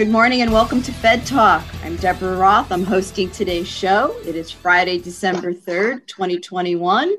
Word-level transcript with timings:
Good 0.00 0.08
morning 0.08 0.40
and 0.40 0.50
welcome 0.50 0.80
to 0.80 0.92
Fed 0.92 1.26
Talk. 1.26 1.62
I'm 1.84 1.96
Deborah 1.96 2.34
Roth. 2.34 2.72
I'm 2.72 2.84
hosting 2.84 3.30
today's 3.30 3.68
show. 3.68 4.16
It 4.24 4.34
is 4.34 4.50
Friday, 4.50 4.98
December 4.98 5.52
3rd, 5.52 6.06
2021. 6.06 7.12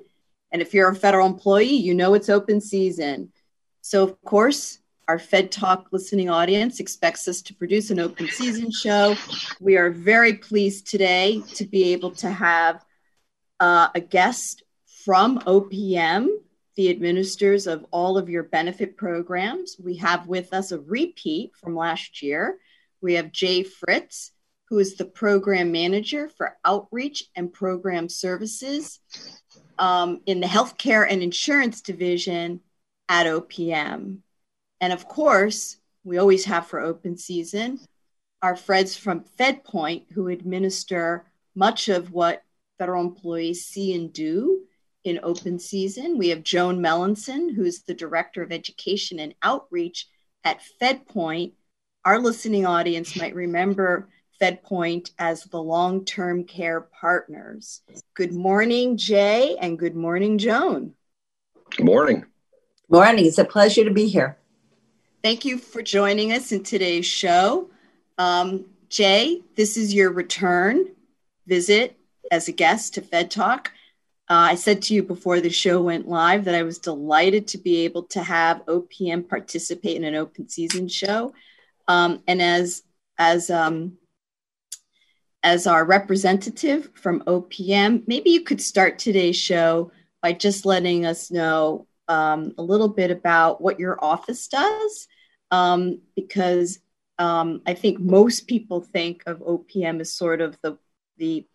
And 0.52 0.62
if 0.63 0.73
you're 0.73 0.90
a 0.90 0.95
federal 0.95 1.27
employee, 1.27 1.76
you 1.76 1.94
know 1.94 2.16
it's 2.16 2.27
open 2.27 2.59
season. 2.59 3.31
So, 3.81 4.02
of 4.02 4.20
course, 4.23 4.79
our 5.07 5.20
Fed 5.20 5.51
Talk 5.51 5.90
listening 5.91 6.32
audience 6.32 6.79
expects 6.79 7.27
us 7.27 7.43
to 7.43 7.54
produce 7.54 7.91
an 7.91 7.99
open 7.99 8.27
season 8.29 8.71
show. 8.71 9.16
We 9.60 9.77
are 9.77 9.91
very 9.91 10.34
pleased 10.34 10.88
today 10.88 11.43
to 11.54 11.66
be 11.66 11.93
able 11.93 12.10
to 12.16 12.32
have 12.32 12.84
uh, 13.60 13.90
a 13.93 13.99
guest 13.99 14.63
from 15.05 15.38
OPM, 15.41 16.29
the 16.76 16.90
administrators 16.90 17.68
of 17.68 17.85
all 17.91 18.18
of 18.18 18.27
your 18.27 18.41
benefit 18.41 18.98
programs. 18.98 19.76
We 19.79 19.98
have 19.98 20.26
with 20.26 20.51
us 20.51 20.71
a 20.71 20.79
repeat 20.79 21.51
from 21.55 21.76
last 21.76 22.23
year. 22.23 22.57
We 23.02 23.16
have 23.16 23.32
Jay 23.32 23.63
Fritz, 23.63 24.32
who 24.70 24.80
is 24.80 24.96
the 24.96 25.05
program 25.05 25.71
manager 25.71 26.30
for 26.30 26.57
outreach 26.63 27.26
and 27.35 27.52
program 27.52 28.07
services 28.07 28.99
um, 29.77 30.21
in 30.26 30.40
the 30.40 30.48
healthcare 30.48 31.05
and 31.10 31.22
insurance 31.22 31.82
division 31.82 32.62
at 33.10 33.26
OPM. 33.26 34.20
And 34.79 34.94
of 34.94 35.07
course, 35.07 35.77
we 36.04 36.18
always 36.18 36.46
have 36.46 36.68
for 36.68 36.79
open 36.79 37.18
season 37.18 37.79
our 38.41 38.55
friends 38.55 38.98
from 38.98 39.26
FedPoint 39.38 40.12
who 40.12 40.27
administer 40.27 41.26
much 41.55 41.90
of 41.90 42.12
what 42.12 42.41
federal 42.79 43.04
employees 43.04 43.66
see 43.66 43.94
and 43.94 44.12
do 44.12 44.62
in 45.04 45.20
open 45.24 45.60
season. 45.60 46.18
We 46.18 46.29
have 46.29 46.44
Joan 46.44 46.79
Melanson, 46.79 47.54
who's 47.54 47.84
the 47.84 47.94
Director 47.94 48.41
of 48.41 48.52
Education 48.52 49.20
and 49.20 49.35
Outreach 49.44 50.07
at 50.44 50.62
FedPoint, 50.82 51.54
our 52.04 52.20
listening 52.20 52.66
audience 52.66 53.16
might 53.16 53.35
remember 53.35 54.07
FedPoint 54.41 55.12
as 55.20 55.44
the 55.44 55.62
long 55.62 56.04
term 56.04 56.44
care 56.44 56.82
partners. 56.82 57.82
Good 58.16 58.34
morning, 58.34 58.98
Jay, 58.98 59.55
and 59.62 59.77
good 59.77 59.96
morning, 59.96 60.38
Joan. 60.38 60.94
Good 61.76 61.85
morning. 61.85 62.26
Morning. 62.90 63.26
It's 63.26 63.38
a 63.38 63.46
pleasure 63.46 63.84
to 63.84 63.91
be 63.91 64.07
here. 64.07 64.38
Thank 65.24 65.46
you 65.46 65.59
for 65.59 65.84
joining 65.84 66.31
us 66.31 66.52
in 66.52 66.63
today's 66.63 67.06
show. 67.06 67.69
Um, 68.18 68.66
Jay, 68.90 69.41
this 69.56 69.78
is 69.78 69.94
your 69.94 70.11
return 70.11 70.88
visit 71.45 71.97
as 72.31 72.47
a 72.47 72.51
guest 72.51 72.95
to 72.95 73.01
Fed 73.01 73.29
Talk. 73.29 73.72
Uh, 74.29 74.50
I 74.51 74.56
said 74.56 74.81
to 74.84 74.94
you 74.94 75.03
before 75.03 75.40
the 75.40 75.50
show 75.50 75.81
went 75.81 76.07
live 76.07 76.45
that 76.45 76.56
I 76.56 76.63
was 76.63 76.79
delighted 76.79 77.47
to 77.50 77.57
be 77.57 77.84
able 77.85 78.03
to 78.03 78.23
have 78.23 78.66
OPM 78.66 79.29
participate 79.29 79.97
in 79.97 80.03
an 80.03 80.16
open 80.16 80.50
season 80.50 80.88
show. 80.88 81.34
Um, 81.87 82.23
and 82.27 82.41
as 82.41 82.83
as 83.17 83.49
um, 83.49 83.97
as 85.43 85.67
our 85.67 85.85
representative 85.85 86.89
from 86.93 87.21
OPM, 87.21 88.03
maybe 88.07 88.29
you 88.29 88.41
could 88.41 88.61
start 88.61 88.99
today's 88.99 89.35
show 89.35 89.91
by 90.21 90.33
just 90.33 90.65
letting 90.65 91.05
us 91.05 91.31
know 91.31 91.87
um, 92.07 92.53
a 92.57 92.61
little 92.61 92.89
bit 92.89 93.09
about 93.09 93.61
what 93.61 93.79
your 93.79 94.03
office 94.03 94.47
does, 94.47 95.07
um, 95.49 96.01
because 96.15 96.79
um, 97.17 97.61
I 97.65 97.73
think 97.73 97.99
most 97.99 98.47
people 98.47 98.81
think 98.81 99.23
of 99.25 99.39
OPM 99.39 99.99
as 100.01 100.13
sort 100.13 100.41
of 100.41 100.57
the 100.61 100.77
the, 101.17 101.45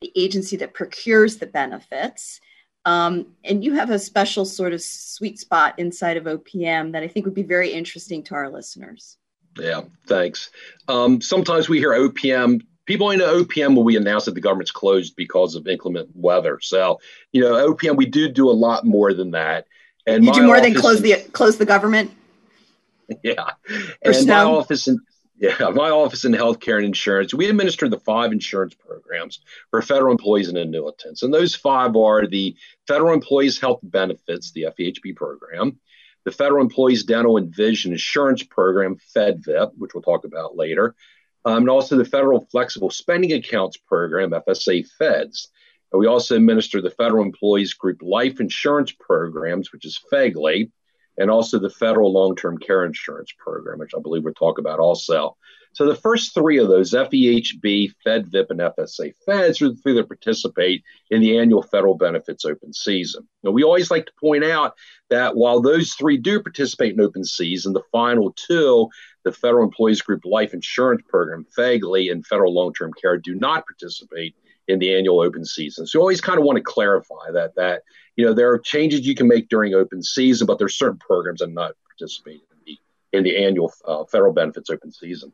the 0.00 0.12
agency 0.16 0.56
that 0.56 0.74
procures 0.74 1.36
the 1.36 1.46
benefits. 1.46 2.40
Um, 2.84 3.34
and 3.44 3.62
you 3.62 3.74
have 3.74 3.90
a 3.90 3.98
special 3.98 4.44
sort 4.44 4.72
of 4.72 4.82
sweet 4.82 5.38
spot 5.38 5.78
inside 5.78 6.16
of 6.16 6.24
OPM 6.24 6.92
that 6.92 7.04
I 7.04 7.08
think 7.08 7.26
would 7.26 7.34
be 7.34 7.44
very 7.44 7.72
interesting 7.72 8.24
to 8.24 8.34
our 8.34 8.50
listeners. 8.50 9.16
Yeah, 9.58 9.82
thanks. 10.06 10.50
Um, 10.88 11.20
sometimes 11.20 11.68
we 11.68 11.78
hear 11.78 11.92
OPM. 11.92 12.62
People 12.86 13.06
only 13.06 13.18
know 13.18 13.42
OPM 13.42 13.76
when 13.76 13.84
we 13.84 13.96
announce 13.96 14.24
that 14.24 14.34
the 14.34 14.40
government's 14.40 14.72
closed 14.72 15.14
because 15.16 15.54
of 15.54 15.68
inclement 15.68 16.10
weather. 16.14 16.58
So, 16.60 17.00
you 17.32 17.42
know, 17.42 17.72
OPM, 17.72 17.96
we 17.96 18.06
do 18.06 18.28
do 18.28 18.50
a 18.50 18.52
lot 18.52 18.84
more 18.84 19.14
than 19.14 19.32
that. 19.32 19.66
And 20.06 20.24
you 20.24 20.32
do 20.32 20.42
more 20.42 20.60
than 20.60 20.74
close 20.74 21.00
the 21.00 21.14
close 21.32 21.58
the 21.58 21.66
government. 21.66 22.10
Yeah, 23.22 23.50
and 24.00 24.14
snow? 24.14 24.44
my 24.44 24.50
office 24.58 24.88
in 24.88 24.98
yeah, 25.42 25.70
my 25.74 25.90
office 25.90 26.24
in 26.24 26.32
healthcare 26.32 26.76
and 26.76 26.86
insurance, 26.86 27.34
we 27.34 27.48
administer 27.48 27.88
the 27.88 27.98
five 27.98 28.30
insurance 28.30 28.74
programs 28.74 29.40
for 29.70 29.82
federal 29.82 30.12
employees 30.12 30.48
and 30.48 30.56
annuitants, 30.56 31.22
and 31.22 31.34
those 31.34 31.54
five 31.54 31.96
are 31.96 32.28
the 32.28 32.54
Federal 32.86 33.12
Employees 33.12 33.60
Health 33.60 33.80
Benefits, 33.82 34.52
the 34.52 34.68
FEHB 34.78 35.16
program, 35.16 35.80
the 36.24 36.32
Federal 36.32 36.62
Employees 36.62 37.04
Dental 37.04 37.36
and 37.36 37.54
Vision 37.54 37.92
Insurance 37.92 38.42
Program, 38.42 38.96
FEDVIP, 39.16 39.72
which 39.76 39.94
we'll 39.94 40.02
talk 40.02 40.24
about 40.24 40.56
later, 40.56 40.94
um, 41.44 41.58
and 41.58 41.70
also 41.70 41.96
the 41.96 42.04
Federal 42.04 42.46
Flexible 42.50 42.90
Spending 42.90 43.32
Accounts 43.32 43.76
Program, 43.76 44.30
FSA 44.30 44.86
Feds. 44.98 45.48
And 45.92 46.00
we 46.00 46.06
also 46.06 46.36
administer 46.36 46.80
the 46.80 46.90
Federal 46.90 47.24
Employees 47.24 47.74
Group 47.74 48.00
Life 48.02 48.40
Insurance 48.40 48.92
Programs, 48.92 49.72
which 49.72 49.84
is 49.84 50.00
FEGLI, 50.12 50.70
and 51.18 51.30
also 51.30 51.58
the 51.58 51.70
Federal 51.70 52.12
Long 52.12 52.36
Term 52.36 52.58
Care 52.58 52.84
Insurance 52.84 53.32
Program, 53.38 53.78
which 53.78 53.92
I 53.96 54.00
believe 54.00 54.24
we'll 54.24 54.34
talk 54.34 54.58
about 54.58 54.78
also. 54.78 55.36
So 55.74 55.86
the 55.86 55.96
first 55.96 56.34
three 56.34 56.58
of 56.58 56.68
those, 56.68 56.92
FEHB, 56.92 57.94
FedVIP, 58.06 58.50
and 58.50 58.60
FSA 58.60 59.14
Feds, 59.24 59.62
are 59.62 59.70
the 59.70 59.76
three 59.76 59.94
that 59.94 60.08
participate 60.08 60.84
in 61.10 61.22
the 61.22 61.38
annual 61.38 61.62
federal 61.62 61.94
benefits 61.94 62.44
open 62.44 62.74
season. 62.74 63.26
Now, 63.42 63.52
we 63.52 63.64
always 63.64 63.90
like 63.90 64.06
to 64.06 64.12
point 64.20 64.44
out 64.44 64.74
that 65.08 65.34
while 65.34 65.60
those 65.60 65.94
three 65.94 66.18
do 66.18 66.42
participate 66.42 66.92
in 66.92 67.00
open 67.00 67.24
season, 67.24 67.72
the 67.72 67.82
final 67.90 68.32
two, 68.36 68.88
the 69.24 69.32
Federal 69.32 69.64
Employees 69.64 70.02
Group 70.02 70.24
Life 70.24 70.52
Insurance 70.52 71.02
Program, 71.08 71.46
FEGLI, 71.56 72.12
and 72.12 72.26
Federal 72.26 72.54
Long-Term 72.54 72.92
Care 73.00 73.18
do 73.18 73.34
not 73.34 73.66
participate 73.66 74.34
in 74.68 74.78
the 74.78 74.94
annual 74.94 75.20
open 75.20 75.44
season. 75.44 75.86
So 75.86 75.98
you 75.98 76.02
always 76.02 76.20
kind 76.20 76.38
of 76.38 76.44
want 76.44 76.56
to 76.56 76.62
clarify 76.62 77.30
that 77.32 77.54
that 77.56 77.82
you 78.16 78.24
know 78.24 78.32
there 78.32 78.52
are 78.52 78.58
changes 78.58 79.06
you 79.06 79.14
can 79.14 79.26
make 79.26 79.48
during 79.48 79.74
open 79.74 80.02
season, 80.02 80.46
but 80.46 80.58
there's 80.58 80.76
certain 80.76 80.98
programs 80.98 81.40
that 81.40 81.48
not 81.48 81.74
participate 81.88 82.42
in 82.50 82.58
the 82.64 82.78
in 83.18 83.24
the 83.24 83.44
annual 83.44 83.72
uh, 83.84 84.04
federal 84.04 84.32
benefits 84.32 84.70
open 84.70 84.92
season. 84.92 85.32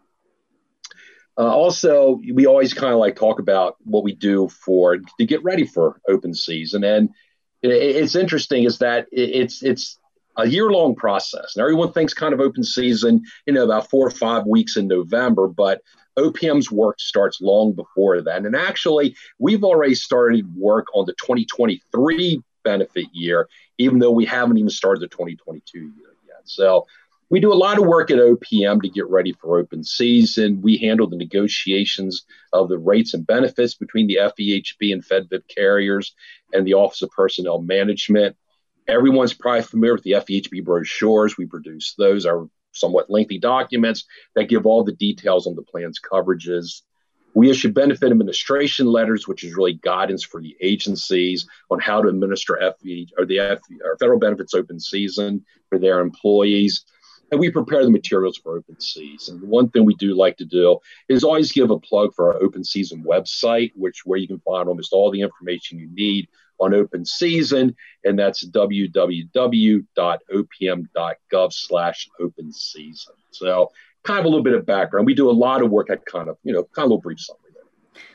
Uh, 1.38 1.42
also, 1.42 2.20
we 2.32 2.46
always 2.46 2.74
kind 2.74 2.92
of 2.92 2.98
like 2.98 3.14
talk 3.14 3.38
about 3.38 3.76
what 3.84 4.02
we 4.02 4.12
do 4.12 4.48
for 4.48 4.98
to 4.98 5.26
get 5.26 5.42
ready 5.44 5.64
for 5.64 6.00
open 6.08 6.34
season, 6.34 6.82
and 6.82 7.10
it, 7.62 7.70
it's 7.70 8.16
interesting 8.16 8.64
is 8.64 8.78
that 8.78 9.06
it, 9.12 9.30
it's 9.30 9.62
it's 9.62 9.98
a 10.36 10.48
year 10.48 10.70
long 10.70 10.96
process, 10.96 11.54
and 11.54 11.62
everyone 11.62 11.92
thinks 11.92 12.12
kind 12.12 12.34
of 12.34 12.40
open 12.40 12.64
season, 12.64 13.22
you 13.46 13.52
know, 13.52 13.64
about 13.64 13.88
four 13.88 14.04
or 14.06 14.10
five 14.10 14.46
weeks 14.46 14.76
in 14.76 14.88
November, 14.88 15.46
but 15.46 15.80
OPM's 16.18 16.72
work 16.72 16.98
starts 17.00 17.40
long 17.40 17.72
before 17.72 18.20
then. 18.20 18.44
And 18.44 18.56
actually, 18.56 19.16
we've 19.38 19.62
already 19.62 19.94
started 19.94 20.52
work 20.56 20.86
on 20.92 21.06
the 21.06 21.12
2023 21.12 22.42
benefit 22.64 23.06
year, 23.12 23.48
even 23.78 24.00
though 24.00 24.10
we 24.10 24.24
haven't 24.24 24.58
even 24.58 24.70
started 24.70 25.00
the 25.00 25.08
2022 25.08 25.78
year 25.78 26.14
yet. 26.26 26.42
So 26.44 26.86
we 27.30 27.40
do 27.40 27.52
a 27.52 27.54
lot 27.54 27.78
of 27.78 27.86
work 27.86 28.10
at 28.10 28.18
OPM 28.18 28.82
to 28.82 28.88
get 28.88 29.08
ready 29.08 29.32
for 29.32 29.58
open 29.58 29.84
season. 29.84 30.62
We 30.62 30.78
handle 30.78 31.08
the 31.08 31.16
negotiations 31.16 32.24
of 32.52 32.68
the 32.68 32.78
rates 32.78 33.12
and 33.14 33.26
benefits 33.26 33.74
between 33.74 34.06
the 34.06 34.18
FEHB 34.22 34.92
and 34.92 35.04
FedVIP 35.04 35.42
carriers 35.54 36.14
and 36.52 36.66
the 36.66 36.74
Office 36.74 37.02
of 37.02 37.10
Personnel 37.10 37.60
Management. 37.60 38.36
Everyone's 38.86 39.34
probably 39.34 39.62
familiar 39.62 39.94
with 39.94 40.04
the 40.04 40.12
FEHB 40.12 40.64
brochures. 40.64 41.36
We 41.36 41.46
produce 41.46 41.94
those, 41.98 42.24
are 42.24 42.48
somewhat 42.72 43.10
lengthy 43.10 43.38
documents 43.38 44.04
that 44.34 44.48
give 44.48 44.64
all 44.64 44.84
the 44.84 44.92
details 44.92 45.46
on 45.46 45.54
the 45.54 45.62
plan's 45.62 46.00
coverages. 46.00 46.82
We 47.34 47.50
issue 47.50 47.70
benefit 47.70 48.10
administration 48.10 48.86
letters, 48.86 49.28
which 49.28 49.44
is 49.44 49.54
really 49.54 49.74
guidance 49.74 50.24
for 50.24 50.40
the 50.40 50.56
agencies 50.62 51.46
on 51.70 51.78
how 51.78 52.00
to 52.00 52.08
administer 52.08 52.58
FE 52.80 53.08
or 53.18 53.26
the 53.26 53.38
FE, 53.38 53.80
or 53.84 53.98
federal 53.98 54.18
benefits 54.18 54.54
open 54.54 54.80
season 54.80 55.44
for 55.68 55.78
their 55.78 56.00
employees. 56.00 56.84
And 57.30 57.38
we 57.38 57.50
prepare 57.50 57.84
the 57.84 57.90
materials 57.90 58.38
for 58.38 58.56
open 58.56 58.80
season. 58.80 59.40
One 59.46 59.68
thing 59.68 59.84
we 59.84 59.94
do 59.96 60.16
like 60.16 60.36
to 60.38 60.46
do 60.46 60.78
is 61.08 61.24
always 61.24 61.52
give 61.52 61.70
a 61.70 61.78
plug 61.78 62.14
for 62.14 62.32
our 62.32 62.42
open 62.42 62.64
season 62.64 63.04
website, 63.04 63.72
which 63.76 64.06
where 64.06 64.18
you 64.18 64.26
can 64.26 64.40
find 64.40 64.68
almost 64.68 64.92
all 64.92 65.10
the 65.10 65.20
information 65.20 65.78
you 65.78 65.88
need 65.92 66.28
on 66.60 66.74
open 66.74 67.04
season, 67.04 67.76
and 68.04 68.18
that's 68.18 68.44
www.opm.gov 68.44 69.32
slash 71.52 72.08
open 72.18 72.52
season. 72.52 73.14
So 73.30 73.70
kind 74.04 74.18
of 74.18 74.24
a 74.24 74.28
little 74.28 74.42
bit 74.42 74.54
of 74.54 74.66
background. 74.66 75.06
We 75.06 75.14
do 75.14 75.30
a 75.30 75.32
lot 75.32 75.62
of 75.62 75.70
work 75.70 75.90
at 75.90 76.04
kind 76.06 76.28
of, 76.28 76.36
you 76.42 76.52
know, 76.52 76.64
kind 76.64 76.84
of 76.86 76.90
a 76.90 76.94
little 76.94 77.00
brief 77.00 77.20
summary 77.20 77.52
there. 77.54 77.62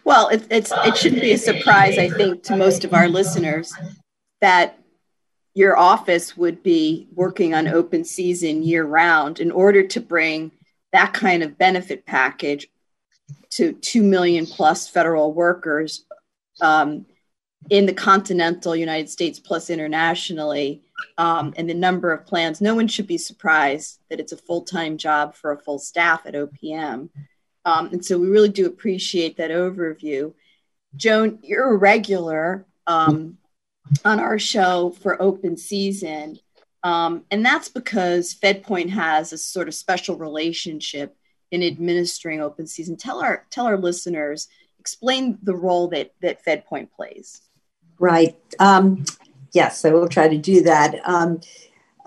Well, 0.04 0.28
it, 0.30 0.46
it's, 0.50 0.74
it 0.74 0.98
shouldn't 0.98 1.22
be 1.22 1.32
a 1.32 1.38
surprise, 1.38 1.98
I 1.98 2.10
think, 2.10 2.44
to 2.44 2.58
most 2.58 2.84
of 2.84 2.94
our 2.94 3.08
listeners 3.08 3.74
that 4.42 4.78
your 5.54 5.78
office 5.78 6.36
would 6.36 6.64
be 6.64 7.08
working 7.14 7.54
on 7.54 7.68
open 7.68 8.04
season 8.04 8.64
year 8.64 8.86
round 8.86 9.40
in 9.40 9.52
order 9.52 9.86
to 9.88 10.00
bring 10.00 10.52
that 10.92 11.14
kind 11.14 11.44
of 11.44 11.58
benefit 11.58 12.06
package 12.06 12.68
to 13.52 13.74
2 13.74 14.02
million 14.02 14.46
plus 14.46 14.88
federal 14.88 15.34
workers 15.34 16.06
um, 16.62 17.06
in 17.70 17.86
the 17.86 17.94
continental 17.94 18.76
United 18.76 19.10
States 19.10 19.40
plus 19.40 19.70
internationally, 19.70 20.82
um, 21.18 21.54
and 21.56 21.70
the 21.70 21.74
number 21.74 22.12
of 22.12 22.26
plans, 22.26 22.62
no 22.62 22.76
one 22.76 22.88
should 22.88 23.08
be 23.08 23.18
surprised 23.18 24.00
that 24.10 24.20
it's 24.20 24.32
a 24.32 24.38
full 24.38 24.62
time 24.62 24.98
job 24.98 25.34
for 25.36 25.52
a 25.52 25.60
full 25.60 25.80
staff 25.80 26.26
at 26.26 26.34
OPM. 26.34 27.10
Um, 27.66 27.88
and 27.88 28.04
so 28.04 28.18
we 28.18 28.28
really 28.28 28.50
do 28.50 28.66
appreciate 28.66 29.38
that 29.38 29.52
overview. 29.52 30.34
Joan, 30.96 31.40
you're 31.42 31.74
a 31.74 31.78
regular 31.78 32.66
um, 32.86 33.38
on 34.06 34.20
our 34.20 34.40
show 34.40 34.96
for 35.02 35.22
open 35.22 35.58
season. 35.58 36.40
Um, 36.84 37.24
and 37.32 37.46
that's 37.46 37.70
because 37.70 38.36
FedPoint 38.36 38.90
has 38.90 39.32
a 39.32 39.38
sort 39.38 39.68
of 39.68 39.76
special 39.76 40.18
relationship 40.18 41.16
in 41.52 41.64
administering 41.64 42.42
open 42.42 42.68
season. 42.68 42.98
Tell 42.98 43.24
our 43.24 43.46
tell 43.50 43.68
our 43.68 43.78
listeners, 43.78 44.48
explain 44.80 45.38
the 45.44 45.56
role 45.56 45.88
that 45.90 46.14
that 46.22 46.44
FedPoint 46.44 46.92
plays. 46.92 47.42
Right. 48.00 48.36
Um, 48.60 49.06
yes, 49.54 49.86
I 49.86 49.92
will 49.92 50.10
try 50.10 50.28
to 50.28 50.38
do 50.38 50.62
that. 50.64 51.00
Um, 51.06 51.40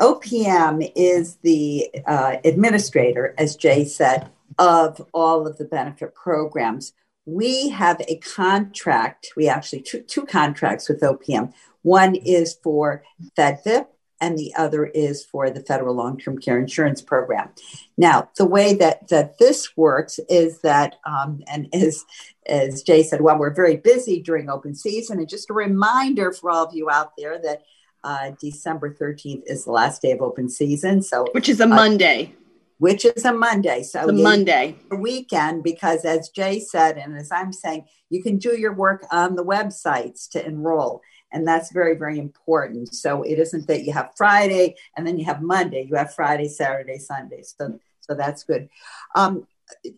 OPM 0.00 0.92
is 0.94 1.36
the 1.36 1.88
uh, 2.06 2.36
administrator, 2.44 3.34
as 3.38 3.56
Jay 3.56 3.84
said, 3.84 4.28
of 4.58 5.06
all 5.14 5.46
of 5.46 5.56
the 5.56 5.64
benefit 5.64 6.14
programs. 6.14 6.92
We 7.24 7.70
have 7.70 8.00
a 8.06 8.16
contract, 8.18 9.32
we 9.36 9.48
actually 9.48 9.82
two, 9.82 10.02
two 10.02 10.26
contracts 10.26 10.88
with 10.88 11.00
OPM. 11.00 11.52
One 11.86 12.16
is 12.16 12.58
for 12.64 13.04
FedVIP, 13.38 13.86
and 14.20 14.36
the 14.36 14.52
other 14.56 14.86
is 14.86 15.24
for 15.24 15.50
the 15.50 15.60
federal 15.60 15.94
long-term 15.94 16.38
care 16.38 16.58
insurance 16.58 17.00
program. 17.00 17.50
Now, 17.96 18.28
the 18.36 18.44
way 18.44 18.74
that 18.74 19.06
that 19.06 19.38
this 19.38 19.76
works 19.76 20.18
is 20.28 20.62
that, 20.62 20.96
um, 21.06 21.44
and 21.46 21.72
as 21.72 22.04
as 22.44 22.82
Jay 22.82 23.04
said, 23.04 23.20
well, 23.20 23.38
we're 23.38 23.54
very 23.54 23.76
busy 23.76 24.20
during 24.20 24.50
open 24.50 24.74
season, 24.74 25.20
and 25.20 25.28
just 25.28 25.48
a 25.48 25.52
reminder 25.52 26.32
for 26.32 26.50
all 26.50 26.64
of 26.66 26.74
you 26.74 26.90
out 26.90 27.12
there 27.16 27.38
that 27.40 27.62
uh, 28.02 28.32
December 28.40 28.92
thirteenth 28.92 29.44
is 29.46 29.64
the 29.64 29.70
last 29.70 30.02
day 30.02 30.10
of 30.10 30.20
open 30.20 30.48
season, 30.48 31.02
so 31.02 31.26
which 31.30 31.48
is 31.48 31.60
a 31.60 31.64
uh, 31.64 31.68
Monday. 31.68 32.34
Which 32.78 33.04
is 33.06 33.24
a 33.24 33.32
Monday. 33.32 33.84
So 33.84 34.06
the 34.06 34.12
Monday. 34.12 34.74
Weekend, 34.90 35.62
because 35.62 36.04
as 36.04 36.30
Jay 36.30 36.58
said, 36.58 36.98
and 36.98 37.16
as 37.16 37.30
I'm 37.30 37.52
saying, 37.52 37.86
you 38.10 38.22
can 38.22 38.38
do 38.38 38.58
your 38.58 38.74
work 38.74 39.06
on 39.10 39.34
the 39.34 39.44
websites 39.44 40.28
to 40.30 40.44
enroll 40.44 41.00
and 41.32 41.46
that's 41.46 41.72
very 41.72 41.96
very 41.96 42.18
important. 42.18 42.94
So 42.94 43.22
it 43.22 43.38
isn't 43.38 43.66
that 43.68 43.84
you 43.84 43.92
have 43.92 44.12
friday 44.16 44.76
and 44.96 45.06
then 45.06 45.18
you 45.18 45.24
have 45.26 45.42
monday. 45.42 45.86
You 45.88 45.96
have 45.96 46.14
friday 46.14 46.48
saturday 46.48 46.98
sunday. 46.98 47.42
So 47.42 47.78
so 48.00 48.14
that's 48.14 48.44
good. 48.44 48.68
Um, 49.14 49.46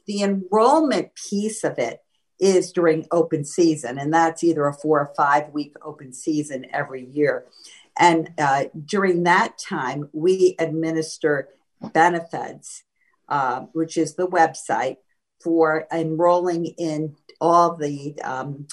the 0.06 0.22
enrollment 0.22 1.14
piece 1.14 1.62
of 1.62 1.78
it 1.78 2.02
is 2.40 2.72
during 2.72 3.06
open 3.10 3.44
season 3.44 3.98
and 3.98 4.14
that's 4.14 4.44
either 4.44 4.66
a 4.66 4.72
four 4.72 5.00
or 5.00 5.12
five 5.16 5.50
week 5.52 5.75
open 5.82 6.12
season 6.12 6.66
every 6.72 7.04
year. 7.04 7.44
And 7.98 8.32
uh, 8.38 8.66
during 8.84 9.24
that 9.24 9.58
time 9.58 10.08
we 10.12 10.54
administer 10.58 11.48
Benefeds 11.82 12.82
uh, 13.28 13.66
which 13.72 13.96
is 13.96 14.14
the 14.14 14.26
website 14.26 14.96
for 15.42 15.86
enrolling 15.92 16.66
in 16.78 17.14
all 17.40 17.76
the 17.76 18.19
um, 18.22 18.66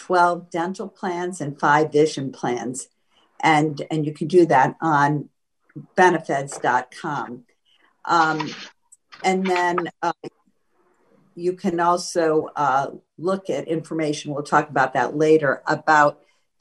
12 0.00 0.50
dental 0.50 0.88
plans 0.88 1.40
and 1.40 1.60
five 1.60 1.92
vision 1.92 2.32
plans. 2.32 2.88
And, 3.42 3.80
and 3.90 4.06
you 4.06 4.12
can 4.12 4.28
do 4.28 4.46
that 4.46 4.76
on 4.80 5.28
Benefeds.com. 5.96 7.44
Um, 8.06 8.50
and 9.22 9.46
then 9.46 9.90
uh, 10.02 10.12
you 11.34 11.52
can 11.52 11.80
also 11.80 12.48
uh, 12.56 12.88
look 13.18 13.50
at 13.50 13.68
information, 13.68 14.32
we'll 14.32 14.42
talk 14.42 14.70
about 14.70 14.94
that 14.94 15.16
later, 15.16 15.62
about 15.66 16.20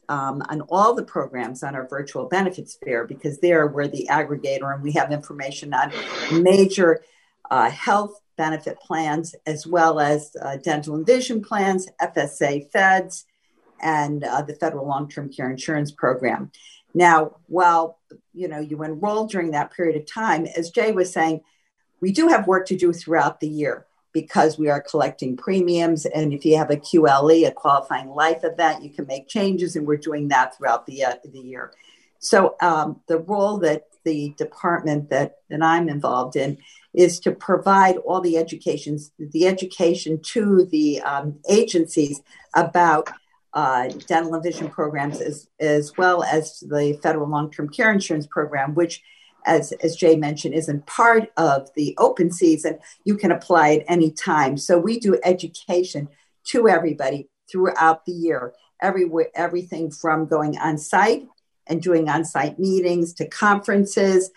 um, 0.09 0.41
on 0.49 0.61
all 0.61 0.95
the 0.95 1.03
programs 1.03 1.63
on 1.63 1.75
our 1.75 1.87
virtual 1.87 2.25
benefits 2.25 2.77
fair, 2.83 3.05
because 3.05 3.39
there 3.39 3.67
we're 3.67 3.87
the 3.87 4.07
aggregator 4.09 4.73
and 4.73 4.83
we 4.83 4.91
have 4.93 5.11
information 5.11 5.73
on 5.73 5.93
major 6.41 7.01
uh, 7.49 7.69
health 7.69 8.19
benefit 8.35 8.79
plans 8.79 9.35
as 9.45 9.67
well 9.67 9.99
as 9.99 10.35
uh, 10.41 10.57
dental 10.57 10.95
and 10.95 11.05
vision 11.05 11.41
plans, 11.41 11.87
FSA 12.01 12.71
feds, 12.71 13.25
and 13.81 14.23
uh, 14.23 14.41
the 14.41 14.55
federal 14.55 14.87
long-term 14.87 15.29
care 15.29 15.49
insurance 15.49 15.91
program. 15.91 16.51
Now, 16.93 17.37
while 17.47 17.99
you 18.33 18.47
know 18.47 18.59
you 18.59 18.81
enroll 18.83 19.27
during 19.27 19.51
that 19.51 19.71
period 19.71 19.95
of 19.95 20.05
time, 20.05 20.47
as 20.57 20.71
Jay 20.71 20.91
was 20.91 21.11
saying, 21.11 21.41
we 22.01 22.11
do 22.11 22.27
have 22.27 22.47
work 22.47 22.65
to 22.67 22.77
do 22.77 22.93
throughout 22.93 23.39
the 23.39 23.47
year 23.47 23.85
because 24.11 24.57
we 24.57 24.69
are 24.69 24.81
collecting 24.81 25.37
premiums. 25.37 26.05
And 26.05 26.33
if 26.33 26.43
you 26.45 26.57
have 26.57 26.71
a 26.71 26.77
QLE, 26.77 27.47
a 27.47 27.51
qualifying 27.51 28.09
life 28.09 28.43
event, 28.43 28.83
you 28.83 28.89
can 28.89 29.05
make 29.05 29.27
changes, 29.27 29.75
and 29.75 29.85
we're 29.85 29.97
doing 29.97 30.29
that 30.29 30.57
throughout 30.57 30.85
the 30.85 31.05
uh, 31.05 31.15
the 31.23 31.39
year. 31.39 31.73
So 32.19 32.55
um, 32.61 32.99
the 33.07 33.19
role 33.19 33.57
that 33.59 33.83
the 34.03 34.33
department 34.37 35.09
that, 35.09 35.37
that 35.49 35.61
I'm 35.61 35.89
involved 35.89 36.35
in 36.35 36.57
is 36.93 37.19
to 37.21 37.31
provide 37.31 37.97
all 37.97 38.21
the 38.21 38.37
educations, 38.37 39.11
the 39.19 39.47
education 39.47 40.19
to 40.21 40.65
the 40.65 41.01
um, 41.01 41.39
agencies 41.49 42.21
about 42.53 43.09
uh, 43.53 43.87
dental 44.07 44.35
and 44.35 44.43
vision 44.43 44.69
programs 44.69 45.21
as, 45.21 45.47
as 45.59 45.97
well 45.97 46.23
as 46.23 46.59
the 46.61 46.99
federal 47.01 47.27
long-term 47.27 47.69
care 47.69 47.91
insurance 47.91 48.27
program, 48.27 48.75
which 48.75 49.01
as, 49.45 49.71
as 49.83 49.95
Jay 49.95 50.15
mentioned, 50.15 50.53
isn't 50.53 50.85
part 50.85 51.31
of 51.37 51.69
the 51.75 51.95
open 51.97 52.31
season. 52.31 52.79
You 53.05 53.15
can 53.15 53.31
apply 53.31 53.75
at 53.75 53.85
any 53.87 54.11
time. 54.11 54.57
So 54.57 54.77
we 54.77 54.99
do 54.99 55.19
education 55.23 56.09
to 56.45 56.67
everybody 56.67 57.29
throughout 57.49 58.05
the 58.05 58.11
year, 58.11 58.53
everywhere, 58.81 59.29
everything 59.33 59.91
from 59.91 60.25
going 60.25 60.57
on 60.57 60.77
site 60.77 61.27
and 61.67 61.81
doing 61.81 62.09
on 62.09 62.25
site 62.25 62.59
meetings 62.59 63.13
to 63.13 63.27
conferences 63.27 64.29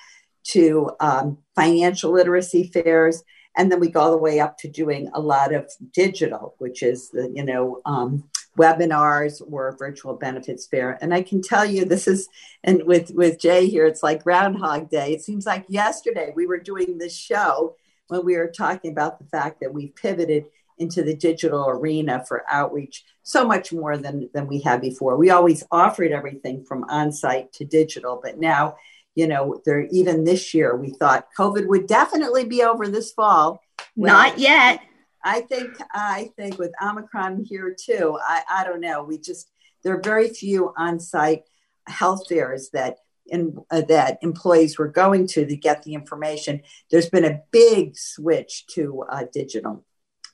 to 0.44 0.90
um, 1.00 1.38
financial 1.54 2.12
literacy 2.12 2.64
fairs. 2.64 3.22
And 3.56 3.70
then 3.70 3.80
we 3.80 3.90
go 3.90 4.00
all 4.00 4.10
the 4.10 4.16
way 4.16 4.40
up 4.40 4.56
to 4.58 4.68
doing 4.68 5.10
a 5.12 5.20
lot 5.20 5.54
of 5.54 5.70
digital, 5.92 6.54
which 6.58 6.82
is 6.82 7.10
the, 7.10 7.30
you 7.34 7.44
know, 7.44 7.80
um, 7.84 8.25
webinars 8.59 9.42
or 9.50 9.76
virtual 9.78 10.14
benefits 10.14 10.66
fair. 10.66 10.99
And 11.00 11.14
I 11.14 11.23
can 11.23 11.40
tell 11.40 11.64
you 11.64 11.85
this 11.85 12.06
is, 12.06 12.28
and 12.62 12.82
with, 12.85 13.11
with 13.14 13.40
Jay 13.40 13.66
here, 13.66 13.87
it's 13.87 14.02
like 14.02 14.25
Groundhog 14.25 14.90
Day. 14.90 15.12
It 15.12 15.23
seems 15.23 15.47
like 15.47 15.64
yesterday 15.68 16.32
we 16.35 16.47
were 16.47 16.59
doing 16.59 16.99
this 16.99 17.16
show 17.16 17.76
when 18.09 18.25
we 18.25 18.37
were 18.37 18.49
talking 18.49 18.92
about 18.92 19.18
the 19.18 19.25
fact 19.26 19.61
that 19.61 19.73
we've 19.73 19.94
pivoted 19.97 20.44
into 20.78 21.02
the 21.02 21.14
digital 21.14 21.68
arena 21.68 22.25
for 22.26 22.44
outreach 22.50 23.04
so 23.23 23.47
much 23.47 23.73
more 23.73 23.97
than, 23.97 24.28
than 24.35 24.47
we 24.47 24.61
had 24.61 24.80
before. 24.80 25.16
We 25.16 25.30
always 25.30 25.64
offered 25.71 26.12
everything 26.12 26.64
from 26.64 26.85
on-site 26.85 27.52
to 27.54 27.64
digital, 27.64 28.21
but 28.23 28.38
now, 28.38 28.76
you 29.14 29.28
know, 29.28 29.61
there 29.64 29.87
even 29.90 30.25
this 30.25 30.52
year 30.52 30.75
we 30.76 30.90
thought 30.90 31.28
COVID 31.38 31.68
would 31.68 31.87
definitely 31.87 32.44
be 32.44 32.62
over 32.62 32.88
this 32.88 33.12
fall. 33.12 33.62
Well, 33.94 34.12
Not 34.12 34.38
yet 34.38 34.80
I 35.24 35.42
think 35.42 35.76
I 35.92 36.30
think 36.36 36.58
with 36.58 36.72
Omicron 36.82 37.44
here 37.44 37.74
too, 37.78 38.18
I, 38.26 38.42
I 38.50 38.64
don't 38.64 38.80
know. 38.80 39.04
We 39.04 39.18
just 39.18 39.50
there 39.82 39.94
are 39.96 40.00
very 40.00 40.28
few 40.28 40.72
on-site 40.76 41.42
health 41.86 42.28
fairs 42.28 42.70
that 42.72 42.98
in, 43.26 43.56
uh, 43.70 43.82
that 43.82 44.18
employees 44.22 44.78
were 44.78 44.88
going 44.88 45.26
to 45.28 45.46
to 45.46 45.56
get 45.56 45.82
the 45.82 45.94
information. 45.94 46.62
There's 46.90 47.08
been 47.08 47.24
a 47.24 47.40
big 47.50 47.96
switch 47.96 48.66
to 48.68 49.04
uh, 49.08 49.24
digital. 49.32 49.84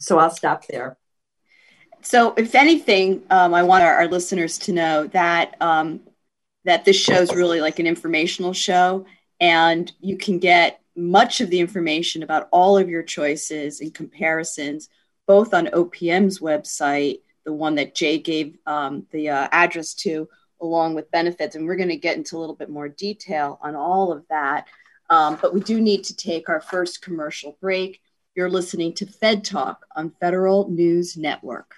So 0.01 0.19
I'll 0.19 0.31
stop 0.31 0.67
there. 0.67 0.97
So, 2.01 2.33
if 2.37 2.55
anything, 2.55 3.23
um, 3.31 3.55
I 3.55 3.65
want 3.65 3.83
our, 3.83 3.95
our, 3.95 4.07
listeners 4.07 4.57
to 4.59 4.73
know 4.73 5.09
that 5.09 5.57
um, 5.61 6.01
that 6.65 6.85
this 6.85 6.97
show 6.97 7.21
is 7.21 7.35
really 7.35 7.61
like 7.61 7.81
an 7.81 7.89
informational 7.89 8.53
show, 8.53 9.05
and 9.41 9.91
you 10.01 10.17
can 10.17 10.39
get 10.39 10.81
much 10.99 11.41
of 11.41 11.49
the 11.49 11.61
information 11.61 12.23
about 12.23 12.49
all 12.51 12.77
of 12.77 12.89
your 12.89 13.03
choices 13.03 13.81
and 13.81 13.95
comparisons 13.95 14.89
both 15.27 15.53
on 15.53 15.67
OPM's 15.67 16.41
website, 16.41 17.21
the 17.45 17.53
one 17.53 17.75
that 17.77 17.95
Jay 17.95 18.19
gave 18.19 18.57
um, 18.67 19.07
the 19.13 19.29
uh, 19.29 19.49
address 19.53 19.95
to, 19.95 20.27
along 20.61 20.95
with 20.95 21.11
Benefeds. 21.11 21.55
And 21.55 21.67
we're 21.67 21.77
going 21.77 21.91
to 21.91 21.97
get 21.97 22.17
into 22.17 22.37
a 22.37 22.41
little 22.41 22.57
bit 22.57 22.71
more 22.71 22.89
detail 22.89 23.59
on 23.63 23.77
all 23.77 24.11
of 24.11 24.25
that. 24.31 24.67
Um, 25.11 25.39
but 25.41 25.55
we 25.55 25.61
do 25.61 25.81
need 25.81 26.05
to 26.05 26.17
take 26.17 26.49
our 26.49 26.61
first 26.61 27.03
commercial 27.03 27.57
break. 27.61 28.01
You're 28.35 28.51
listening 28.51 28.95
to 28.95 29.07
Fed 29.07 29.45
Talk 29.45 29.85
on 29.95 30.13
Federal 30.19 30.69
News 30.71 31.17
Network. 31.17 31.78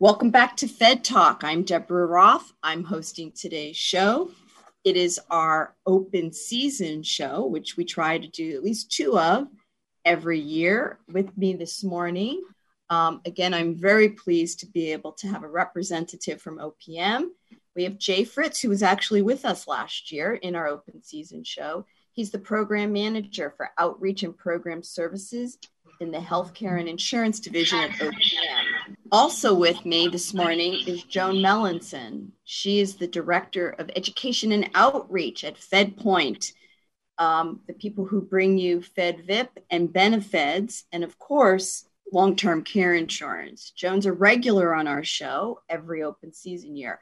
Welcome 0.00 0.30
back 0.30 0.56
to 0.56 0.66
Fed 0.66 1.04
Talk. 1.04 1.42
I'm 1.44 1.62
Deborah 1.62 2.06
Roth. 2.08 2.52
I'm 2.64 2.82
hosting 2.82 3.30
today's 3.30 3.76
show. 3.76 4.28
It 4.82 4.96
is 4.96 5.20
our 5.30 5.76
open 5.86 6.32
season 6.32 7.04
show, 7.04 7.46
which 7.46 7.76
we 7.76 7.84
try 7.84 8.18
to 8.18 8.26
do 8.26 8.56
at 8.56 8.64
least 8.64 8.90
two 8.90 9.16
of 9.16 9.46
every 10.04 10.40
year. 10.40 10.98
With 11.06 11.38
me 11.38 11.54
this 11.54 11.84
morning, 11.84 12.42
um, 12.90 13.20
again, 13.24 13.54
I'm 13.54 13.76
very 13.76 14.08
pleased 14.08 14.58
to 14.60 14.66
be 14.66 14.90
able 14.90 15.12
to 15.12 15.28
have 15.28 15.44
a 15.44 15.48
representative 15.48 16.42
from 16.42 16.58
OPM. 16.58 17.28
We 17.76 17.84
have 17.84 17.96
Jay 17.96 18.24
Fritz, 18.24 18.60
who 18.60 18.70
was 18.70 18.82
actually 18.82 19.22
with 19.22 19.44
us 19.44 19.68
last 19.68 20.10
year 20.10 20.34
in 20.34 20.56
our 20.56 20.66
open 20.66 21.04
season 21.04 21.44
show. 21.44 21.86
He's 22.10 22.32
the 22.32 22.40
program 22.40 22.92
manager 22.92 23.54
for 23.56 23.70
outreach 23.78 24.24
and 24.24 24.36
program 24.36 24.82
services 24.82 25.56
in 26.00 26.10
the 26.10 26.18
healthcare 26.18 26.80
and 26.80 26.88
insurance 26.88 27.38
division 27.38 27.78
at 27.78 27.90
OPM. 27.90 28.93
Also 29.12 29.54
with 29.54 29.84
me 29.84 30.08
this 30.08 30.32
morning 30.32 30.80
is 30.86 31.04
Joan 31.04 31.36
Melanson. 31.36 32.30
She 32.44 32.80
is 32.80 32.96
the 32.96 33.06
director 33.06 33.70
of 33.70 33.90
education 33.94 34.50
and 34.52 34.70
outreach 34.74 35.44
at 35.44 35.56
FedPoint, 35.56 36.52
um, 37.18 37.60
the 37.66 37.74
people 37.74 38.06
who 38.06 38.22
bring 38.22 38.56
you 38.56 38.80
FedVIP 38.80 39.48
and 39.70 39.92
Benefeds, 39.92 40.84
and 40.90 41.04
of 41.04 41.18
course, 41.18 41.86
long 42.12 42.34
term 42.34 42.62
care 42.62 42.94
insurance. 42.94 43.70
Joan's 43.70 44.06
a 44.06 44.12
regular 44.12 44.74
on 44.74 44.86
our 44.88 45.04
show 45.04 45.60
every 45.68 46.02
open 46.02 46.32
season 46.32 46.74
year. 46.74 46.98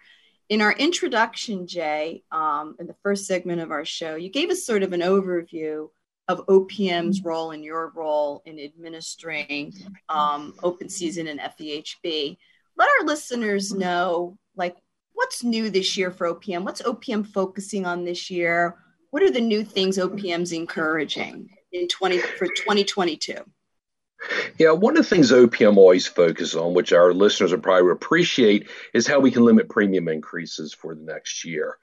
In 0.49 0.61
our 0.61 0.73
introduction, 0.73 1.67
Jay, 1.67 2.25
um, 2.33 2.77
in 2.81 2.87
the 2.87 2.97
first 3.03 3.27
segment 3.27 3.61
of 3.61 3.71
our 3.71 3.85
show, 3.85 4.17
you 4.17 4.29
gave 4.29 4.51
us 4.51 4.67
sort 4.67 4.83
of 4.83 4.93
an 4.93 5.01
overview 5.01 5.89
of 6.29 6.47
OPM's 6.47 7.23
role 7.25 7.51
and 7.51 7.65
your 7.65 7.93
role 7.95 8.43
in 8.47 8.61
administering 8.61 9.75
um, 10.09 10.55
open 10.63 10.89
season 10.89 11.27
and 11.27 11.41
FEHB. 11.41 12.37
Let 12.77 12.89
our 13.01 13.07
listeners 13.07 13.73
know, 13.73 14.39
like, 14.57 14.77
what's 15.13 15.45
new 15.45 15.71
this 15.71 15.97
year 15.97 16.11
for 16.11 16.33
OPM? 16.33 16.65
What's 16.65 16.83
OPM 16.83 17.27
focusing 17.27 17.87
on 17.87 18.05
this 18.05 18.31
year? 18.31 18.77
What 19.11 19.23
are 19.23 19.31
the 19.31 19.41
new 19.41 19.65
things 19.65 19.99
OPM's 19.99 20.53
encouraging 20.53 21.49
in 21.73 21.89
20 21.89 22.19
for 22.19 22.47
2022? 22.47 23.35
Yeah, 24.59 24.71
one 24.71 24.97
of 24.97 25.03
the 25.03 25.09
things 25.09 25.33
OPM 25.33 25.77
always 25.77 26.07
focuses 26.07 26.55
on, 26.55 26.75
which 26.75 26.93
our 26.93 27.13
listeners 27.13 27.53
will 27.53 27.59
probably 27.59 27.91
appreciate, 27.91 28.69
is 28.95 29.07
how 29.07 29.19
we 29.19 29.31
can 29.31 29.45
limit 29.45 29.69
premium 29.69 30.09
increases 30.09 30.73
for 30.73 30.95
the 30.95 31.03
next 31.03 31.45
year. 31.45 31.77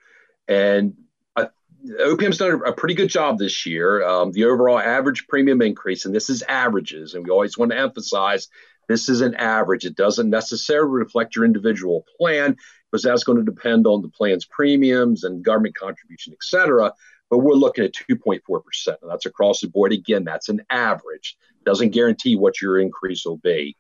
And 0.47 0.95
OPM's 1.37 2.37
done 2.37 2.61
a 2.65 2.73
pretty 2.73 2.93
good 2.93 3.09
job 3.09 3.37
this 3.37 3.65
year. 3.65 4.05
Um, 4.05 4.31
the 4.31 4.45
overall 4.45 4.79
average 4.79 5.27
premium 5.27 5.61
increase, 5.61 6.05
and 6.05 6.13
this 6.13 6.29
is 6.29 6.43
averages, 6.43 7.13
and 7.13 7.23
we 7.23 7.31
always 7.31 7.57
want 7.57 7.71
to 7.71 7.77
emphasize 7.77 8.49
this 8.87 9.07
is 9.07 9.21
an 9.21 9.35
average. 9.35 9.85
It 9.85 9.95
doesn't 9.95 10.29
necessarily 10.29 10.91
reflect 10.91 11.35
your 11.35 11.45
individual 11.45 12.05
plan 12.17 12.57
because 12.91 13.03
that's 13.03 13.23
going 13.23 13.37
to 13.37 13.49
depend 13.49 13.87
on 13.87 14.01
the 14.01 14.09
plan's 14.09 14.45
premiums 14.45 15.23
and 15.23 15.43
government 15.43 15.75
contribution, 15.75 16.33
et 16.33 16.43
cetera. 16.43 16.93
But 17.29 17.37
we're 17.37 17.53
looking 17.53 17.85
at 17.85 17.93
2.4%. 17.93 18.87
And 18.87 19.11
that's 19.11 19.27
across 19.27 19.61
the 19.61 19.67
board. 19.67 19.93
Again, 19.93 20.23
that's 20.23 20.49
an 20.49 20.63
average. 20.71 21.37
Doesn't 21.63 21.91
guarantee 21.91 22.35
what 22.35 22.59
your 22.59 22.79
increase 22.79 23.23
will 23.25 23.37
be. 23.37 23.77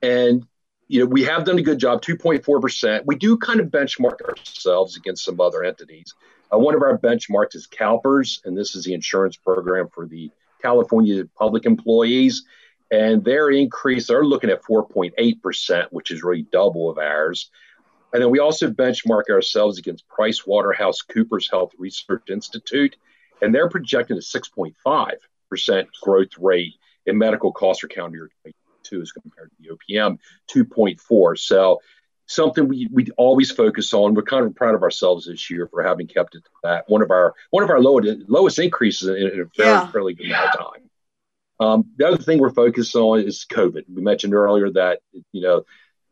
And 0.00 0.46
you 0.86 1.00
know, 1.00 1.06
we 1.06 1.24
have 1.24 1.44
done 1.44 1.58
a 1.58 1.62
good 1.62 1.78
job, 1.78 2.00
2.4%. 2.00 3.02
We 3.04 3.16
do 3.16 3.36
kind 3.36 3.60
of 3.60 3.66
benchmark 3.66 4.22
ourselves 4.22 4.96
against 4.96 5.24
some 5.24 5.40
other 5.40 5.62
entities. 5.62 6.14
Uh, 6.52 6.58
one 6.58 6.74
of 6.74 6.82
our 6.82 6.98
benchmarks 6.98 7.54
is 7.54 7.66
CalPERS, 7.66 8.44
and 8.44 8.56
this 8.56 8.74
is 8.74 8.84
the 8.84 8.94
insurance 8.94 9.36
program 9.36 9.88
for 9.88 10.06
the 10.06 10.30
California 10.62 11.24
public 11.36 11.66
employees. 11.66 12.44
And 12.90 13.22
their 13.22 13.50
increase, 13.50 14.06
they're 14.06 14.24
looking 14.24 14.50
at 14.50 14.62
4.8%, 14.62 15.86
which 15.90 16.10
is 16.10 16.22
really 16.22 16.46
double 16.50 16.88
of 16.88 16.98
ours. 16.98 17.50
And 18.12 18.22
then 18.22 18.30
we 18.30 18.38
also 18.38 18.70
benchmark 18.70 19.24
ourselves 19.30 19.78
against 19.78 20.08
Price 20.08 20.46
Waterhouse 20.46 21.02
Coopers 21.02 21.50
Health 21.50 21.72
Research 21.78 22.30
Institute, 22.30 22.96
and 23.42 23.54
they're 23.54 23.68
projecting 23.68 24.16
a 24.16 24.20
6.5% 24.20 25.86
growth 26.02 26.38
rate 26.38 26.74
in 27.04 27.18
medical 27.18 27.52
costs 27.52 27.80
for 27.80 27.88
calendar 27.88 28.16
year 28.16 28.30
2022 28.46 29.02
as 29.02 29.12
compared 29.12 29.50
to 29.50 29.56
the 29.60 29.94
OPM 29.94 30.18
2.4. 30.50 31.38
So 31.38 31.80
something 32.28 32.68
we, 32.68 32.88
we 32.92 33.08
always 33.16 33.50
focus 33.50 33.92
on. 33.92 34.14
We're 34.14 34.22
kind 34.22 34.46
of 34.46 34.54
proud 34.54 34.74
of 34.74 34.82
ourselves 34.82 35.26
this 35.26 35.50
year 35.50 35.66
for 35.66 35.82
having 35.82 36.06
kept 36.06 36.36
it 36.36 36.44
to 36.44 36.50
that. 36.62 36.84
One 36.86 37.02
of 37.02 37.10
our 37.10 37.34
one 37.50 37.64
of 37.64 37.70
our 37.70 37.80
lowest 37.80 38.28
lowest 38.28 38.58
increases 38.58 39.08
in, 39.08 39.16
in 39.16 39.40
a 39.40 39.46
fairly, 39.56 39.72
yeah. 39.72 39.90
fairly 39.90 40.14
good 40.14 40.26
amount 40.26 40.54
of 40.54 40.60
time. 40.60 40.90
Um, 41.60 41.84
the 41.96 42.06
other 42.06 42.18
thing 42.18 42.38
we're 42.38 42.50
focused 42.50 42.94
on 42.94 43.20
is 43.20 43.44
COVID. 43.50 43.84
We 43.92 44.02
mentioned 44.02 44.34
earlier 44.34 44.70
that 44.72 45.00
you 45.32 45.42
know 45.42 45.64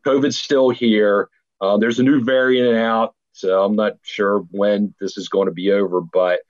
COVID's 0.05 0.37
still 0.37 0.69
here. 0.69 1.29
Uh, 1.61 1.77
there's 1.77 1.99
a 1.99 2.03
new 2.03 2.23
variant 2.23 2.75
out, 2.75 3.15
so 3.31 3.63
I'm 3.63 3.75
not 3.75 3.93
sure 4.01 4.39
when 4.51 4.93
this 4.99 5.17
is 5.17 5.29
going 5.29 5.47
to 5.47 5.53
be 5.53 5.71
over, 5.71 6.01
but 6.01 6.41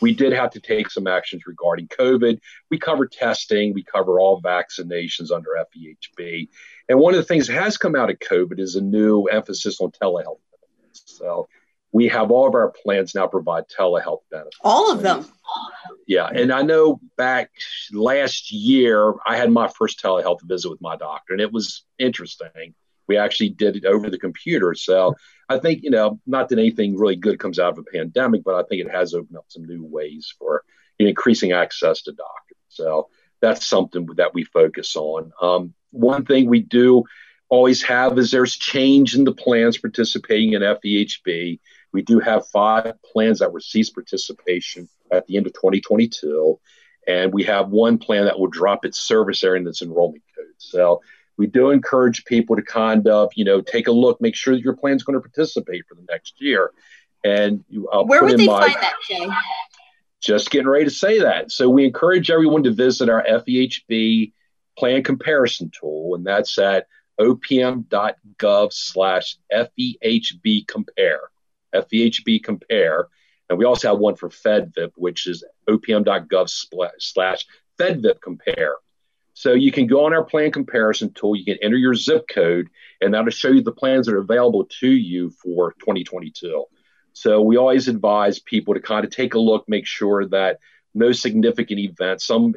we 0.00 0.14
did 0.14 0.32
have 0.32 0.50
to 0.50 0.60
take 0.60 0.90
some 0.90 1.06
actions 1.06 1.46
regarding 1.46 1.88
COVID. 1.88 2.40
We 2.70 2.78
cover 2.78 3.06
testing, 3.06 3.72
we 3.72 3.84
cover 3.84 4.18
all 4.18 4.42
vaccinations 4.42 5.30
under 5.30 5.50
FEHB. 5.76 6.48
And 6.88 6.98
one 6.98 7.14
of 7.14 7.18
the 7.18 7.24
things 7.24 7.46
that 7.48 7.62
has 7.62 7.76
come 7.76 7.96
out 7.96 8.10
of 8.10 8.18
COVID 8.18 8.60
is 8.60 8.76
a 8.76 8.80
new 8.80 9.24
emphasis 9.24 9.80
on 9.80 9.90
telehealth 9.90 10.38
benefits. 10.50 11.02
So 11.04 11.48
we 11.92 12.08
have 12.08 12.30
all 12.30 12.46
of 12.46 12.54
our 12.54 12.70
plans 12.70 13.14
now 13.14 13.26
provide 13.26 13.64
telehealth 13.68 14.20
benefits. 14.30 14.58
All 14.60 14.92
of 14.92 15.02
them. 15.02 15.26
Yeah. 16.06 16.26
And 16.26 16.52
I 16.52 16.62
know 16.62 17.00
back 17.16 17.50
last 17.92 18.52
year, 18.52 19.14
I 19.26 19.36
had 19.36 19.50
my 19.50 19.68
first 19.68 20.02
telehealth 20.02 20.40
visit 20.42 20.68
with 20.70 20.80
my 20.80 20.96
doctor, 20.96 21.32
and 21.32 21.40
it 21.40 21.52
was 21.52 21.84
interesting. 21.98 22.74
We 23.08 23.16
actually 23.16 23.50
did 23.50 23.76
it 23.76 23.84
over 23.84 24.10
the 24.10 24.18
computer. 24.18 24.74
So 24.74 25.14
I 25.48 25.58
think, 25.58 25.84
you 25.84 25.90
know, 25.90 26.20
not 26.26 26.48
that 26.48 26.58
anything 26.58 26.98
really 26.98 27.16
good 27.16 27.38
comes 27.38 27.58
out 27.58 27.72
of 27.72 27.78
a 27.78 27.84
pandemic, 27.84 28.42
but 28.44 28.54
I 28.56 28.64
think 28.68 28.82
it 28.84 28.90
has 28.90 29.14
opened 29.14 29.36
up 29.36 29.46
some 29.48 29.64
new 29.64 29.84
ways 29.84 30.34
for 30.38 30.64
increasing 30.98 31.52
access 31.52 32.02
to 32.02 32.12
doctors. 32.12 32.58
So 32.68 33.08
that's 33.40 33.66
something 33.66 34.06
that 34.16 34.34
we 34.34 34.44
focus 34.44 34.96
on. 34.96 35.32
Um, 35.40 35.74
one 35.90 36.24
thing 36.24 36.48
we 36.48 36.60
do 36.60 37.04
always 37.48 37.82
have 37.84 38.18
is 38.18 38.30
there's 38.30 38.56
change 38.56 39.14
in 39.14 39.24
the 39.24 39.32
plans 39.32 39.78
participating 39.78 40.54
in 40.54 40.62
FEHB. 40.62 41.60
We 41.92 42.02
do 42.02 42.18
have 42.18 42.48
five 42.48 42.94
plans 43.02 43.38
that 43.38 43.52
will 43.52 43.60
cease 43.60 43.90
participation 43.90 44.88
at 45.10 45.26
the 45.26 45.36
end 45.36 45.46
of 45.46 45.52
2022. 45.54 46.58
And 47.06 47.32
we 47.32 47.44
have 47.44 47.68
one 47.68 47.98
plan 47.98 48.24
that 48.24 48.38
will 48.38 48.48
drop 48.48 48.84
its 48.84 48.98
service 48.98 49.44
area 49.44 49.60
and 49.60 49.68
its 49.68 49.80
enrollment 49.80 50.24
code. 50.36 50.46
So 50.58 51.02
we 51.36 51.46
do 51.46 51.70
encourage 51.70 52.24
people 52.24 52.56
to 52.56 52.62
kind 52.62 53.06
of, 53.06 53.30
you 53.36 53.44
know, 53.44 53.60
take 53.60 53.86
a 53.86 53.92
look, 53.92 54.20
make 54.20 54.34
sure 54.34 54.54
that 54.54 54.62
your 54.62 54.74
plan 54.74 54.96
is 54.96 55.04
going 55.04 55.14
to 55.14 55.20
participate 55.20 55.84
for 55.88 55.94
the 55.94 56.04
next 56.10 56.34
year. 56.40 56.72
And 57.24 57.64
I'll 57.92 58.06
where 58.06 58.24
would 58.24 58.38
they 58.38 58.46
my, 58.46 58.60
find 58.60 58.74
that, 58.74 58.94
Jay? 59.08 59.28
Just 60.26 60.50
getting 60.50 60.66
ready 60.66 60.86
to 60.86 60.90
say 60.90 61.20
that. 61.20 61.52
So 61.52 61.70
we 61.70 61.84
encourage 61.84 62.32
everyone 62.32 62.64
to 62.64 62.72
visit 62.72 63.08
our 63.08 63.24
FEHB 63.24 64.32
plan 64.76 65.04
comparison 65.04 65.70
tool, 65.70 66.16
and 66.16 66.26
that's 66.26 66.58
at 66.58 66.88
opm.gov 67.20 68.72
slash 68.72 69.36
FEHB 69.52 70.66
compare. 70.66 71.20
FEHB 71.72 72.42
compare. 72.42 73.06
And 73.48 73.56
we 73.56 73.66
also 73.66 73.90
have 73.90 74.00
one 74.00 74.16
for 74.16 74.28
FedVIP, 74.28 74.90
which 74.96 75.28
is 75.28 75.44
opm.gov 75.68 76.50
slash 76.98 77.46
FedVIP 77.78 78.20
compare. 78.20 78.74
So 79.34 79.52
you 79.52 79.70
can 79.70 79.86
go 79.86 80.06
on 80.06 80.12
our 80.12 80.24
plan 80.24 80.50
comparison 80.50 81.12
tool, 81.12 81.36
you 81.36 81.44
can 81.44 81.58
enter 81.62 81.76
your 81.76 81.94
zip 81.94 82.26
code, 82.26 82.66
and 83.00 83.14
that'll 83.14 83.30
show 83.30 83.50
you 83.50 83.62
the 83.62 83.70
plans 83.70 84.06
that 84.06 84.14
are 84.16 84.18
available 84.18 84.64
to 84.80 84.88
you 84.88 85.30
for 85.30 85.74
2022. 85.78 86.64
So 87.16 87.40
we 87.40 87.56
always 87.56 87.88
advise 87.88 88.38
people 88.38 88.74
to 88.74 88.80
kind 88.80 89.02
of 89.02 89.10
take 89.10 89.32
a 89.32 89.38
look, 89.38 89.66
make 89.66 89.86
sure 89.86 90.26
that 90.26 90.58
no 90.92 91.12
significant 91.12 91.80
events. 91.80 92.26
Some 92.26 92.54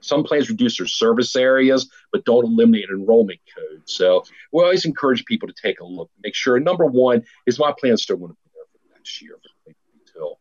some 0.00 0.24
plans 0.24 0.48
reduce 0.48 0.78
their 0.78 0.86
service 0.86 1.36
areas, 1.36 1.90
but 2.10 2.24
don't 2.24 2.46
eliminate 2.46 2.88
enrollment 2.88 3.40
codes. 3.54 3.92
So 3.92 4.24
we 4.50 4.62
always 4.62 4.86
encourage 4.86 5.26
people 5.26 5.46
to 5.48 5.54
take 5.54 5.80
a 5.80 5.84
look, 5.84 6.10
make 6.24 6.34
sure. 6.34 6.58
Number 6.58 6.86
one 6.86 7.24
is 7.46 7.58
my 7.58 7.74
plan 7.78 7.98
still 7.98 8.16
going 8.16 8.30
to 8.30 8.38
be 8.42 8.50
there 8.54 8.64
for 8.72 8.94
next 8.96 9.20
year 9.20 9.34
2022. 9.66 10.34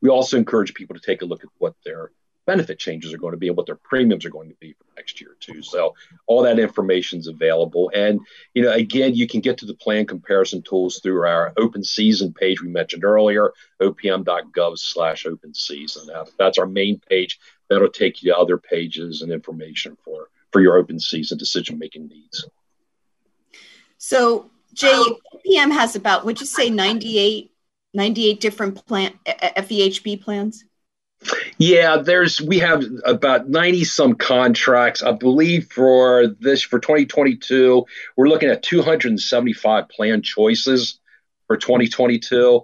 We 0.00 0.08
also 0.08 0.38
encourage 0.38 0.72
people 0.72 0.94
to 0.94 1.02
take 1.02 1.22
a 1.22 1.26
look 1.26 1.42
at 1.42 1.50
what 1.58 1.74
their 1.84 2.12
benefit 2.46 2.78
changes 2.78 3.12
are 3.12 3.18
going 3.18 3.32
to 3.32 3.38
be 3.38 3.48
and 3.48 3.56
what 3.56 3.66
their 3.66 3.76
premiums 3.76 4.24
are 4.24 4.30
going 4.30 4.48
to 4.48 4.56
be 4.56 4.72
for 4.72 4.84
next 4.96 5.20
year 5.20 5.36
too. 5.40 5.62
So 5.62 5.94
all 6.26 6.42
that 6.42 6.58
information 6.58 7.18
is 7.18 7.26
available. 7.26 7.90
And 7.94 8.20
you 8.54 8.62
know, 8.62 8.72
again, 8.72 9.14
you 9.14 9.26
can 9.26 9.40
get 9.40 9.58
to 9.58 9.66
the 9.66 9.74
plan 9.74 10.06
comparison 10.06 10.62
tools 10.62 11.00
through 11.02 11.26
our 11.26 11.52
open 11.56 11.84
season 11.84 12.32
page 12.32 12.62
we 12.62 12.68
mentioned 12.68 13.04
earlier, 13.04 13.52
opm.gov 13.80 14.78
slash 14.78 15.26
open 15.26 15.54
season. 15.54 16.08
That's 16.38 16.58
our 16.58 16.66
main 16.66 17.00
page. 17.08 17.38
That'll 17.68 17.88
take 17.88 18.22
you 18.22 18.32
to 18.32 18.38
other 18.38 18.58
pages 18.58 19.22
and 19.22 19.30
information 19.30 19.96
for 20.04 20.28
for 20.50 20.60
your 20.60 20.76
open 20.76 20.98
season 20.98 21.38
decision 21.38 21.78
making 21.78 22.08
needs. 22.08 22.44
So 23.98 24.50
Jay, 24.72 24.88
oh. 24.90 25.16
OPM 25.34 25.72
has 25.72 25.96
about 25.96 26.24
would 26.24 26.40
you 26.40 26.46
say 26.46 26.70
98, 26.70 27.52
98 27.94 28.40
different 28.40 28.86
plan 28.86 29.12
FEHB 29.26 30.20
plans? 30.20 30.64
Yeah, 31.58 31.98
there's 31.98 32.40
we 32.40 32.58
have 32.60 32.84
about 33.04 33.48
90 33.48 33.84
some 33.84 34.14
contracts. 34.14 35.02
I 35.02 35.12
believe 35.12 35.70
for 35.70 36.28
this 36.40 36.62
for 36.62 36.78
2022, 36.78 37.84
we're 38.16 38.28
looking 38.28 38.48
at 38.48 38.62
275 38.62 39.88
plan 39.88 40.22
choices 40.22 40.98
for 41.46 41.56
2022. 41.56 42.62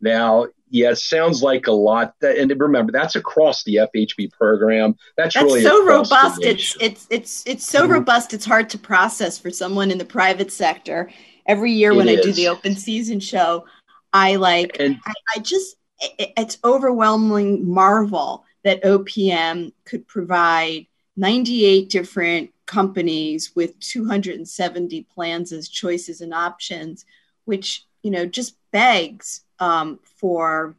Now, 0.00 0.46
yeah, 0.70 0.90
it 0.90 0.96
sounds 0.96 1.42
like 1.42 1.66
a 1.66 1.72
lot. 1.72 2.14
That, 2.20 2.38
and 2.38 2.52
remember, 2.60 2.92
that's 2.92 3.16
across 3.16 3.64
the 3.64 3.76
FHB 3.94 4.32
program. 4.32 4.96
That's, 5.16 5.34
that's 5.34 5.44
really 5.44 5.62
so 5.62 5.84
robust. 5.84 6.42
It's 6.42 6.76
it's 6.80 7.06
it's 7.10 7.44
it's 7.46 7.66
so 7.68 7.82
mm-hmm. 7.82 7.92
robust. 7.92 8.34
It's 8.34 8.44
hard 8.44 8.70
to 8.70 8.78
process 8.78 9.38
for 9.38 9.50
someone 9.50 9.90
in 9.90 9.98
the 9.98 10.04
private 10.04 10.52
sector. 10.52 11.10
Every 11.46 11.72
year 11.72 11.94
when 11.94 12.08
I 12.08 12.16
do 12.16 12.32
the 12.32 12.48
open 12.48 12.74
season 12.74 13.20
show, 13.20 13.64
I 14.12 14.34
like 14.36 14.76
and, 14.80 14.98
I, 15.06 15.12
I 15.36 15.38
just 15.38 15.76
it's 16.00 16.58
overwhelming 16.64 17.68
marvel 17.68 18.44
that 18.64 18.82
OPM 18.82 19.72
could 19.84 20.06
provide 20.06 20.86
98 21.16 21.88
different 21.88 22.50
companies 22.66 23.54
with 23.54 23.78
270 23.80 25.02
plans 25.14 25.52
as 25.52 25.68
choices 25.68 26.20
and 26.20 26.34
options, 26.34 27.06
which 27.44 27.84
you 28.02 28.10
know 28.10 28.26
just 28.26 28.56
begs 28.72 29.42
um, 29.58 29.98
for 30.20 30.76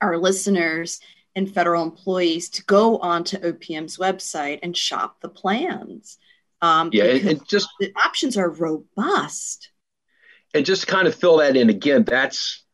our 0.00 0.16
listeners 0.18 1.00
and 1.34 1.52
federal 1.52 1.82
employees 1.82 2.48
to 2.50 2.64
go 2.64 2.98
onto 2.98 3.38
OPM's 3.38 3.96
website 3.96 4.58
and 4.62 4.76
shop 4.76 5.20
the 5.20 5.28
plans. 5.28 6.18
Um, 6.60 6.90
yeah, 6.92 7.04
and 7.04 7.46
just 7.46 7.68
the 7.78 7.92
options 8.04 8.36
are 8.36 8.50
robust. 8.50 9.70
And 10.54 10.64
just 10.64 10.86
kind 10.86 11.06
of 11.06 11.14
fill 11.14 11.38
that 11.38 11.56
in 11.56 11.70
again. 11.70 12.04
That's 12.04 12.64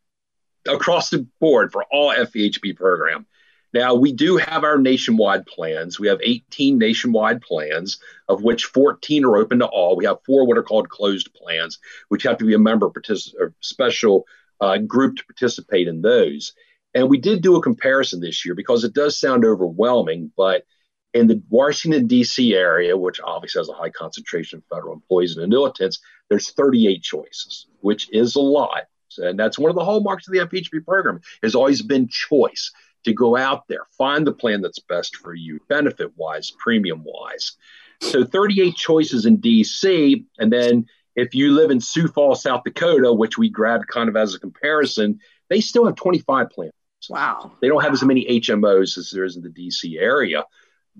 across 0.68 1.10
the 1.10 1.26
board 1.40 1.72
for 1.72 1.84
all 1.90 2.14
FEHB 2.14 2.76
program. 2.76 3.26
Now, 3.74 3.94
we 3.94 4.12
do 4.12 4.36
have 4.36 4.62
our 4.62 4.78
nationwide 4.78 5.46
plans. 5.46 5.98
We 5.98 6.06
have 6.06 6.20
18 6.22 6.78
nationwide 6.78 7.40
plans, 7.40 7.98
of 8.28 8.44
which 8.44 8.66
14 8.66 9.24
are 9.24 9.36
open 9.36 9.58
to 9.58 9.66
all. 9.66 9.96
We 9.96 10.04
have 10.04 10.22
four 10.24 10.46
what 10.46 10.56
are 10.56 10.62
called 10.62 10.88
closed 10.88 11.34
plans, 11.34 11.80
which 12.08 12.22
have 12.22 12.38
to 12.38 12.44
be 12.44 12.54
a 12.54 12.58
member 12.58 12.88
partic- 12.88 13.34
or 13.36 13.52
special 13.58 14.26
uh, 14.60 14.78
group 14.78 15.16
to 15.16 15.24
participate 15.24 15.88
in 15.88 16.02
those. 16.02 16.52
And 16.94 17.10
we 17.10 17.18
did 17.18 17.42
do 17.42 17.56
a 17.56 17.62
comparison 17.62 18.20
this 18.20 18.44
year 18.44 18.54
because 18.54 18.84
it 18.84 18.94
does 18.94 19.18
sound 19.18 19.44
overwhelming, 19.44 20.30
but 20.36 20.64
in 21.12 21.26
the 21.26 21.42
Washington, 21.48 22.06
D.C. 22.06 22.54
area, 22.54 22.96
which 22.96 23.20
obviously 23.24 23.58
has 23.58 23.68
a 23.68 23.72
high 23.72 23.90
concentration 23.90 24.58
of 24.58 24.64
federal 24.76 24.94
employees 24.94 25.36
and 25.36 25.52
annuitants, 25.52 25.98
there's 26.28 26.50
38 26.50 27.02
choices, 27.02 27.66
which 27.80 28.08
is 28.12 28.36
a 28.36 28.40
lot. 28.40 28.84
And 29.18 29.38
that's 29.38 29.58
one 29.58 29.70
of 29.70 29.76
the 29.76 29.84
hallmarks 29.84 30.26
of 30.28 30.32
the 30.34 30.40
FEHB 30.40 30.84
program 30.84 31.20
has 31.42 31.54
always 31.54 31.82
been 31.82 32.08
choice 32.08 32.72
to 33.04 33.12
go 33.12 33.36
out 33.36 33.68
there, 33.68 33.86
find 33.96 34.26
the 34.26 34.32
plan 34.32 34.62
that's 34.62 34.78
best 34.78 35.16
for 35.16 35.34
you, 35.34 35.60
benefit 35.68 36.12
wise, 36.16 36.50
premium 36.58 37.02
wise. 37.04 37.52
So 38.00 38.24
38 38.24 38.74
choices 38.74 39.26
in 39.26 39.38
DC. 39.38 40.24
And 40.38 40.52
then 40.52 40.86
if 41.16 41.34
you 41.34 41.52
live 41.52 41.70
in 41.70 41.80
Sioux 41.80 42.08
Falls, 42.08 42.42
South 42.42 42.62
Dakota, 42.64 43.12
which 43.12 43.38
we 43.38 43.48
grabbed 43.48 43.88
kind 43.88 44.08
of 44.08 44.16
as 44.16 44.34
a 44.34 44.40
comparison, 44.40 45.20
they 45.48 45.60
still 45.60 45.84
have 45.84 45.96
25 45.96 46.50
plans. 46.50 46.72
Wow. 47.08 47.52
They 47.60 47.68
don't 47.68 47.82
have 47.82 47.92
as 47.92 48.02
many 48.02 48.24
HMOs 48.40 48.96
as 48.98 49.10
there 49.10 49.24
is 49.24 49.36
in 49.36 49.42
the 49.42 49.50
DC 49.50 50.00
area. 50.00 50.44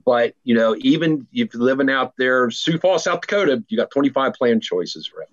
But, 0.05 0.35
you 0.43 0.55
know, 0.55 0.77
even 0.81 1.27
if 1.33 1.55
you're 1.55 1.63
living 1.63 1.89
out 1.89 2.15
there, 2.19 2.51
Sioux 2.51 2.79
Falls, 2.79 3.05
South 3.05 3.21
Dakota, 3.23 3.65
you 3.69 3.77
got 3.77 3.91
25 3.91 4.35
plan 4.35 4.61
choices 4.61 5.07
for 5.07 5.23
it. 5.23 5.29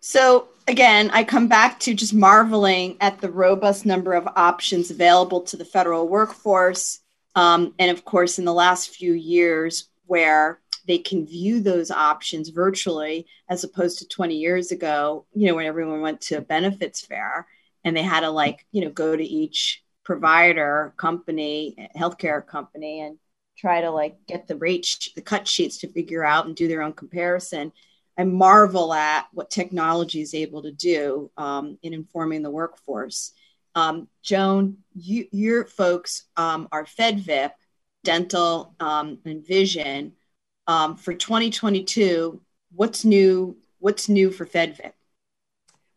So 0.00 0.48
again, 0.66 1.10
I 1.12 1.24
come 1.24 1.46
back 1.46 1.78
to 1.80 1.94
just 1.94 2.14
marveling 2.14 2.96
at 3.00 3.20
the 3.20 3.30
robust 3.30 3.84
number 3.84 4.14
of 4.14 4.26
options 4.34 4.90
available 4.90 5.42
to 5.42 5.56
the 5.56 5.64
federal 5.64 6.08
workforce. 6.08 7.00
Um, 7.34 7.74
and 7.78 7.90
of 7.90 8.04
course, 8.04 8.38
in 8.38 8.44
the 8.46 8.54
last 8.54 8.90
few 8.90 9.12
years, 9.12 9.88
where 10.06 10.60
they 10.86 10.98
can 10.98 11.26
view 11.26 11.60
those 11.60 11.90
options 11.90 12.48
virtually 12.48 13.26
as 13.48 13.62
opposed 13.62 13.98
to 13.98 14.08
20 14.08 14.34
years 14.36 14.72
ago, 14.72 15.26
you 15.34 15.46
know, 15.46 15.54
when 15.54 15.66
everyone 15.66 16.00
went 16.00 16.20
to 16.22 16.36
a 16.36 16.40
benefits 16.40 17.02
fair 17.02 17.46
and 17.84 17.96
they 17.96 18.02
had 18.02 18.20
to 18.20 18.30
like, 18.30 18.66
you 18.72 18.82
know, 18.82 18.90
go 18.90 19.14
to 19.14 19.22
each 19.22 19.84
provider 20.02 20.94
company, 20.96 21.90
healthcare 21.96 22.44
company 22.44 23.02
and 23.02 23.18
try 23.56 23.82
to 23.82 23.90
like 23.90 24.16
get 24.26 24.48
the 24.48 24.56
rate, 24.56 25.10
the 25.14 25.22
cut 25.22 25.46
sheets 25.46 25.78
to 25.78 25.92
figure 25.92 26.24
out 26.24 26.46
and 26.46 26.56
do 26.56 26.66
their 26.66 26.82
own 26.82 26.94
comparison 26.94 27.70
I 28.20 28.24
marvel 28.24 28.92
at 28.92 29.28
what 29.32 29.48
technology 29.48 30.20
is 30.20 30.34
able 30.34 30.60
to 30.64 30.72
do 30.72 31.30
um, 31.38 31.78
in 31.82 31.94
informing 31.94 32.42
the 32.42 32.50
workforce. 32.50 33.32
Um, 33.74 34.08
Joan, 34.22 34.76
you, 34.94 35.26
your 35.32 35.64
folks 35.64 36.24
um, 36.36 36.68
are 36.70 36.84
FedVIP, 36.84 37.52
dental 38.04 38.74
um, 38.78 39.20
and 39.24 39.46
vision. 39.46 40.12
Um, 40.66 40.96
for 40.96 41.14
2022, 41.14 42.38
what's 42.74 43.06
new? 43.06 43.56
What's 43.78 44.10
new 44.10 44.30
for 44.30 44.44
FedVIP? 44.44 44.92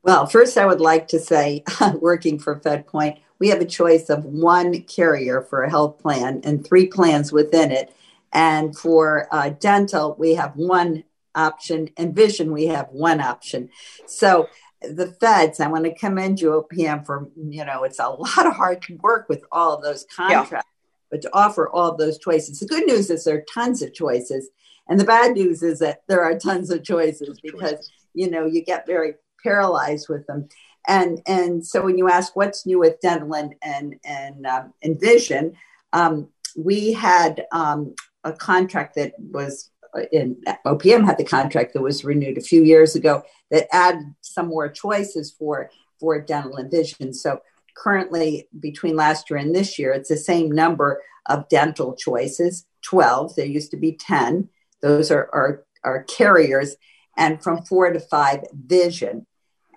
Well, 0.01 0.25
first, 0.25 0.57
I 0.57 0.65
would 0.65 0.79
like 0.79 1.09
to 1.09 1.19
say, 1.19 1.65
working 1.99 2.39
for 2.39 2.57
FedPoint, 2.57 3.17
we 3.37 3.49
have 3.49 3.59
a 3.59 3.65
choice 3.65 4.09
of 4.09 4.23
one 4.23 4.83
carrier 4.83 5.41
for 5.41 5.63
a 5.63 5.69
health 5.69 5.99
plan 5.99 6.39
and 6.45 6.65
three 6.65 6.87
plans 6.87 7.33
within 7.33 7.69
it. 7.69 7.93
And 8.31 8.77
for 8.77 9.27
uh, 9.29 9.49
dental, 9.49 10.15
we 10.17 10.35
have 10.35 10.55
one 10.55 11.03
option 11.35 11.89
and 11.97 12.15
vision 12.15 12.51
we 12.51 12.65
have 12.65 12.87
one 12.91 13.21
option. 13.21 13.69
So 14.05 14.47
the 14.81 15.07
feds 15.07 15.61
i 15.61 15.67
want 15.69 15.85
to 15.85 15.95
commend 15.95 16.41
you 16.41 16.49
opm 16.49 17.05
for 17.05 17.29
you 17.37 17.63
know 17.63 17.85
it's 17.85 17.99
a 17.99 18.09
lot 18.09 18.45
of 18.45 18.51
hard 18.51 18.85
work 19.01 19.29
with 19.29 19.41
all 19.49 19.73
of 19.73 19.81
those 19.81 20.05
contracts 20.13 20.51
yeah. 20.51 20.61
but 21.09 21.21
to 21.21 21.29
offer 21.31 21.69
all 21.69 21.95
those 21.95 22.17
choices. 22.17 22.59
The 22.59 22.65
good 22.65 22.85
news 22.85 23.09
is 23.09 23.23
there 23.23 23.37
are 23.37 23.45
tons 23.53 23.81
of 23.81 23.93
choices 23.93 24.49
and 24.89 24.99
the 24.99 25.05
bad 25.05 25.33
news 25.33 25.63
is 25.63 25.79
that 25.79 26.03
there 26.07 26.23
are 26.23 26.37
tons 26.37 26.69
of 26.69 26.83
choices 26.83 27.39
because 27.41 27.91
you 28.13 28.29
know 28.29 28.45
you 28.45 28.63
get 28.63 28.85
very 28.85 29.15
paralyzed 29.41 30.09
with 30.09 30.25
them. 30.27 30.47
And 30.87 31.21
and 31.25 31.65
so 31.65 31.81
when 31.83 31.97
you 31.97 32.09
ask 32.09 32.35
what's 32.35 32.65
new 32.65 32.79
with 32.79 32.99
dental 32.99 33.35
and 33.35 33.55
and 33.61 33.95
and, 34.03 34.45
um, 34.45 34.73
and 34.81 34.99
vision 34.99 35.55
um, 35.93 36.29
we 36.57 36.93
had 36.93 37.45
um, 37.51 37.95
a 38.23 38.33
contract 38.33 38.95
that 38.95 39.13
was 39.17 39.69
in 40.11 40.41
OPM 40.65 41.05
had 41.05 41.17
the 41.17 41.23
contract 41.23 41.73
that 41.73 41.81
was 41.81 42.03
renewed 42.03 42.37
a 42.37 42.41
few 42.41 42.63
years 42.63 42.95
ago 42.95 43.23
that 43.51 43.73
added 43.73 44.13
some 44.21 44.47
more 44.47 44.69
choices 44.69 45.31
for 45.31 45.69
for 45.99 46.19
dental 46.19 46.57
and 46.57 46.69
vision. 46.69 47.13
So 47.13 47.41
currently, 47.75 48.47
between 48.59 48.95
last 48.95 49.29
year 49.29 49.39
and 49.39 49.55
this 49.55 49.79
year, 49.79 49.93
it's 49.93 50.09
the 50.09 50.17
same 50.17 50.51
number 50.51 51.01
of 51.27 51.47
dental 51.49 51.95
choices 51.95 52.65
12. 52.83 53.35
There 53.35 53.45
used 53.45 53.71
to 53.71 53.77
be 53.77 53.93
10. 53.93 54.49
Those 54.81 55.11
are, 55.11 55.29
are, 55.33 55.65
are 55.83 56.03
carriers, 56.03 56.75
and 57.17 57.41
from 57.41 57.63
four 57.63 57.91
to 57.91 57.99
five, 57.99 58.43
vision. 58.53 59.25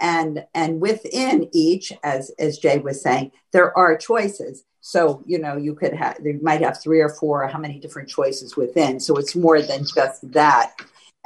And, 0.01 0.45
and 0.55 0.81
within 0.81 1.49
each, 1.55 1.93
as, 2.03 2.31
as 2.39 2.59
Jay 2.59 2.79
was 2.79 3.01
saying, 3.01 3.33
there 3.53 3.77
are 3.79 3.97
choices. 3.97 4.65
So, 4.87 5.25
you 5.27 5.40
know, 5.40 5.57
you 5.57 5.75
could 5.75 5.94
have, 5.94 6.18
you 6.22 6.38
might 6.40 6.61
have 6.61 6.81
three 6.81 7.01
or 7.01 7.09
four, 7.09 7.44
how 7.49 7.59
many 7.59 7.81
different 7.81 8.09
choices 8.09 8.57
within. 8.57 9.01
So 9.01 9.16
it's 9.16 9.35
more 9.35 9.61
than 9.61 9.85
just 9.85 10.31
that. 10.31 10.75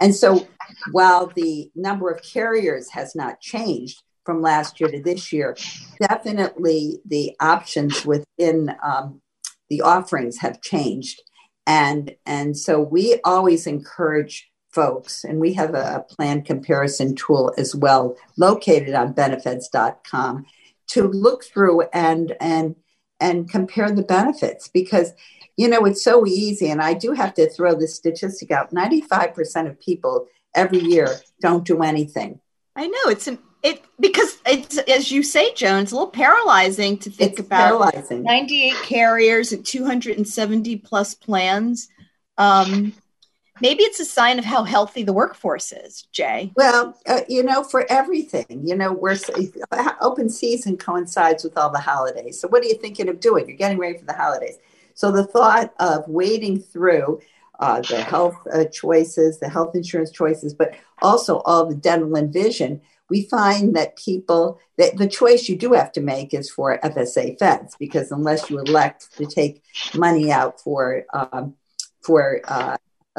And 0.00 0.14
so 0.16 0.46
while 0.92 1.26
the 1.26 1.70
number 1.74 2.10
of 2.10 2.22
carriers 2.22 2.88
has 2.92 3.14
not 3.14 3.38
changed 3.38 4.02
from 4.24 4.40
last 4.40 4.80
year 4.80 4.90
to 4.90 5.02
this 5.02 5.30
year, 5.30 5.58
definitely 6.00 7.00
the 7.04 7.36
options 7.38 8.06
within 8.06 8.74
um, 8.82 9.20
the 9.68 9.82
offerings 9.82 10.38
have 10.38 10.62
changed. 10.62 11.20
And, 11.66 12.16
and 12.24 12.56
so 12.56 12.80
we 12.80 13.20
always 13.26 13.66
encourage 13.66 14.50
folks, 14.72 15.22
and 15.22 15.38
we 15.38 15.52
have 15.52 15.74
a 15.74 16.06
plan 16.08 16.40
comparison 16.40 17.14
tool 17.14 17.52
as 17.58 17.76
well 17.76 18.16
located 18.38 18.94
on 18.94 19.12
Benefeds.com 19.12 20.46
to 20.92 21.08
look 21.08 21.44
through 21.44 21.82
and, 21.92 22.34
and 22.40 22.74
and 23.20 23.50
compare 23.50 23.90
the 23.90 24.02
benefits 24.02 24.68
because 24.68 25.12
you 25.56 25.68
know 25.68 25.84
it's 25.84 26.02
so 26.02 26.26
easy 26.26 26.70
and 26.70 26.80
i 26.80 26.94
do 26.94 27.12
have 27.12 27.34
to 27.34 27.48
throw 27.50 27.74
this 27.74 27.94
statistic 27.94 28.50
out. 28.50 28.72
95% 28.72 29.68
of 29.68 29.80
people 29.80 30.26
every 30.54 30.78
year 30.78 31.08
don't 31.40 31.64
do 31.64 31.82
anything. 31.82 32.40
I 32.76 32.86
know. 32.86 33.10
It's 33.10 33.26
an 33.26 33.38
it 33.62 33.84
because 33.98 34.38
it's 34.46 34.78
as 34.78 35.12
you 35.12 35.22
say 35.22 35.52
Joan's 35.52 35.92
a 35.92 35.94
little 35.94 36.10
paralyzing 36.10 36.96
to 36.98 37.10
think 37.10 37.32
it's 37.32 37.40
about 37.40 37.92
paralyzing. 37.92 38.22
98 38.22 38.74
carriers 38.84 39.52
and 39.52 39.64
270 39.64 40.76
plus 40.76 41.14
plans. 41.14 41.88
Um, 42.38 42.94
maybe 43.60 43.82
it's 43.82 44.00
a 44.00 44.04
sign 44.04 44.38
of 44.38 44.44
how 44.44 44.64
healthy 44.64 45.02
the 45.02 45.12
workforce 45.12 45.72
is 45.72 46.06
jay. 46.12 46.52
Well 46.56 46.98
uh, 47.06 47.20
you 47.28 47.42
know 47.42 47.62
for 47.62 47.86
everything 47.90 48.62
you 48.64 48.76
know 48.76 48.92
we're 48.92 49.16
open 50.00 50.28
season 50.28 50.76
coincides 50.76 51.44
with 51.44 51.56
all 51.56 51.70
the 51.70 51.78
holidays. 51.78 52.40
So 52.40 52.48
what 52.48 52.62
are 52.62 52.66
you 52.66 52.76
thinking 52.76 53.08
of 53.08 53.20
doing? 53.20 53.48
You're 53.48 53.56
getting 53.56 53.78
ready 53.78 53.98
for 53.98 54.04
the 54.04 54.14
holidays. 54.14 54.58
So 54.94 55.10
the 55.10 55.24
thought 55.24 55.72
of 55.78 56.06
wading 56.08 56.60
through 56.60 57.20
uh, 57.60 57.82
the 57.82 58.02
health 58.02 58.36
uh, 58.52 58.64
choices 58.64 59.38
the 59.38 59.48
health 59.48 59.74
insurance 59.74 60.10
choices 60.10 60.54
but 60.54 60.74
also 61.02 61.40
all 61.40 61.66
the 61.66 61.74
dental 61.74 62.16
and 62.16 62.32
vision 62.32 62.80
we 63.10 63.24
find 63.24 63.76
that 63.76 63.96
people 63.96 64.58
that 64.78 64.96
the 64.96 65.06
choice 65.06 65.48
you 65.48 65.56
do 65.56 65.74
have 65.74 65.92
to 65.92 66.00
make 66.00 66.32
is 66.32 66.50
for 66.50 66.78
fsa 66.78 67.38
feds 67.38 67.76
because 67.78 68.10
unless 68.10 68.48
you 68.48 68.58
elect 68.58 69.14
to 69.14 69.26
take 69.26 69.62
money 69.94 70.32
out 70.32 70.58
for 70.58 71.04
um, 71.12 71.54
for 72.02 72.40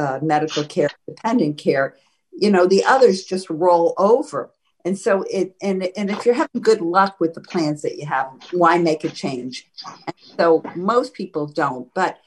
uh, 0.02 0.20
medical 0.22 0.64
care, 0.64 0.90
dependent 1.08 1.58
care, 1.58 1.96
you 2.32 2.50
know, 2.50 2.66
the 2.66 2.84
others 2.86 3.24
just 3.24 3.50
roll 3.50 3.94
over. 3.98 4.52
And 4.84 4.98
so 4.98 5.24
it 5.30 5.56
and 5.62 5.78
and 5.96 6.10
if 6.10 6.26
you're 6.26 6.34
having 6.44 6.62
good 6.62 6.82
luck 6.82 7.20
with 7.20 7.36
the 7.36 7.42
plans 7.42 7.84
that 7.84 7.98
you 7.98 8.06
have, 8.08 8.28
why 8.52 8.80
make 8.80 9.04
a 9.04 9.10
change? 9.10 9.68
And 10.08 10.16
so 10.38 10.64
most 10.76 11.14
people 11.14 11.46
don't, 11.46 11.94
but 11.94 12.18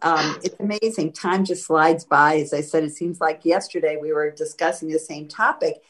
um, 0.00 0.38
it's 0.42 0.58
amazing. 0.58 1.12
Time 1.12 1.44
just 1.44 1.66
slides 1.66 2.04
by. 2.04 2.36
As 2.36 2.54
I 2.54 2.62
said, 2.62 2.84
it 2.84 2.94
seems 2.94 3.20
like 3.20 3.44
yesterday 3.44 3.98
we 4.00 4.12
were 4.12 4.30
discussing 4.30 4.88
the 4.88 4.98
same 4.98 5.28
topic, 5.28 5.82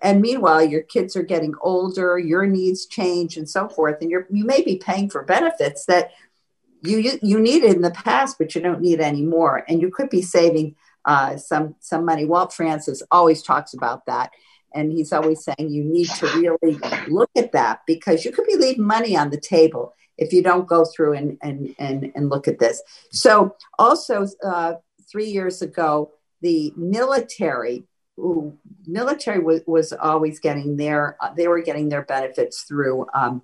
and 0.00 0.22
meanwhile 0.22 0.64
your 0.64 0.82
kids 0.82 1.14
are 1.16 1.22
getting 1.34 1.54
older, 1.60 2.18
your 2.18 2.46
needs 2.46 2.86
change, 2.86 3.36
and 3.36 3.48
so 3.48 3.68
forth, 3.68 3.98
and 4.00 4.10
you're 4.10 4.26
you 4.30 4.46
may 4.46 4.62
be 4.62 4.76
paying 4.76 5.10
for 5.10 5.24
benefits 5.24 5.84
that 5.86 6.12
you, 6.82 6.98
you 6.98 7.18
you 7.22 7.38
needed 7.38 7.74
in 7.74 7.82
the 7.82 7.90
past, 7.90 8.38
but 8.38 8.54
you 8.54 8.62
don't 8.62 8.80
need 8.80 9.00
anymore, 9.00 9.64
and 9.68 9.82
you 9.82 9.90
could 9.90 10.08
be 10.08 10.22
saving 10.22 10.74
uh, 11.06 11.36
some 11.36 11.76
some 11.80 12.04
money. 12.04 12.24
Walt 12.24 12.52
Francis 12.52 13.02
always 13.10 13.42
talks 13.42 13.72
about 13.72 14.04
that, 14.06 14.32
and 14.74 14.92
he's 14.92 15.12
always 15.12 15.44
saying 15.44 15.70
you 15.70 15.84
need 15.84 16.08
to 16.08 16.26
really 16.26 16.78
look 17.08 17.30
at 17.36 17.52
that 17.52 17.80
because 17.86 18.24
you 18.24 18.32
could 18.32 18.46
be 18.46 18.56
leaving 18.56 18.84
money 18.84 19.16
on 19.16 19.30
the 19.30 19.40
table 19.40 19.94
if 20.18 20.32
you 20.32 20.42
don't 20.42 20.66
go 20.66 20.84
through 20.84 21.14
and 21.14 21.38
and 21.42 21.74
and, 21.78 22.12
and 22.14 22.28
look 22.28 22.48
at 22.48 22.58
this. 22.58 22.82
So 23.12 23.56
also 23.78 24.26
uh, 24.44 24.74
three 25.10 25.26
years 25.26 25.62
ago, 25.62 26.12
the 26.42 26.72
military. 26.76 27.84
Ooh, 28.18 28.56
military 28.86 29.40
was, 29.40 29.60
was 29.66 29.92
always 29.92 30.40
getting 30.40 30.78
their 30.78 31.18
uh, 31.20 31.34
they 31.34 31.48
were 31.48 31.60
getting 31.60 31.90
their 31.90 32.02
benefits 32.02 32.62
through 32.62 33.06
um, 33.14 33.42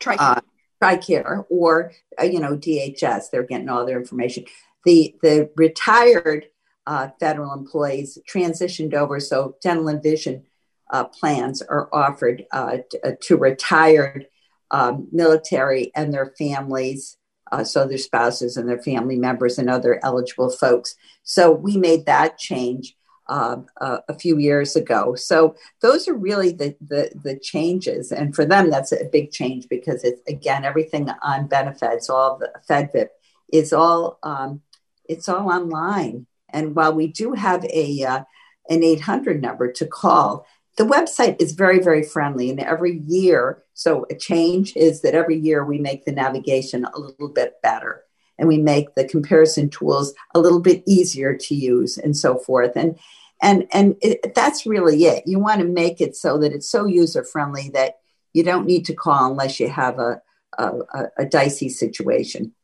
TRICARE. 0.00 0.18
Uh, 0.18 0.40
TRICARE 0.82 1.46
or 1.48 1.92
uh, 2.20 2.24
you 2.24 2.40
know 2.40 2.56
DHS. 2.56 3.30
They're 3.30 3.44
getting 3.44 3.68
all 3.68 3.86
their 3.86 3.98
information. 3.98 4.44
The 4.84 5.14
the 5.22 5.50
retired 5.56 6.46
uh, 6.86 7.08
federal 7.20 7.52
employees 7.52 8.18
transitioned 8.28 8.94
over, 8.94 9.20
so 9.20 9.56
dental 9.62 9.88
and 9.88 10.02
vision 10.02 10.44
uh, 10.92 11.04
plans 11.04 11.62
are 11.62 11.88
offered 11.92 12.44
uh, 12.52 12.78
uh, 13.04 13.12
to 13.22 13.36
retired 13.36 14.26
um, 14.70 15.08
military 15.10 15.90
and 15.96 16.12
their 16.12 16.32
families. 16.38 17.16
Uh, 17.50 17.64
so 17.64 17.86
their 17.86 17.98
spouses 17.98 18.56
and 18.56 18.68
their 18.68 18.82
family 18.82 19.16
members 19.16 19.58
and 19.58 19.68
other 19.68 20.00
eligible 20.02 20.50
folks. 20.50 20.94
So 21.22 21.50
we 21.50 21.76
made 21.76 22.06
that 22.06 22.38
change 22.38 22.94
uh, 23.28 23.56
a 23.80 24.18
few 24.18 24.38
years 24.38 24.76
ago. 24.76 25.14
So 25.14 25.54
those 25.80 26.06
are 26.06 26.14
really 26.14 26.52
the, 26.52 26.76
the, 26.80 27.10
the 27.14 27.38
changes, 27.38 28.12
and 28.12 28.34
for 28.34 28.44
them 28.44 28.68
that's 28.68 28.92
a 28.92 29.08
big 29.10 29.30
change 29.30 29.68
because 29.70 30.04
it's 30.04 30.20
again 30.28 30.66
everything 30.66 31.08
on 31.22 31.48
Benefeds, 31.48 32.10
all 32.10 32.36
the 32.36 32.52
FedVIP 32.68 33.08
is 33.50 33.72
all 33.72 34.18
um, 34.22 34.60
it's 35.08 35.28
all 35.30 35.50
online. 35.50 36.26
And 36.52 36.74
while 36.74 36.94
we 36.94 37.06
do 37.06 37.32
have 37.32 37.64
a 37.64 38.04
uh, 38.04 38.24
an 38.68 38.84
800 38.84 39.42
number 39.42 39.72
to 39.72 39.86
call, 39.86 40.46
the 40.76 40.84
website 40.84 41.40
is 41.40 41.52
very 41.52 41.80
very 41.80 42.02
friendly, 42.02 42.50
and 42.50 42.60
every 42.60 43.02
year, 43.06 43.62
so 43.74 44.06
a 44.10 44.14
change 44.14 44.74
is 44.76 45.02
that 45.02 45.14
every 45.14 45.38
year 45.38 45.64
we 45.64 45.78
make 45.78 46.04
the 46.04 46.12
navigation 46.12 46.84
a 46.84 46.98
little 46.98 47.28
bit 47.28 47.60
better. 47.62 48.04
And 48.38 48.48
we 48.48 48.58
make 48.58 48.94
the 48.94 49.06
comparison 49.06 49.68
tools 49.68 50.14
a 50.34 50.40
little 50.40 50.60
bit 50.60 50.82
easier 50.86 51.36
to 51.36 51.54
use 51.54 51.98
and 51.98 52.16
so 52.16 52.38
forth. 52.38 52.72
And 52.76 52.98
and 53.40 53.66
and 53.72 53.96
it, 54.00 54.34
that's 54.34 54.64
really 54.64 55.04
it. 55.04 55.24
You 55.26 55.38
want 55.38 55.60
to 55.60 55.66
make 55.66 56.00
it 56.00 56.16
so 56.16 56.38
that 56.38 56.52
it's 56.52 56.68
so 56.68 56.86
user 56.86 57.24
friendly 57.24 57.70
that 57.74 57.98
you 58.32 58.42
don't 58.42 58.66
need 58.66 58.86
to 58.86 58.94
call 58.94 59.30
unless 59.30 59.60
you 59.60 59.68
have 59.68 59.98
a, 59.98 60.22
a, 60.58 60.72
a 61.18 61.26
dicey 61.26 61.68
situation. 61.68 62.54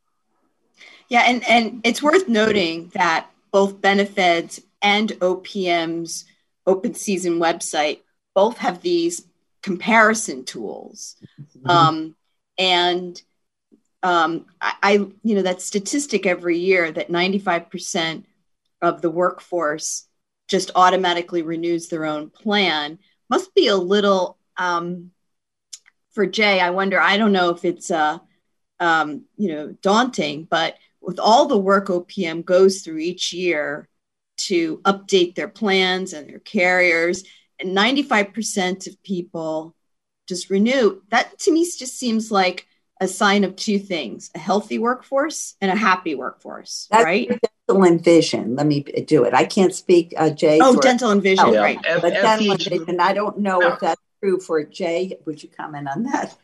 Yeah 1.08 1.22
and 1.26 1.46
and 1.48 1.80
it's 1.84 2.02
worth 2.02 2.28
noting 2.28 2.90
that 2.94 3.28
both 3.50 3.80
Benefeds 3.80 4.62
and 4.82 5.10
opm's 5.20 6.24
open 6.66 6.94
season 6.94 7.38
website 7.38 8.00
both 8.34 8.58
have 8.58 8.80
these 8.82 9.26
comparison 9.62 10.44
tools 10.44 11.16
mm-hmm. 11.40 11.70
um, 11.70 12.14
and 12.58 13.20
um, 14.02 14.46
I, 14.60 14.74
I, 14.82 14.92
you 14.92 15.34
know, 15.34 15.42
that 15.42 15.62
statistic 15.62 16.26
every 16.26 16.58
year 16.58 16.90
that 16.90 17.10
95% 17.10 18.24
of 18.80 19.02
the 19.02 19.10
workforce 19.10 20.06
just 20.48 20.70
automatically 20.74 21.42
renews 21.42 21.88
their 21.88 22.04
own 22.04 22.30
plan 22.30 22.98
must 23.28 23.54
be 23.54 23.68
a 23.68 23.76
little, 23.76 24.38
um, 24.56 25.10
for 26.12 26.26
Jay, 26.26 26.60
I 26.60 26.70
wonder, 26.70 27.00
I 27.00 27.16
don't 27.16 27.32
know 27.32 27.50
if 27.50 27.64
it's, 27.64 27.90
uh, 27.90 28.18
um, 28.80 29.24
you 29.36 29.52
know, 29.52 29.76
daunting, 29.82 30.44
but 30.44 30.76
with 31.00 31.18
all 31.18 31.46
the 31.46 31.58
work 31.58 31.88
OPM 31.88 32.44
goes 32.44 32.82
through 32.82 32.98
each 32.98 33.32
year 33.32 33.88
to 34.36 34.78
update 34.78 35.34
their 35.34 35.48
plans 35.48 36.12
and 36.12 36.28
their 36.28 36.38
carriers, 36.38 37.24
and 37.60 37.76
95% 37.76 38.86
of 38.86 39.02
people 39.02 39.74
just 40.28 40.50
renew, 40.50 41.00
that 41.10 41.38
to 41.40 41.52
me 41.52 41.64
just 41.64 41.98
seems 41.98 42.30
like 42.30 42.66
a 43.00 43.08
sign 43.08 43.44
of 43.44 43.56
two 43.56 43.78
things 43.78 44.30
a 44.34 44.38
healthy 44.38 44.78
workforce 44.78 45.54
and 45.60 45.70
a 45.70 45.76
happy 45.76 46.14
workforce 46.14 46.88
That's 46.90 47.04
right? 47.04 47.28
dental 47.68 47.84
and 47.84 48.02
vision. 48.02 48.56
Let 48.56 48.66
me 48.66 48.82
do 48.82 49.24
it. 49.24 49.34
I 49.34 49.44
can't 49.44 49.74
speak 49.74 50.14
uh, 50.16 50.30
jay 50.30 50.58
oh 50.60 50.76
dental 50.76 51.10
and 51.10 51.22
vision 51.22 51.52
yeah. 51.52 51.60
right. 51.60 51.78
F- 51.84 52.02
but 52.02 52.12
dental 52.12 52.52
and 52.52 52.62
vision 52.62 53.00
i 53.00 53.12
don't 53.12 53.38
know 53.38 53.60
if 53.62 53.80
that's 53.80 54.00
true 54.22 54.40
for 54.40 54.62
jay. 54.64 55.16
Would 55.26 55.42
you 55.42 55.48
comment 55.48 55.88
on 55.88 56.04
that? 56.04 56.36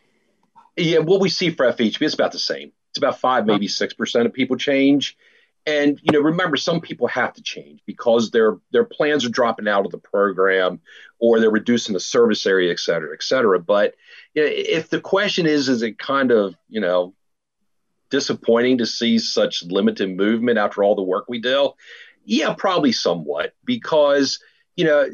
Yeah 0.77 0.99
what 0.99 1.21
we 1.21 1.29
see 1.29 1.51
for 1.51 1.71
fhb 1.73 2.03
is 2.03 2.14
about 2.14 2.33
the 2.33 2.38
same 2.38 2.73
it's 2.95 2.99
about 3.01 3.19
five 3.19 3.45
maybe 3.45 3.67
six 3.67 3.93
percent 3.93 4.25
of 4.25 4.33
people 4.33 4.57
change. 4.57 5.17
And 5.67 5.99
you 6.01 6.13
know 6.13 6.21
remember 6.21 6.57
some 6.57 6.81
people 6.81 7.09
have 7.09 7.33
to 7.33 7.43
change 7.43 7.81
because 7.87 8.31
their 8.31 8.59
their 8.71 8.85
plans 8.85 9.25
are 9.25 9.31
dropping 9.31 9.67
out 9.67 9.85
of 9.85 9.91
the 9.91 9.99
program 9.99 10.81
or 11.19 11.41
they're 11.41 11.51
reducing 11.51 11.93
the 11.93 11.99
service 11.99 12.47
area 12.47 12.71
et 12.71 12.79
cetera 12.79 13.13
et 13.13 13.25
cetera. 13.25 13.59
But 13.59 13.97
you 14.35 14.45
know, 14.45 14.49
if 14.49 14.91
the 14.91 15.01
question 15.01 15.45
is 15.45 15.69
is 15.69 15.83
it 15.83 15.99
kind 15.99 16.31
of 16.31 16.55
you 16.69 16.81
know 16.81 17.15
disappointing 18.11 18.79
to 18.79 18.87
see 18.87 19.19
such 19.19 19.65
limited 19.65 20.17
movement 20.17 20.59
after 20.59 20.85
all 20.85 20.95
the 20.95 21.03
work 21.03 21.25
we 21.29 21.41
do? 21.41 21.73
Yeah 22.25 22.55
probably 22.57 22.93
somewhat 22.93 23.55
because 23.65 24.39
you 24.77 24.85
know 24.85 25.09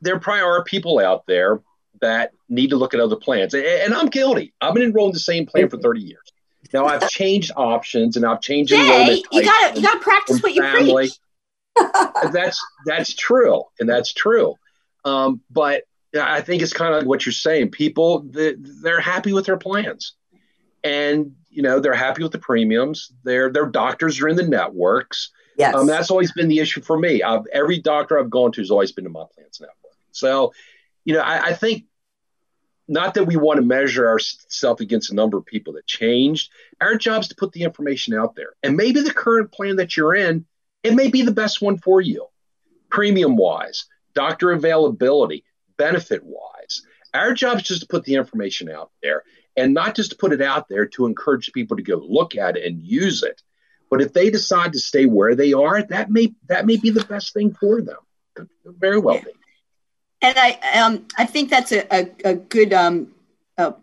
there 0.00 0.20
probably 0.20 0.42
are 0.42 0.62
people 0.62 1.00
out 1.00 1.26
there 1.26 1.60
that 2.02 2.30
need 2.48 2.70
to 2.70 2.76
look 2.76 2.94
at 2.94 3.00
other 3.00 3.16
plans. 3.16 3.52
And 3.52 3.94
i'm 3.94 4.06
guilty. 4.06 4.54
I've 4.60 4.74
been 4.74 4.84
enrolled 4.84 5.10
in 5.10 5.14
the 5.14 5.20
same 5.20 5.46
plan 5.46 5.68
for 5.68 5.76
30 5.76 6.02
years 6.02 6.30
now 6.72 6.86
I've 6.86 7.08
changed 7.08 7.52
options 7.56 8.16
and 8.16 8.24
I've 8.24 8.40
changed 8.40 8.70
Jay, 8.70 9.22
You 9.32 9.44
gotta 9.44 9.76
you 9.76 9.82
gotta 9.82 10.00
practice 10.00 10.42
what 10.42 10.54
you 10.54 10.62
family. 10.62 11.08
preach. 11.08 11.12
that's 12.32 12.60
that's 12.86 13.14
true, 13.14 13.64
and 13.78 13.88
that's 13.88 14.12
true. 14.12 14.54
Um, 15.04 15.40
but 15.50 15.84
I 16.20 16.40
think 16.40 16.62
it's 16.62 16.72
kind 16.72 16.92
of 16.92 17.00
like 17.00 17.08
what 17.08 17.24
you're 17.24 17.32
saying. 17.32 17.70
People 17.70 18.26
they're 18.30 19.00
happy 19.00 19.32
with 19.32 19.46
their 19.46 19.56
plans, 19.56 20.14
and 20.84 21.32
you 21.48 21.62
know 21.62 21.80
they're 21.80 21.94
happy 21.94 22.22
with 22.22 22.32
the 22.32 22.38
premiums. 22.38 23.12
Their 23.24 23.50
their 23.50 23.66
doctors 23.66 24.20
are 24.20 24.28
in 24.28 24.36
the 24.36 24.46
networks. 24.46 25.30
Yes. 25.56 25.74
Um, 25.74 25.86
that's 25.86 26.10
always 26.10 26.32
been 26.32 26.48
the 26.48 26.58
issue 26.58 26.80
for 26.80 26.98
me. 26.98 27.22
I've, 27.22 27.42
every 27.52 27.80
doctor 27.80 28.18
I've 28.18 28.30
gone 28.30 28.50
to 28.52 28.60
has 28.60 28.70
always 28.70 28.92
been 28.92 29.04
in 29.04 29.12
my 29.12 29.24
plans 29.34 29.60
network. 29.60 29.94
So, 30.10 30.54
you 31.04 31.12
know, 31.12 31.20
I, 31.20 31.48
I 31.48 31.52
think 31.54 31.84
not 32.90 33.14
that 33.14 33.24
we 33.24 33.36
want 33.36 33.58
to 33.58 33.64
measure 33.64 34.08
ourselves 34.08 34.80
against 34.80 35.12
a 35.12 35.14
number 35.14 35.38
of 35.38 35.46
people 35.46 35.74
that 35.74 35.86
changed. 35.86 36.50
Our 36.80 36.96
job 36.96 37.22
is 37.22 37.28
to 37.28 37.36
put 37.36 37.52
the 37.52 37.62
information 37.62 38.14
out 38.14 38.34
there. 38.34 38.50
And 38.64 38.76
maybe 38.76 39.00
the 39.00 39.14
current 39.14 39.52
plan 39.52 39.76
that 39.76 39.96
you're 39.96 40.14
in, 40.14 40.44
it 40.82 40.94
may 40.94 41.08
be 41.08 41.22
the 41.22 41.30
best 41.30 41.62
one 41.62 41.78
for 41.78 42.00
you, 42.00 42.26
premium 42.90 43.36
wise, 43.36 43.86
doctor 44.14 44.50
availability, 44.50 45.44
benefit 45.76 46.22
wise. 46.24 46.82
Our 47.14 47.32
job 47.32 47.58
is 47.58 47.62
just 47.62 47.82
to 47.82 47.86
put 47.86 48.04
the 48.04 48.16
information 48.16 48.68
out 48.68 48.90
there. 49.02 49.22
and 49.56 49.74
not 49.74 49.94
just 49.94 50.10
to 50.10 50.16
put 50.16 50.32
it 50.32 50.40
out 50.40 50.68
there 50.68 50.86
to 50.86 51.06
encourage 51.06 51.52
people 51.52 51.76
to 51.76 51.82
go 51.82 51.96
look 51.96 52.36
at 52.36 52.56
it 52.56 52.66
and 52.66 52.82
use 52.82 53.22
it. 53.22 53.42
But 53.90 54.00
if 54.00 54.12
they 54.12 54.30
decide 54.30 54.72
to 54.72 54.80
stay 54.80 55.06
where 55.06 55.34
they 55.34 55.52
are, 55.52 55.82
that 55.82 56.10
may 56.10 56.32
that 56.48 56.66
may 56.66 56.76
be 56.76 56.90
the 56.90 57.04
best 57.04 57.34
thing 57.34 57.52
for 57.52 57.82
them. 57.82 57.98
Could 58.34 58.48
very 58.64 58.98
well 58.98 59.20
be. 59.20 59.32
And 60.22 60.36
I 60.38 60.50
um, 60.78 61.06
I 61.16 61.24
think 61.24 61.50
that's 61.50 61.72
a, 61.72 61.86
a, 61.94 62.10
a 62.24 62.34
good 62.34 62.72
um, 62.72 63.08
a, 63.56 63.74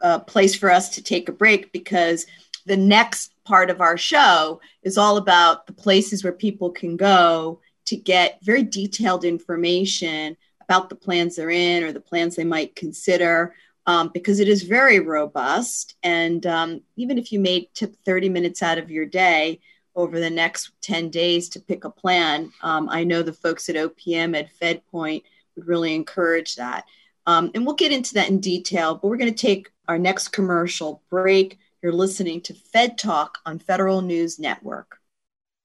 a 0.00 0.20
place 0.20 0.54
for 0.54 0.70
us 0.70 0.88
to 0.90 1.02
take 1.02 1.28
a 1.28 1.32
break 1.32 1.72
because 1.72 2.26
the 2.66 2.76
next 2.76 3.32
part 3.44 3.70
of 3.70 3.80
our 3.80 3.96
show 3.96 4.60
is 4.82 4.98
all 4.98 5.16
about 5.16 5.66
the 5.66 5.72
places 5.72 6.24
where 6.24 6.32
people 6.32 6.70
can 6.70 6.96
go 6.96 7.60
to 7.86 7.96
get 7.96 8.38
very 8.42 8.62
detailed 8.62 9.24
information 9.24 10.36
about 10.62 10.88
the 10.88 10.96
plans 10.96 11.36
they're 11.36 11.50
in 11.50 11.84
or 11.84 11.92
the 11.92 12.00
plans 12.00 12.36
they 12.36 12.44
might 12.44 12.74
consider 12.74 13.54
um, 13.86 14.10
because 14.14 14.40
it 14.40 14.48
is 14.48 14.62
very 14.62 14.98
robust. 15.00 15.96
And 16.02 16.46
um, 16.46 16.80
even 16.96 17.18
if 17.18 17.32
you 17.32 17.40
made 17.40 17.68
tip 17.74 17.94
30 18.04 18.30
minutes 18.30 18.62
out 18.62 18.78
of 18.78 18.90
your 18.90 19.04
day 19.04 19.60
over 19.94 20.18
the 20.18 20.30
next 20.30 20.70
10 20.80 21.10
days 21.10 21.50
to 21.50 21.60
pick 21.60 21.84
a 21.84 21.90
plan, 21.90 22.50
um, 22.62 22.88
I 22.88 23.04
know 23.04 23.22
the 23.22 23.32
folks 23.32 23.68
at 23.68 23.76
OPM 23.76 24.36
at 24.38 24.48
FedPoint 24.58 25.22
would 25.56 25.66
really 25.66 25.94
encourage 25.94 26.56
that. 26.56 26.84
Um, 27.26 27.50
and 27.54 27.64
we'll 27.64 27.74
get 27.74 27.92
into 27.92 28.14
that 28.14 28.28
in 28.28 28.40
detail, 28.40 28.94
but 28.94 29.08
we're 29.08 29.16
going 29.16 29.32
to 29.32 29.46
take 29.46 29.70
our 29.88 29.98
next 29.98 30.28
commercial 30.28 31.02
break. 31.10 31.58
You're 31.82 31.92
listening 31.92 32.40
to 32.42 32.54
Fed 32.54 32.98
Talk 32.98 33.38
on 33.46 33.58
Federal 33.58 34.02
News 34.02 34.38
Network. 34.38 34.98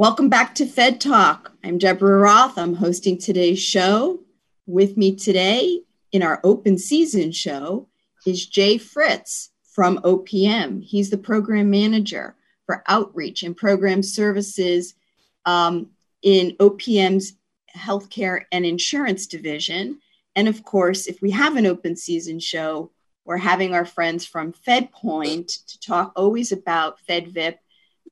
Welcome 0.00 0.28
back 0.28 0.54
to 0.54 0.64
Fed 0.64 1.00
Talk. 1.00 1.50
I'm 1.64 1.76
Deborah 1.76 2.20
Roth. 2.20 2.56
I'm 2.56 2.74
hosting 2.74 3.18
today's 3.18 3.58
show. 3.58 4.20
With 4.64 4.96
me 4.96 5.16
today 5.16 5.80
in 6.12 6.22
our 6.22 6.40
open 6.44 6.78
season 6.78 7.32
show 7.32 7.88
is 8.24 8.46
Jay 8.46 8.78
Fritz 8.78 9.50
from 9.64 9.98
OPM. 10.04 10.84
He's 10.84 11.10
the 11.10 11.18
program 11.18 11.70
manager 11.70 12.36
for 12.64 12.84
outreach 12.86 13.42
and 13.42 13.56
program 13.56 14.04
services 14.04 14.94
um, 15.46 15.88
in 16.22 16.54
OPM's 16.60 17.32
healthcare 17.76 18.44
and 18.52 18.64
insurance 18.64 19.26
division. 19.26 19.98
And 20.36 20.46
of 20.46 20.62
course, 20.62 21.08
if 21.08 21.20
we 21.20 21.32
have 21.32 21.56
an 21.56 21.66
open 21.66 21.96
season 21.96 22.38
show, 22.38 22.92
we're 23.24 23.36
having 23.36 23.74
our 23.74 23.84
friends 23.84 24.24
from 24.24 24.52
FedPoint 24.52 25.66
to 25.66 25.80
talk 25.80 26.12
always 26.14 26.52
about 26.52 27.00
FedVIP 27.08 27.56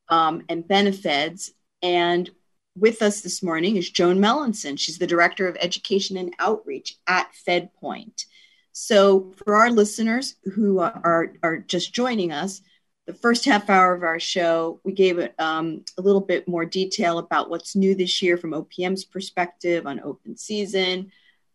um, 0.08 0.42
and 0.48 0.64
Benefeds 0.64 1.52
and 1.86 2.28
with 2.76 3.00
us 3.00 3.20
this 3.20 3.44
morning 3.44 3.76
is 3.76 3.88
Joan 3.88 4.18
Melanson. 4.18 4.76
She's 4.76 4.98
the 4.98 5.06
Director 5.06 5.46
of 5.46 5.56
Education 5.60 6.16
and 6.16 6.34
Outreach 6.40 6.96
at 7.06 7.30
FedPoint. 7.46 8.24
So, 8.72 9.32
for 9.44 9.54
our 9.54 9.70
listeners 9.70 10.34
who 10.52 10.80
are, 10.80 11.32
are 11.44 11.58
just 11.58 11.94
joining 11.94 12.32
us, 12.32 12.60
the 13.06 13.14
first 13.14 13.44
half 13.44 13.70
hour 13.70 13.94
of 13.94 14.02
our 14.02 14.18
show, 14.18 14.80
we 14.82 14.94
gave 14.94 15.28
um, 15.38 15.84
a 15.96 16.02
little 16.02 16.20
bit 16.20 16.48
more 16.48 16.64
detail 16.64 17.18
about 17.18 17.50
what's 17.50 17.76
new 17.76 17.94
this 17.94 18.20
year 18.20 18.36
from 18.36 18.50
OPM's 18.50 19.04
perspective 19.04 19.86
on 19.86 20.00
open 20.00 20.36
season 20.36 21.12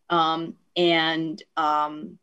um, 0.10 0.56
and 0.78 1.44
um, 1.58 2.18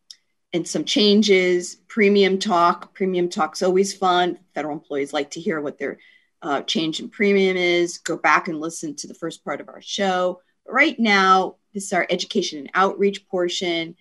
and 0.55 0.67
some 0.67 0.85
changes. 0.85 1.77
Premium 1.89 2.39
talk, 2.39 2.95
premium 2.95 3.29
talk's 3.29 3.63
always 3.63 3.93
fun. 3.93 4.39
Federal 4.55 4.73
employees 4.73 5.13
like 5.13 5.33
to 5.33 5.41
hear 5.41 5.61
what 5.61 5.79
they're 5.79 5.99
uh, 6.43 6.63
change 6.63 7.01
in 7.01 7.09
premium 7.09 7.57
is, 7.57 7.99
go 7.99 8.17
back 8.17 8.49
and 8.49 8.61
listen 8.61 8.95
to 8.97 9.07
the 9.07 9.15
first 9.15 9.45
part 9.45 9.61
of 9.61 9.69
our 9.69 9.83
show. 9.83 10.41
But 10.65 10.73
right 10.73 10.99
now, 10.99 11.57
this 11.75 11.85
is 11.85 11.93
our 11.93 12.07
education 12.11 12.59
and 12.59 12.71
outreach 12.75 13.27
portion. 13.29 13.97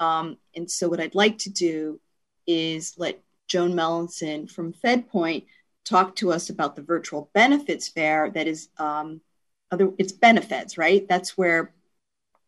Um, 0.00 0.36
and 0.54 0.70
so, 0.70 0.88
what 0.88 1.00
I'd 1.00 1.14
like 1.14 1.38
to 1.38 1.50
do 1.50 2.00
is 2.46 2.94
let 2.98 3.20
Joan 3.48 3.72
Melanson 3.72 4.50
from 4.50 4.72
FedPoint 4.72 5.44
talk 5.88 6.14
to 6.16 6.30
us 6.32 6.50
about 6.50 6.76
the 6.76 6.82
virtual 6.82 7.30
benefits 7.32 7.88
fair 7.88 8.30
that 8.30 8.46
is 8.46 8.68
um, 8.78 9.20
other 9.70 9.90
it's 9.98 10.12
Benefeds 10.12 10.76
right 10.76 11.08
that's 11.08 11.38
where 11.38 11.72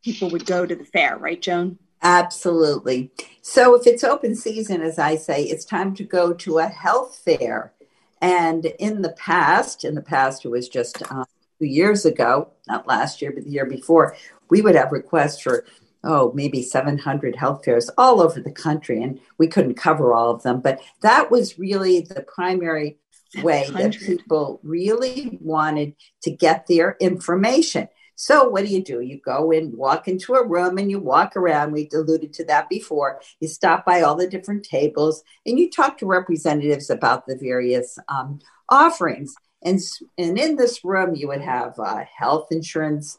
people 0.05 0.31
would 0.31 0.47
go 0.47 0.67
to 0.67 0.75
the 0.75 0.85
fair 0.85 1.17
right 1.17 1.41
joan 1.41 1.79
absolutely 2.03 3.11
so 3.43 3.75
if 3.75 3.87
it's 3.87 4.05
open 4.05 4.35
season 4.35 4.83
as 4.83 4.99
i 4.99 5.17
say 5.17 5.43
it's 5.43 5.65
time 5.65 5.95
to 5.95 6.05
go 6.05 6.33
to 6.33 6.59
a 6.59 6.67
health 6.67 7.21
fair 7.25 7.73
and 8.21 8.67
in 8.79 9.03
the 9.03 9.13
past, 9.13 9.85
in 9.85 9.95
the 9.95 10.03
past, 10.03 10.45
it 10.45 10.49
was 10.49 10.69
just 10.69 11.03
um, 11.11 11.25
two 11.59 11.67
years 11.67 12.05
ago, 12.05 12.51
not 12.69 12.87
last 12.87 13.23
year, 13.23 13.33
but 13.33 13.45
the 13.45 13.51
year 13.51 13.67
before, 13.67 14.17
we 14.51 14.61
would 14.63 14.75
have 14.75 14.93
requests 14.93 15.41
for, 15.41 15.65
oh, 16.05 16.33
maybe 16.35 16.63
700 16.63 17.37
health 17.37 17.65
fairs 17.65 17.91
all 17.97 18.21
over 18.21 18.41
the 18.41 18.53
country. 18.53 19.03
And 19.03 19.21
we 19.39 19.47
couldn't 19.47 19.75
cover 19.75 20.13
all 20.13 20.31
of 20.31 20.43
them. 20.43 20.61
But 20.61 20.81
that 21.03 21.31
was 21.31 21.59
really 21.59 22.01
the 22.01 22.23
primary 22.23 22.99
way 23.43 23.69
that 23.73 23.99
people 23.99 24.61
really 24.63 25.39
wanted 25.41 25.95
to 26.23 26.31
get 26.31 26.67
their 26.67 26.97
information. 27.01 27.89
So 28.21 28.51
what 28.51 28.67
do 28.67 28.71
you 28.71 28.85
do? 28.85 29.01
You 29.01 29.19
go 29.25 29.51
in, 29.51 29.75
walk 29.75 30.07
into 30.07 30.35
a 30.35 30.47
room 30.47 30.77
and 30.77 30.91
you 30.91 31.01
walk 31.01 31.39
around. 31.39 31.73
We 31.73 31.89
alluded 31.91 32.35
to 32.35 32.45
that 32.45 32.69
before. 32.69 33.19
You 33.41 33.49
stop 33.49 33.87
by 33.87 34.03
all 34.03 34.15
the 34.15 34.29
different 34.29 34.63
tables 34.63 35.25
and 35.47 35.59
you 35.59 35.71
talk 35.71 35.97
to 35.99 36.07
representatives 36.07 36.91
about 36.91 37.27
the 37.27 37.39
various 37.41 37.99
um, 38.09 38.41
offerings. 38.69 39.35
And, 39.63 39.81
and 40.19 40.39
in 40.39 40.57
this 40.57 40.85
room, 40.85 41.15
you 41.15 41.29
would 41.29 41.41
have 41.41 41.79
uh, 41.79 42.05
health 42.15 42.49
insurance 42.51 43.17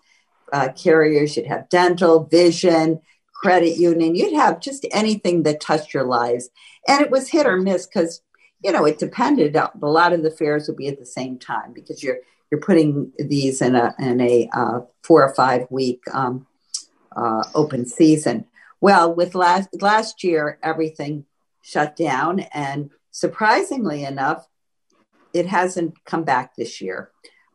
uh, 0.54 0.70
carriers, 0.74 1.36
you'd 1.36 1.48
have 1.48 1.70
dental, 1.70 2.26
vision, 2.26 3.02
credit 3.34 3.78
union, 3.78 4.14
you'd 4.14 4.36
have 4.36 4.60
just 4.60 4.86
anything 4.92 5.42
that 5.44 5.62
touched 5.62 5.96
your 5.96 6.06
lives. 6.06 6.52
And 6.88 7.02
it 7.02 7.10
was 7.10 7.28
hit 7.28 7.48
or 7.48 7.58
miss 7.58 7.88
because, 7.88 8.22
you 8.64 8.72
know, 8.72 8.86
it 8.86 9.00
depended. 9.00 9.56
A 9.56 9.72
lot 9.82 10.14
of 10.14 10.22
the 10.22 10.30
fairs 10.30 10.68
would 10.68 10.78
be 10.78 10.90
at 10.90 11.00
the 11.00 11.08
same 11.08 11.40
time 11.40 11.74
because 11.74 12.04
you're 12.04 12.20
you're 12.52 12.60
putting 12.60 13.12
these 13.18 13.62
in 13.62 13.76
a 13.76 13.96
in 13.98 14.20
a 14.20 14.50
uh, 14.54 14.82
four 15.04 15.24
or 15.24 15.34
five 15.34 15.66
week 15.70 16.04
um, 16.14 16.46
uh, 17.16 17.44
open 17.56 17.86
season. 17.86 18.46
Well, 18.82 19.16
with 19.16 19.34
last 19.36 19.70
last 19.82 20.24
year, 20.24 20.60
everything 20.62 21.26
shut 21.62 21.96
down, 21.96 22.42
and 22.54 22.92
surprisingly 23.12 24.04
enough, 24.04 24.46
it 25.34 25.48
hasn't 25.48 26.04
come 26.06 26.24
back 26.24 26.56
this 26.56 26.82
year. 26.82 27.12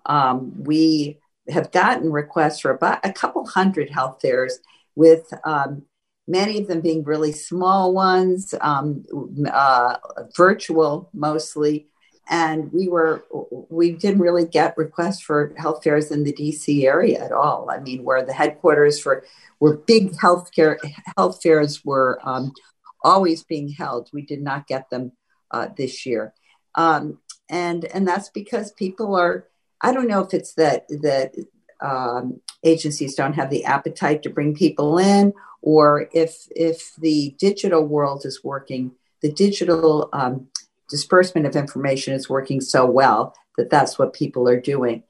Um, 0.07 0.65
we 0.65 1.19
have 1.49 1.71
gotten 1.73 2.11
requests 2.11 2.61
for 2.61 2.71
about 2.71 3.05
a 3.05 3.13
couple 3.13 3.45
hundred 3.47 3.91
health 3.91 4.21
fairs, 4.23 4.59
with 4.95 5.31
um, 5.45 5.83
many 6.27 6.59
of 6.61 6.69
them 6.69 6.81
being 6.81 7.05
really 7.05 7.33
small 7.33 7.93
ones, 7.93 8.55
um, 8.61 9.05
uh, 9.53 9.97
virtual 10.37 11.11
mostly, 11.13 11.89
and 12.29 12.73
we 12.73 12.89
were 12.89 13.25
we 13.71 13.93
didn't 13.93 14.21
really 14.21 14.47
get 14.47 14.77
requests 14.77 15.21
for 15.21 15.55
health 15.57 15.85
fairs 15.85 16.11
in 16.11 16.25
the 16.25 16.33
dc 16.33 16.85
area 16.85 17.25
at 17.25 17.33
all. 17.33 17.69
I 17.71 17.79
mean 17.79 18.05
where 18.05 18.25
the 18.25 18.33
headquarters 18.33 19.01
for 19.01 19.25
where 19.59 19.77
big 19.77 20.13
healthcare 20.13 20.79
health 21.17 21.43
fairs 21.43 21.85
were 21.85 22.19
um, 22.23 22.53
always 23.03 23.45
being 23.45 23.69
held. 23.69 24.11
We 24.13 24.23
did 24.23 24.43
not 24.43 24.67
get 24.67 24.91
them 24.91 25.13
uh, 25.51 25.69
this 25.77 26.05
year. 26.05 26.35
Um, 26.75 27.19
and 27.49 27.85
and 27.87 28.07
that's 28.07 28.29
because 28.31 28.73
people 28.73 29.15
are 29.15 29.47
i 29.81 29.93
don't 29.93 30.09
know 30.09 30.21
if 30.21 30.35
it's 30.35 30.55
that 30.55 30.85
that 30.89 31.33
um, 31.81 32.41
agencies 32.65 33.15
don't 33.15 33.35
have 33.35 33.51
the 33.51 33.65
appetite 33.65 34.23
to 34.23 34.31
bring 34.31 34.55
people 34.55 34.99
in 34.99 35.33
or 35.67 36.09
if 36.13 36.47
if 36.55 36.95
the 36.95 37.35
digital 37.41 37.85
world 37.85 38.25
is 38.25 38.45
working, 38.45 38.93
the 39.21 39.33
digital 39.33 40.09
um, 40.13 40.47
disbursement 40.89 41.47
of 41.47 41.57
information 41.57 42.15
is 42.15 42.29
working 42.29 42.61
so 42.61 42.87
well 42.87 43.35
that 43.57 43.71
that's 43.71 43.99
what 43.99 44.13
people 44.13 44.49
are 44.49 44.61
doing. 44.61 45.03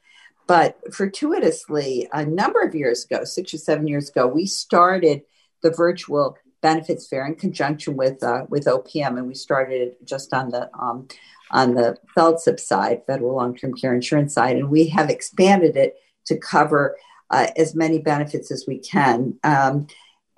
But 0.47 0.79
fortuitously, 0.95 2.09
a 2.13 2.25
number 2.25 2.61
of 2.61 2.75
years 2.75 3.05
ago, 3.05 3.25
six 3.25 3.53
or 3.53 3.59
seven 3.59 3.89
years 3.89 4.09
ago, 4.09 4.27
we 4.27 4.47
started 4.47 5.23
the 5.63 5.71
virtual 5.71 6.37
benefits 6.63 7.09
fair 7.09 7.27
in 7.27 7.35
conjunction 7.35 7.97
with 7.97 8.23
uh, 8.23 8.47
with 8.49 8.67
OPM, 8.67 9.19
and 9.19 9.27
we 9.27 9.35
started 9.35 9.81
it 9.83 10.07
just 10.07 10.33
on 10.33 10.51
the 10.51 10.71
um, 10.79 11.09
on 11.51 11.75
the 11.75 11.97
FLTCIP 12.17 12.61
side, 12.61 13.03
Federal 13.07 13.35
Long 13.35 13.57
Term 13.57 13.75
Care 13.75 13.95
Insurance 13.95 14.35
side, 14.35 14.57
and 14.57 14.71
we 14.71 14.89
have 14.89 15.11
expanded 15.11 15.77
it 15.77 15.97
to 16.27 16.37
cover 16.37 16.97
uh, 17.31 17.49
as 17.57 17.75
many 17.75 17.99
benefits 17.99 18.51
as 18.51 18.65
we 18.67 18.79
can. 18.79 19.39
Um, 19.43 19.89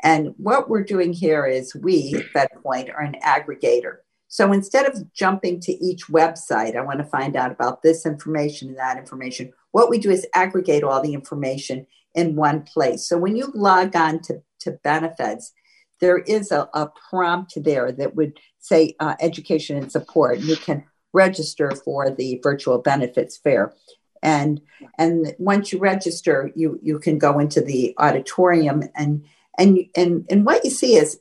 and 0.02 0.34
what 0.36 0.70
we're 0.70 0.84
doing 0.84 1.12
here 1.12 1.44
is 1.44 1.74
we, 1.74 2.14
FedPoint, 2.34 2.94
are 2.94 3.02
an 3.02 3.16
aggregator. 3.22 3.98
So 4.28 4.52
instead 4.52 4.86
of 4.86 5.12
jumping 5.12 5.58
to 5.60 5.72
each 5.72 6.06
website, 6.06 6.76
I 6.76 6.82
want 6.82 6.98
to 6.98 7.04
find 7.04 7.34
out 7.34 7.50
about 7.50 7.82
this 7.82 8.04
information 8.04 8.68
and 8.68 8.78
that 8.78 8.98
information. 8.98 9.52
What 9.72 9.88
we 9.90 9.98
do 9.98 10.10
is 10.10 10.26
aggregate 10.34 10.84
all 10.84 11.02
the 11.02 11.14
information 11.14 11.86
in 12.14 12.36
one 12.36 12.62
place. 12.62 13.08
So 13.08 13.16
when 13.16 13.36
you 13.36 13.50
log 13.54 13.96
on 13.96 14.20
to, 14.22 14.42
to 14.60 14.78
Benefeds, 14.84 15.52
there 16.00 16.18
is 16.18 16.52
a, 16.52 16.68
a 16.74 16.90
prompt 17.10 17.54
there 17.64 17.90
that 17.92 18.14
would 18.14 18.38
say 18.58 18.94
uh, 19.00 19.16
education 19.20 19.76
and 19.76 19.90
support. 19.90 20.38
You 20.40 20.56
can 20.56 20.84
register 21.12 21.70
for 21.70 22.10
the 22.10 22.38
virtual 22.42 22.78
benefits 22.78 23.36
fair. 23.36 23.74
And 24.22 24.60
and 24.98 25.34
once 25.38 25.72
you 25.72 25.78
register, 25.78 26.50
you 26.54 26.78
you 26.82 26.98
can 26.98 27.18
go 27.18 27.38
into 27.38 27.60
the 27.60 27.94
auditorium 27.98 28.82
and 28.94 29.24
and 29.58 29.78
and 29.96 30.24
and 30.30 30.46
what 30.46 30.64
you 30.64 30.70
see 30.70 30.96
is 30.96 31.20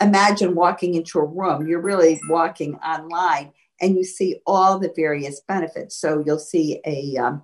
imagine 0.00 0.54
walking 0.54 0.94
into 0.94 1.18
a 1.18 1.24
room. 1.24 1.66
You're 1.66 1.80
really 1.80 2.20
walking 2.28 2.76
online, 2.76 3.52
and 3.80 3.96
you 3.96 4.04
see 4.04 4.40
all 4.46 4.78
the 4.78 4.92
various 4.94 5.40
benefits. 5.40 5.96
So 5.96 6.22
you'll 6.24 6.38
see 6.38 6.80
a 6.84 7.16
um, 7.16 7.42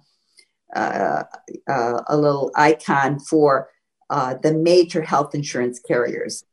uh, 0.74 1.24
uh, 1.68 2.02
a 2.06 2.16
little 2.16 2.50
icon 2.54 3.18
for 3.18 3.70
uh, 4.10 4.34
the 4.42 4.52
major 4.52 5.02
health 5.02 5.34
insurance 5.34 5.80
carriers 5.80 6.44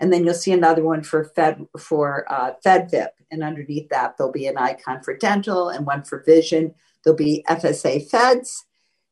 and 0.00 0.12
then 0.12 0.24
you'll 0.24 0.34
see 0.34 0.52
another 0.52 0.82
one 0.82 1.02
for 1.02 1.24
Fed 1.24 1.66
for 1.78 2.26
uh, 2.28 2.52
FedVIP, 2.64 3.08
and 3.30 3.42
underneath 3.42 3.88
that 3.90 4.16
there'll 4.16 4.32
be 4.32 4.46
an 4.46 4.58
icon 4.58 5.02
for 5.02 5.16
dental 5.16 5.68
and 5.68 5.86
one 5.86 6.02
for 6.02 6.22
vision. 6.24 6.74
There'll 7.04 7.16
be 7.16 7.44
FSA 7.48 8.08
Feds, 8.08 8.64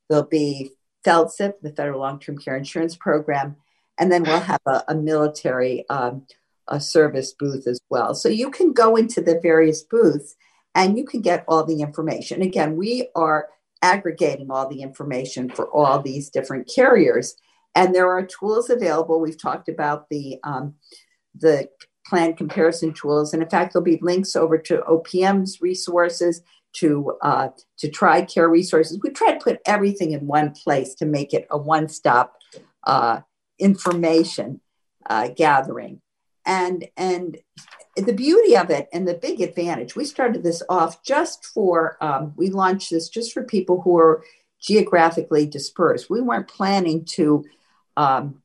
there'll 0.09 0.25
be 0.27 0.73
FLTCIP, 1.07 1.55
the 1.63 1.73
Federal 1.73 2.01
Long-Term 2.01 2.39
Care 2.39 2.57
Insurance 2.57 2.97
Program, 2.97 3.57
and 4.01 4.11
then 4.11 4.25
we'll 4.25 4.41
have 4.41 4.63
a, 4.67 4.83
a 4.89 4.95
military 4.95 5.89
um, 5.89 6.27
a 6.69 6.81
service 6.81 7.33
booth 7.33 7.67
as 7.67 7.81
well. 7.91 8.15
So 8.15 8.29
you 8.29 8.51
can 8.51 8.73
go 8.73 8.97
into 8.97 9.21
the 9.21 9.39
various 9.41 9.83
booths 9.83 10.37
and 10.75 10.97
you 10.97 11.05
can 11.05 11.21
get 11.21 11.45
all 11.47 11.65
the 11.65 11.83
information. 11.83 12.43
Again, 12.43 12.77
we 12.77 13.09
are 13.15 13.49
aggregating 13.83 14.51
all 14.51 14.69
the 14.69 14.83
information 14.83 15.51
for 15.51 15.69
all 15.71 16.01
these 16.01 16.31
different 16.31 16.71
carriers. 16.73 17.35
And 17.75 17.95
there 17.95 18.11
are 18.11 18.25
tools 18.25 18.71
available. 18.71 19.21
We've 19.21 19.41
talked 19.41 19.69
about 19.69 20.09
the 20.09 20.39
um, 20.43 20.75
the 21.35 21.69
plan 22.07 22.35
comparison 22.35 22.93
tools, 22.93 23.33
and 23.33 23.41
in 23.43 23.49
fact, 23.49 23.73
there'll 23.73 23.85
be 23.85 24.01
links 24.03 24.35
over 24.35 24.59
to 24.59 24.83
OPM's 24.89 25.61
resources, 25.61 26.43
to 26.73 27.13
uh, 27.23 27.49
to 27.79 27.89
TRICARE 27.89 28.51
resources. 28.51 28.99
We 29.03 29.11
try 29.11 29.33
to 29.33 29.41
put 29.41 29.61
everything 29.67 30.13
in 30.13 30.27
one 30.27 30.53
place 30.53 30.95
to 30.97 31.07
make 31.07 31.33
it 31.33 31.47
a 31.51 31.59
one 31.59 31.89
stop 31.89 32.37
uh, 32.85 33.21
information 33.61 34.61
uh, 35.09 35.29
gathering, 35.29 36.01
and 36.45 36.89
and 36.97 37.39
the 37.97 38.13
beauty 38.13 38.57
of 38.57 38.71
it 38.71 38.89
and 38.93 39.07
the 39.07 39.15
big 39.15 39.41
advantage. 39.41 39.97
We 39.97 40.05
started 40.05 40.43
this 40.43 40.63
off 40.69 41.03
just 41.03 41.45
for 41.47 41.97
um, 42.01 42.33
we 42.37 42.51
launched 42.51 42.91
this 42.91 43.09
just 43.09 43.33
for 43.33 43.43
people 43.43 43.81
who 43.83 43.99
are 43.99 44.23
geographically 44.61 45.47
dispersed. 45.47 46.11
We 46.11 46.21
weren't 46.21 46.49
planning 46.49 47.05
to 47.17 47.45
um, 47.97 48.43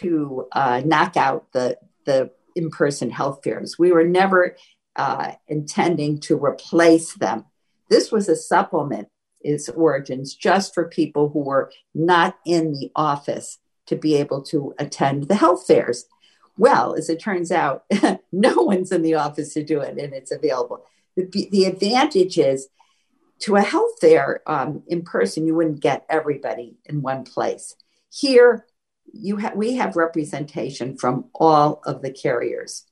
to 0.00 0.46
uh, 0.52 0.82
knock 0.84 1.16
out 1.16 1.52
the 1.52 1.78
the 2.04 2.30
in-person 2.54 3.10
health 3.10 3.40
fairs. 3.44 3.78
We 3.78 3.92
were 3.92 4.04
never 4.04 4.56
uh, 4.94 5.32
intending 5.48 6.20
to 6.20 6.42
replace 6.42 7.14
them. 7.14 7.44
This 7.90 8.10
was 8.10 8.28
a 8.28 8.36
supplement. 8.36 9.08
Its 9.42 9.68
origins 9.68 10.34
just 10.34 10.74
for 10.74 10.88
people 10.88 11.28
who 11.28 11.38
were 11.38 11.70
not 11.94 12.36
in 12.44 12.72
the 12.72 12.90
office 12.96 13.58
to 13.86 13.96
be 13.96 14.16
able 14.16 14.42
to 14.42 14.74
attend 14.78 15.24
the 15.24 15.34
health 15.34 15.66
fairs. 15.66 16.06
Well, 16.58 16.94
as 16.94 17.10
it 17.10 17.20
turns 17.20 17.52
out, 17.52 17.84
no 18.32 18.62
one's 18.62 18.92
in 18.92 19.02
the 19.02 19.14
office 19.14 19.54
to 19.54 19.64
do 19.64 19.80
it, 19.80 19.98
and 19.98 20.12
it's 20.12 20.32
available. 20.32 20.84
The, 21.16 21.48
the 21.50 21.64
advantage 21.64 22.38
is 22.38 22.68
to 23.40 23.56
a 23.56 23.62
health 23.62 23.92
fair 24.00 24.42
um, 24.46 24.82
in 24.86 25.02
person, 25.02 25.46
you 25.46 25.54
wouldn't 25.54 25.80
get 25.80 26.06
everybody 26.08 26.76
in 26.86 27.02
one 27.02 27.24
place. 27.24 27.76
Here, 28.10 28.66
you 29.12 29.38
ha- 29.38 29.52
we 29.54 29.76
have 29.76 29.96
representation 29.96 30.96
from 30.96 31.26
all 31.34 31.82
of 31.84 32.02
the 32.02 32.10
carriers 32.10 32.84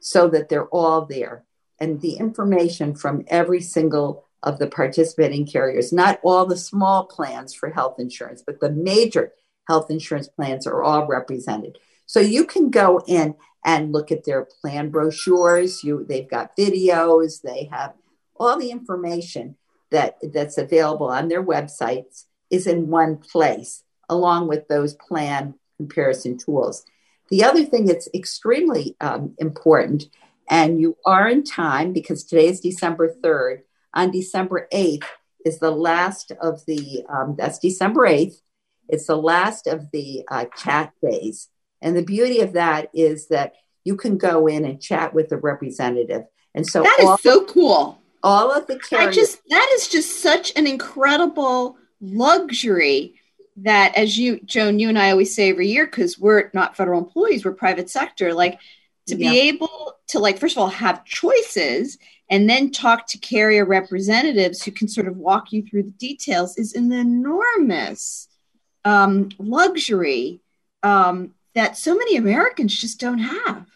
so 0.00 0.28
that 0.28 0.48
they're 0.48 0.68
all 0.68 1.04
there. 1.04 1.44
And 1.78 2.00
the 2.00 2.14
information 2.14 2.94
from 2.94 3.24
every 3.28 3.60
single 3.60 4.24
of 4.42 4.58
the 4.58 4.66
participating 4.66 5.46
carriers, 5.46 5.92
not 5.92 6.20
all 6.22 6.46
the 6.46 6.56
small 6.56 7.04
plans 7.04 7.54
for 7.54 7.70
health 7.70 7.98
insurance, 7.98 8.42
but 8.44 8.60
the 8.60 8.70
major 8.70 9.32
health 9.68 9.90
insurance 9.90 10.28
plans 10.28 10.66
are 10.66 10.82
all 10.82 11.06
represented. 11.06 11.78
So 12.06 12.20
you 12.20 12.44
can 12.44 12.70
go 12.70 13.02
in 13.06 13.34
and 13.64 13.92
look 13.92 14.10
at 14.10 14.24
their 14.24 14.46
plan 14.60 14.90
brochures. 14.90 15.84
You, 15.84 16.04
they've 16.08 16.28
got 16.28 16.56
videos. 16.56 17.42
They 17.42 17.68
have 17.72 17.94
all 18.36 18.58
the 18.58 18.70
information 18.70 19.56
that 19.90 20.18
that's 20.32 20.58
available 20.58 21.06
on 21.06 21.28
their 21.28 21.44
websites 21.44 22.24
is 22.50 22.66
in 22.66 22.88
one 22.88 23.18
place 23.18 23.84
along 24.08 24.48
with 24.48 24.68
those 24.68 24.94
plan 24.94 25.54
comparison 25.76 26.38
tools. 26.38 26.84
The 27.30 27.44
other 27.44 27.64
thing 27.64 27.86
that's 27.86 28.08
extremely 28.12 28.96
um, 29.00 29.34
important, 29.38 30.04
and 30.50 30.80
you 30.80 30.96
are 31.06 31.28
in 31.28 31.44
time 31.44 31.92
because 31.92 32.24
today 32.24 32.48
is 32.48 32.60
December 32.60 33.14
3rd, 33.22 33.62
on 33.94 34.10
December 34.10 34.68
8th 34.72 35.04
is 35.44 35.58
the 35.58 35.70
last 35.70 36.32
of 36.42 36.64
the, 36.66 37.04
um, 37.08 37.36
that's 37.38 37.58
December 37.58 38.08
8th, 38.08 38.40
it's 38.92 39.06
the 39.06 39.16
last 39.16 39.66
of 39.66 39.90
the 39.90 40.22
uh, 40.30 40.44
chat 40.56 40.92
days. 41.02 41.48
And 41.80 41.96
the 41.96 42.04
beauty 42.04 42.40
of 42.40 42.52
that 42.52 42.90
is 42.94 43.26
that 43.28 43.54
you 43.84 43.96
can 43.96 44.18
go 44.18 44.46
in 44.46 44.64
and 44.64 44.80
chat 44.80 45.14
with 45.14 45.30
the 45.30 45.38
representative. 45.38 46.24
And 46.54 46.66
so 46.66 46.82
that 46.82 46.98
is 47.00 47.06
all, 47.06 47.18
so 47.18 47.44
cool. 47.46 48.00
All 48.22 48.52
of 48.52 48.66
the 48.66 48.78
carriers. 48.78 49.08
I 49.08 49.10
just 49.10 49.40
that 49.48 49.70
is 49.74 49.88
just 49.88 50.22
such 50.22 50.52
an 50.54 50.66
incredible 50.66 51.78
luxury 52.00 53.14
that 53.56 53.94
as 53.96 54.18
you 54.18 54.40
joan 54.46 54.78
you 54.78 54.88
and 54.88 54.98
i 54.98 55.10
always 55.10 55.34
say 55.34 55.50
every 55.50 55.68
year 55.68 55.84
because 55.84 56.18
we're 56.18 56.50
not 56.54 56.74
federal 56.74 56.98
employees 56.98 57.44
we're 57.44 57.52
private 57.52 57.90
sector 57.90 58.32
like 58.32 58.58
to 59.06 59.14
yeah. 59.14 59.30
be 59.30 59.40
able 59.40 59.94
to 60.08 60.18
like 60.18 60.38
first 60.38 60.56
of 60.56 60.62
all 60.62 60.68
have 60.68 61.04
choices 61.04 61.98
and 62.30 62.48
then 62.48 62.70
talk 62.70 63.06
to 63.06 63.18
carrier 63.18 63.66
representatives 63.66 64.62
who 64.62 64.70
can 64.70 64.88
sort 64.88 65.06
of 65.06 65.18
walk 65.18 65.52
you 65.52 65.62
through 65.62 65.82
the 65.82 65.90
details 65.90 66.56
is 66.56 66.74
an 66.74 66.92
enormous 66.92 68.28
um, 68.84 69.28
luxury 69.38 70.40
um, 70.82 71.34
that 71.54 71.76
so 71.76 71.94
many 71.94 72.16
americans 72.16 72.78
just 72.78 72.98
don't 73.00 73.18
have 73.18 73.66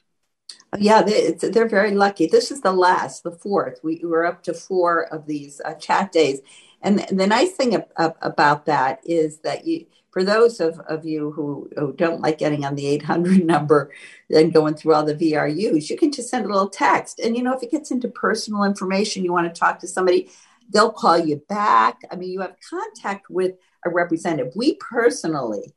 yeah 0.79 1.03
they, 1.03 1.35
are 1.57 1.69
very 1.69 1.93
lucky 1.93 2.27
this 2.27 2.51
is 2.51 2.61
the 2.61 2.73
last 2.73 3.23
the 3.23 3.31
fourth 3.31 3.81
we 3.83 4.01
were 4.03 4.27
up 4.27 4.43
to 4.43 4.53
four 4.53 5.05
of 5.13 5.27
these 5.27 5.61
uh, 5.65 5.75
chat 5.75 6.13
days 6.13 6.41
and 6.83 7.01
the 7.11 7.27
nice 7.27 7.53
thing 7.53 7.83
about 7.97 8.67
that 8.67 9.01
is 9.05 9.39
that 9.39 9.67
you, 9.67 9.87
for 10.11 10.25
those 10.25 10.61
of, 10.61 10.79
of 10.81 11.05
you 11.05 11.31
who, 11.33 11.69
who 11.77 11.93
don't 11.93 12.21
like 12.21 12.39
getting 12.39 12.65
on 12.65 12.75
the 12.75 12.87
800 12.87 13.45
number 13.45 13.91
and 14.31 14.53
going 14.53 14.75
through 14.75 14.95
all 14.95 15.05
the 15.05 15.15
VRUs, 15.15 15.91
you 15.91 15.97
can 15.97 16.13
just 16.13 16.31
send 16.31 16.45
a 16.45 16.49
little 16.49 16.69
text. 16.69 17.19
And, 17.19 17.37
you 17.37 17.43
know, 17.43 17.55
if 17.55 17.63
it 17.63 17.71
gets 17.71 17.91
into 17.91 18.09
personal 18.09 18.65
information, 18.65 19.25
you 19.25 19.33
want 19.33 19.53
to 19.53 19.59
talk 19.59 19.81
to 19.81 19.89
somebody, 19.89 20.31
they'll 20.71 20.93
call 20.93 21.19
you 21.19 21.43
back. 21.49 22.01
I 22.11 22.17
mean, 22.17 22.31
you 22.31 22.41
have 22.41 22.57
contact 22.71 23.29
with 23.29 23.57
a 23.87 23.91
representative. 23.91 24.53
We 24.57 24.75
personally, 24.75 25.75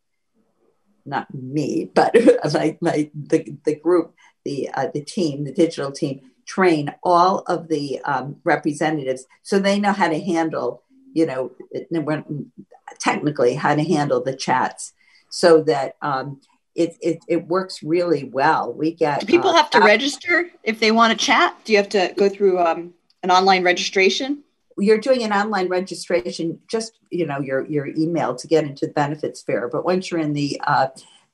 not 1.06 1.34
me, 1.34 1.90
but 1.94 2.16
like 2.54 2.82
my, 2.82 3.10
the, 3.14 3.58
the 3.66 3.76
group, 3.76 4.16
the, 4.46 4.70
uh, 4.74 4.88
the 4.94 5.04
team, 5.04 5.46
the 5.46 5.54
digital 5.54 5.92
team, 5.92 6.22
train 6.46 6.94
all 7.04 7.40
of 7.48 7.68
the 7.68 8.00
um, 8.06 8.38
representatives 8.44 9.26
so 9.44 9.60
they 9.60 9.80
know 9.80 9.94
how 9.94 10.10
to 10.10 10.20
handle 10.20 10.84
you 11.14 11.26
know, 11.26 11.52
technically 13.00 13.54
how 13.54 13.76
to 13.76 13.84
handle 13.84 14.22
the 14.22 14.36
chats 14.36 14.94
so 15.30 15.62
that 15.64 15.96
um, 16.02 16.42
it, 16.76 16.98
it, 17.02 17.20
it 17.28 17.48
works 17.48 17.84
really 17.84 18.24
well. 18.24 18.74
We 18.74 18.92
get 18.94 19.22
Do 19.22 19.26
people 19.26 19.52
uh, 19.52 19.56
have 19.56 19.70
to 19.72 19.80
register 19.80 20.50
if 20.64 20.80
they 20.80 20.92
want 20.92 21.18
to 21.18 21.26
chat. 21.26 21.56
Do 21.66 21.74
you 21.74 21.78
have 21.78 21.90
to 21.90 22.14
go 22.18 22.30
through 22.30 22.60
um, 22.60 22.94
an 23.24 23.32
online 23.32 23.64
registration? 23.64 24.44
You're 24.80 25.00
doing 25.00 25.24
an 25.24 25.34
online 25.34 25.68
registration, 25.68 26.60
just 26.68 27.00
you 27.10 27.26
know 27.26 27.40
your 27.40 27.66
your 27.68 27.88
email 27.88 28.36
to 28.36 28.48
get 28.48 28.64
into 28.64 28.88
the 28.88 28.94
benefits 28.94 29.42
fair. 29.42 29.68
But 29.68 29.86
once 29.86 30.10
you're 30.10 30.20
in 30.20 30.34
the 30.34 30.62
uh, 30.66 30.88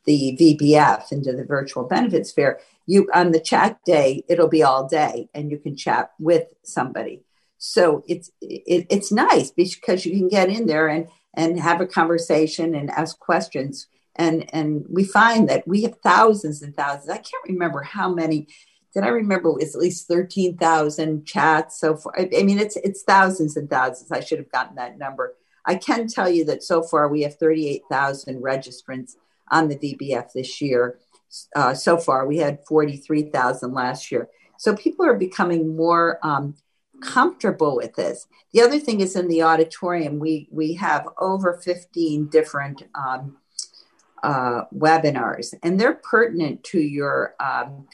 the 0.06 0.38
VBF 0.40 1.12
into 1.12 1.34
the 1.34 1.46
virtual 1.46 1.84
benefits 1.84 2.32
fair, 2.32 2.60
you 2.86 3.10
on 3.14 3.32
the 3.32 3.40
chat 3.40 3.80
day 3.86 4.24
it'll 4.28 4.48
be 4.48 4.64
all 4.64 4.88
day 4.88 5.30
and 5.34 5.52
you 5.52 5.58
can 5.58 5.76
chat 5.76 6.12
with 6.20 6.48
somebody. 6.64 7.24
So 7.58 8.04
it's 8.08 8.32
it, 8.42 8.88
it's 8.90 9.12
nice 9.12 9.52
because 9.52 10.06
you 10.06 10.18
can 10.18 10.28
get 10.28 10.50
in 10.50 10.68
there 10.68 10.88
and 10.88 11.08
and 11.34 11.60
have 11.60 11.82
a 11.82 11.88
conversation 11.88 12.76
and 12.76 12.90
ask 12.92 13.20
questions. 13.20 13.88
And 14.16 14.46
and 14.54 14.86
we 14.90 15.04
find 15.04 15.50
that 15.50 15.68
we 15.68 15.84
have 15.84 15.98
thousands 16.04 16.62
and 16.62 16.76
thousands. 16.76 17.10
I 17.10 17.18
can't 17.18 17.48
remember 17.48 17.82
how 17.82 18.14
many. 18.14 18.48
Did 18.96 19.04
I 19.04 19.10
remember 19.10 19.52
was 19.52 19.76
at 19.76 19.82
least 19.82 20.08
thirteen 20.08 20.58
thousand 20.58 21.26
chats 21.26 21.80
so 21.80 21.98
far? 21.98 22.18
I 22.18 22.44
mean, 22.44 22.58
it's 22.58 22.78
it's 22.78 23.04
thousands 23.04 23.58
and 23.58 23.70
thousands. 23.70 24.12
I 24.12 24.22
should 24.22 24.40
have 24.40 24.52
gotten 24.52 24.76
that 24.78 24.98
number. 24.98 25.36
I 25.66 25.76
can 25.76 26.08
tell 26.08 26.30
you 26.30 26.46
that 26.46 26.64
so 26.64 26.82
far 26.82 27.10
we 27.10 27.24
have 27.24 27.36
thirty 27.36 27.68
eight 27.68 27.84
thousand 27.92 28.42
registrants 28.42 29.16
on 29.52 29.68
the 29.68 29.76
VBF 29.76 30.32
this 30.34 30.62
year. 30.62 30.98
Uh, 31.56 31.74
so 31.74 31.98
far, 31.98 32.26
we 32.26 32.38
had 32.38 32.60
43,000 32.66 33.74
last 33.74 34.12
year. 34.12 34.30
So 34.58 34.76
people 34.76 35.06
are 35.06 35.16
becoming 35.16 35.76
more 35.76 36.20
um, 36.24 36.56
comfortable 37.02 37.76
with 37.76 37.96
this. 37.96 38.28
The 38.54 38.62
other 38.62 38.80
thing 38.80 39.02
is 39.02 39.16
in 39.16 39.28
the 39.28 39.44
auditorium, 39.44 40.20
we, 40.20 40.48
we 40.52 40.74
have 40.76 41.08
over 41.20 41.60
15 41.62 42.28
different 42.28 42.84
um, 42.96 43.38
uh, 44.24 44.64
webinars, 44.74 45.54
and 45.62 45.80
they're 45.80 45.96
pertinent 45.96 46.64
to 46.64 46.80
your 46.80 47.36
um, 47.40 47.88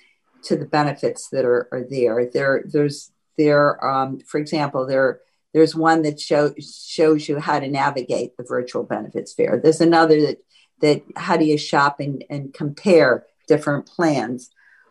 to 0.43 0.55
the 0.55 0.65
benefits 0.65 1.29
that 1.29 1.45
are, 1.45 1.67
are 1.71 1.83
there. 1.89 2.29
There, 2.31 2.63
there's 2.65 3.11
there, 3.37 3.83
um, 3.85 4.19
for 4.19 4.39
example, 4.39 4.85
there 4.85 5.19
there's 5.53 5.75
one 5.75 6.01
that 6.03 6.19
show, 6.19 6.53
shows 6.59 7.27
you 7.27 7.39
how 7.39 7.59
to 7.59 7.67
navigate 7.67 8.37
the 8.37 8.43
virtual 8.43 8.83
benefits 8.83 9.33
fair. 9.33 9.59
There's 9.61 9.81
another 9.81 10.21
that 10.21 10.37
that 10.79 11.03
how 11.15 11.37
do 11.37 11.45
you 11.45 11.57
shop 11.57 11.99
and, 11.99 12.23
and 12.29 12.53
compare 12.53 13.25
different 13.47 13.85
plans. 13.85 14.49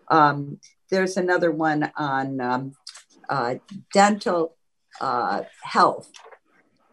Um, 0.08 0.60
there's 0.90 1.16
another 1.16 1.50
one 1.50 1.90
on 1.96 2.40
um, 2.40 2.72
uh, 3.28 3.56
dental 3.92 4.56
uh, 5.00 5.42
health 5.62 6.10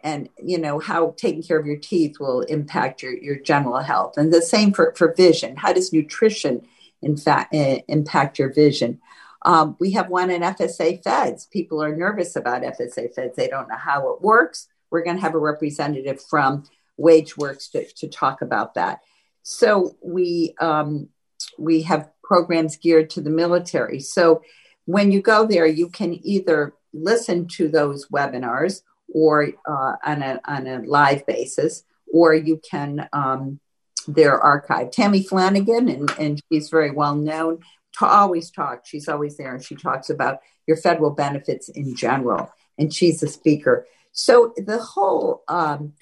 and 0.04 0.30
you 0.42 0.58
know 0.58 0.80
how 0.80 1.14
taking 1.18 1.44
care 1.44 1.60
of 1.60 1.66
your 1.66 1.78
teeth 1.78 2.20
will 2.20 2.42
impact 2.42 3.02
your, 3.02 3.14
your 3.18 3.36
general 3.36 3.80
health 3.80 4.18
and 4.18 4.32
the 4.32 4.42
same 4.42 4.72
for, 4.72 4.94
for 4.96 5.14
vision 5.16 5.56
how 5.58 5.74
does 5.74 5.92
nutrition 5.92 6.66
in 7.02 7.18
fact 7.18 7.54
uh, 7.54 7.78
impact 7.88 8.40
your 8.40 8.54
vision 8.54 9.00
um, 9.44 9.76
we 9.80 9.92
have 9.92 10.10
one 10.10 10.30
in 10.30 10.42
fsa 10.42 11.02
feds 11.04 11.46
people 11.46 11.82
are 11.82 11.96
nervous 11.96 12.36
about 12.36 12.64
fsa 12.64 13.14
feds 13.14 13.36
they 13.36 13.48
don't 13.48 13.70
know 13.70 13.78
how 13.78 14.10
it 14.12 14.22
works 14.22 14.68
we're 14.90 15.04
going 15.04 15.18
to 15.18 15.22
have 15.22 15.36
a 15.36 15.40
representative 15.40 16.22
from 16.22 16.64
WageWorks 17.00 17.72
to, 17.72 17.86
to 17.86 18.08
talk 18.08 18.42
about 18.42 18.74
that. 18.76 19.02
So 19.44 19.96
we 20.02 20.56
um, 20.60 21.10
we 21.58 21.84
have 21.84 22.10
programs 22.24 22.78
geared 22.78 23.10
to 23.12 23.22
the 23.22 23.30
military. 23.30 24.00
So 24.00 24.42
when 24.86 25.12
you 25.12 25.22
go 25.22 25.46
there, 25.46 25.66
you 25.66 25.90
can 25.90 26.20
either 26.26 26.74
listen 26.94 27.48
to 27.48 27.68
those 27.68 28.08
webinars 28.08 28.82
or 29.14 29.50
uh, 29.66 29.96
on 30.04 30.22
a 30.22 30.40
on 30.46 30.68
a 30.68 30.80
live 30.80 31.26
basis, 31.26 31.84
or 32.12 32.34
you 32.34 32.60
can 32.70 33.08
um, 33.14 33.60
they're 34.08 34.40
archived. 34.40 34.92
Tammy 34.92 35.24
Flanagan, 35.24 35.90
and, 35.90 36.12
and 36.20 36.42
she's 36.52 36.70
very 36.70 36.92
well 36.92 37.16
known, 37.16 37.60
to 38.00 38.06
always 38.06 38.52
talk. 38.52 38.86
She's 38.86 39.08
always 39.08 39.38
there, 39.38 39.54
and 39.54 39.64
she 39.64 39.76
talks 39.76 40.10
about 40.10 40.40
your 40.66 40.78
federal 40.78 41.12
benefits 41.12 41.70
in 41.70 41.96
general. 41.96 42.52
And 42.78 42.94
she's 42.94 43.24
a 43.24 43.28
speaker. 43.28 43.88
So 44.12 44.54
the 44.58 44.80
whole 44.80 45.44
um, 45.48 45.94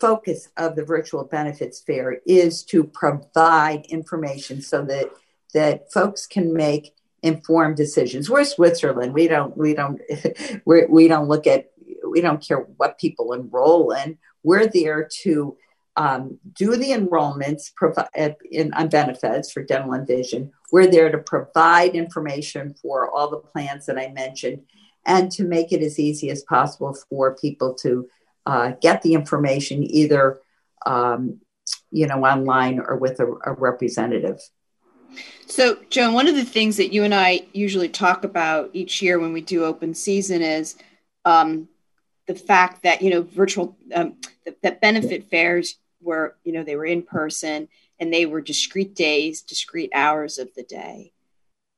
focus 0.00 0.48
of 0.56 0.76
the 0.76 0.84
virtual 0.84 1.24
benefits 1.24 1.80
fair 1.80 2.18
is 2.26 2.62
to 2.64 2.84
provide 2.84 3.86
information 3.86 4.62
so 4.62 4.84
that 4.84 5.10
that 5.52 5.92
folks 5.92 6.26
can 6.26 6.52
make 6.52 6.94
informed 7.22 7.76
decisions. 7.76 8.28
We're 8.28 8.44
Switzerland. 8.44 9.14
We 9.14 9.28
don't 9.28 9.56
we 9.56 9.74
don't 9.74 10.00
we're, 10.64 10.88
we 10.88 11.08
don't 11.08 11.28
look 11.28 11.46
at 11.46 11.70
we 12.08 12.20
don't 12.20 12.46
care 12.46 12.58
what 12.58 12.98
people 12.98 13.32
enroll 13.32 13.92
in. 13.92 14.18
We're 14.42 14.66
there 14.66 15.08
to 15.22 15.56
um, 15.96 16.38
do 16.54 16.76
the 16.76 16.90
enrollments 16.90 17.72
provide 17.74 18.36
in, 18.50 18.72
on 18.74 18.88
benefits 18.88 19.52
for 19.52 19.62
dental 19.62 19.92
and 19.92 20.06
vision. 20.06 20.52
We're 20.72 20.90
there 20.90 21.10
to 21.10 21.18
provide 21.18 21.94
information 21.94 22.74
for 22.82 23.10
all 23.10 23.30
the 23.30 23.38
plans 23.38 23.86
that 23.86 23.98
I 23.98 24.08
mentioned 24.08 24.62
and 25.06 25.30
to 25.32 25.44
make 25.44 25.72
it 25.72 25.82
as 25.82 25.98
easy 25.98 26.30
as 26.30 26.42
possible 26.42 26.96
for 27.08 27.36
people 27.36 27.74
to 27.74 28.08
uh, 28.46 28.72
get 28.80 29.02
the 29.02 29.14
information 29.14 29.82
either 29.84 30.40
um, 30.86 31.40
you 31.90 32.06
know 32.06 32.24
online 32.24 32.78
or 32.78 32.96
with 32.96 33.20
a, 33.20 33.26
a 33.46 33.52
representative 33.52 34.40
so 35.46 35.78
joan 35.88 36.12
one 36.12 36.28
of 36.28 36.34
the 36.34 36.44
things 36.44 36.76
that 36.76 36.92
you 36.92 37.04
and 37.04 37.14
i 37.14 37.40
usually 37.52 37.88
talk 37.88 38.24
about 38.24 38.68
each 38.72 39.00
year 39.00 39.18
when 39.18 39.32
we 39.32 39.40
do 39.40 39.64
open 39.64 39.94
season 39.94 40.42
is 40.42 40.76
um, 41.24 41.68
the 42.26 42.34
fact 42.34 42.82
that 42.82 43.00
you 43.00 43.10
know 43.10 43.22
virtual 43.22 43.76
um, 43.94 44.16
that 44.62 44.80
benefit 44.80 45.30
fairs 45.30 45.78
were 46.04 46.36
you 46.44 46.52
know 46.52 46.62
they 46.62 46.76
were 46.76 46.86
in 46.86 47.02
person 47.02 47.68
and 47.98 48.12
they 48.12 48.26
were 48.26 48.40
discrete 48.40 48.94
days 48.94 49.42
discrete 49.42 49.90
hours 49.94 50.38
of 50.38 50.52
the 50.54 50.62
day 50.62 51.12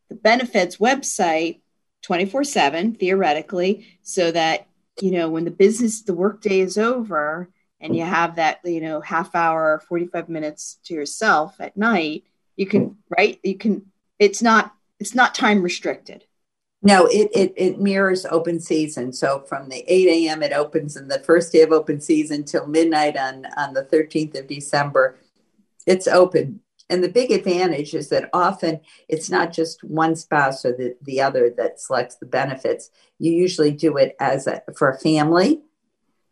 the 0.09 0.15
benefits 0.15 0.77
website 0.77 1.61
24 2.03 2.45
7 2.45 2.95
theoretically 2.95 3.87
so 4.03 4.31
that 4.31 4.67
you 5.01 5.11
know, 5.11 5.29
when 5.29 5.45
the 5.45 5.51
business, 5.51 6.03
the 6.03 6.15
workday 6.15 6.61
is 6.61 6.79
over 6.79 7.51
and 7.81 7.95
you 7.95 8.03
have 8.03 8.37
that, 8.37 8.61
you 8.65 8.81
know, 8.81 9.01
half 9.01 9.35
hour, 9.35 9.83
45 9.89 10.29
minutes 10.29 10.79
to 10.85 10.95
yourself 10.95 11.57
at 11.61 11.77
night, 11.77 12.25
you 12.57 12.67
can, 12.67 12.97
right? 13.17 13.39
You 13.43 13.57
can, 13.57 13.87
it's 14.19 14.41
not, 14.41 14.75
it's 14.99 15.15
not 15.15 15.35
time 15.35 15.63
restricted. 15.63 16.25
No, 16.87 17.07
it, 17.07 17.31
it, 17.35 17.53
it 17.57 17.81
mirrors 17.81 18.27
open 18.27 18.61
season. 18.61 19.13
So 19.13 19.41
from 19.41 19.69
the 19.69 19.85
8 19.87 20.29
a.m. 20.29 20.43
it 20.43 20.53
opens 20.53 20.97
and 20.97 21.11
the 21.11 21.19
first 21.21 21.53
day 21.53 21.63
of 21.63 21.73
open 21.73 22.01
season 22.01 22.45
till 22.45 22.67
midnight 22.67 23.17
on, 23.17 23.47
on 23.57 23.75
the 23.75 23.85
13th 23.85 24.39
of 24.39 24.47
December, 24.47 25.19
it's 25.87 26.07
open 26.07 26.61
and 26.89 27.03
the 27.03 27.09
big 27.09 27.33
advantage 27.33 27.95
is 27.95 28.09
that 28.11 28.31
often 28.33 28.81
it's 29.09 29.29
not 29.29 29.53
just 29.53 29.83
one 29.83 30.15
spouse 30.15 30.65
or 30.65 30.73
the, 30.73 30.97
the 31.03 31.21
other 31.21 31.51
that 31.57 31.81
selects 31.81 32.17
the 32.17 32.27
benefits. 32.27 32.91
You 33.19 33.33
usually 33.33 33.73
do 33.73 33.97
it 33.97 34.15
as 34.21 34.47
a, 34.47 34.63
for 34.77 34.91
a 34.91 34.99
family. 34.99 35.63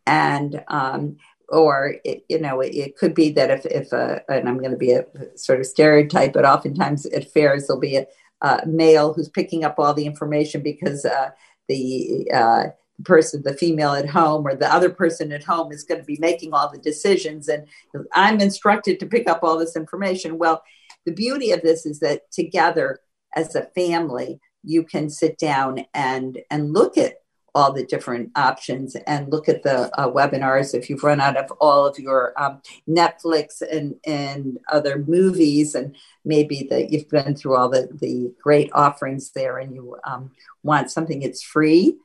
And, 0.07 0.63
um, 0.67 1.17
or, 1.49 1.95
it, 2.05 2.23
you 2.29 2.39
know, 2.39 2.61
it, 2.61 2.73
it, 2.73 2.97
could 2.97 3.13
be 3.13 3.31
that 3.31 3.51
if, 3.51 3.65
if 3.65 3.91
a, 3.91 4.21
and 4.29 4.47
I'm 4.47 4.57
going 4.57 4.71
to 4.71 4.77
be 4.77 4.93
a 4.93 5.05
sort 5.35 5.59
of 5.59 5.65
stereotype, 5.65 6.33
but 6.33 6.45
oftentimes 6.45 7.05
at 7.07 7.29
fairs, 7.31 7.67
there'll 7.67 7.79
be 7.79 7.97
a, 7.97 8.07
a 8.45 8.65
male 8.65 9.13
who's 9.13 9.29
picking 9.29 9.63
up 9.63 9.75
all 9.77 9.93
the 9.93 10.05
information 10.05 10.61
because 10.61 11.05
uh, 11.05 11.29
the, 11.67 12.29
uh, 12.33 12.63
person, 13.03 13.41
the 13.43 13.53
female 13.53 13.93
at 13.93 14.07
home 14.07 14.47
or 14.47 14.55
the 14.55 14.71
other 14.73 14.89
person 14.89 15.31
at 15.31 15.43
home 15.43 15.71
is 15.71 15.83
going 15.83 15.99
to 15.99 16.05
be 16.05 16.17
making 16.19 16.53
all 16.53 16.71
the 16.71 16.77
decisions. 16.77 17.47
And 17.47 17.67
I'm 18.13 18.39
instructed 18.39 18.99
to 18.99 19.05
pick 19.05 19.29
up 19.29 19.41
all 19.43 19.57
this 19.57 19.75
information. 19.75 20.37
Well, 20.37 20.63
the 21.05 21.11
beauty 21.11 21.51
of 21.51 21.61
this 21.61 21.85
is 21.85 21.99
that 21.99 22.31
together 22.31 22.99
as 23.35 23.55
a 23.55 23.69
family, 23.75 24.39
you 24.63 24.83
can 24.83 25.09
sit 25.09 25.37
down 25.37 25.85
and, 25.93 26.39
and 26.49 26.73
look 26.73 26.97
at 26.97 27.15
all 27.55 27.73
the 27.73 27.85
different 27.85 28.29
options 28.35 28.95
and 29.07 29.31
look 29.31 29.49
at 29.49 29.63
the 29.63 29.89
uh, 29.99 30.07
webinars 30.11 30.75
if 30.75 30.89
you've 30.89 31.03
run 31.03 31.19
out 31.19 31.37
of 31.37 31.49
all 31.61 31.87
of 31.87 31.97
your 31.97 32.33
um, 32.39 32.61
netflix 32.87 33.61
and, 33.61 33.95
and 34.05 34.59
other 34.71 34.99
movies 35.07 35.73
and 35.73 35.95
maybe 36.23 36.67
that 36.69 36.91
you've 36.91 37.09
been 37.09 37.35
through 37.35 37.55
all 37.55 37.69
the, 37.69 37.89
the 38.01 38.31
great 38.43 38.69
offerings 38.73 39.31
there 39.31 39.57
and 39.57 39.73
you 39.73 39.95
um, 40.03 40.29
want 40.63 40.91
something 40.91 41.21
that's 41.21 41.41
free 41.41 41.97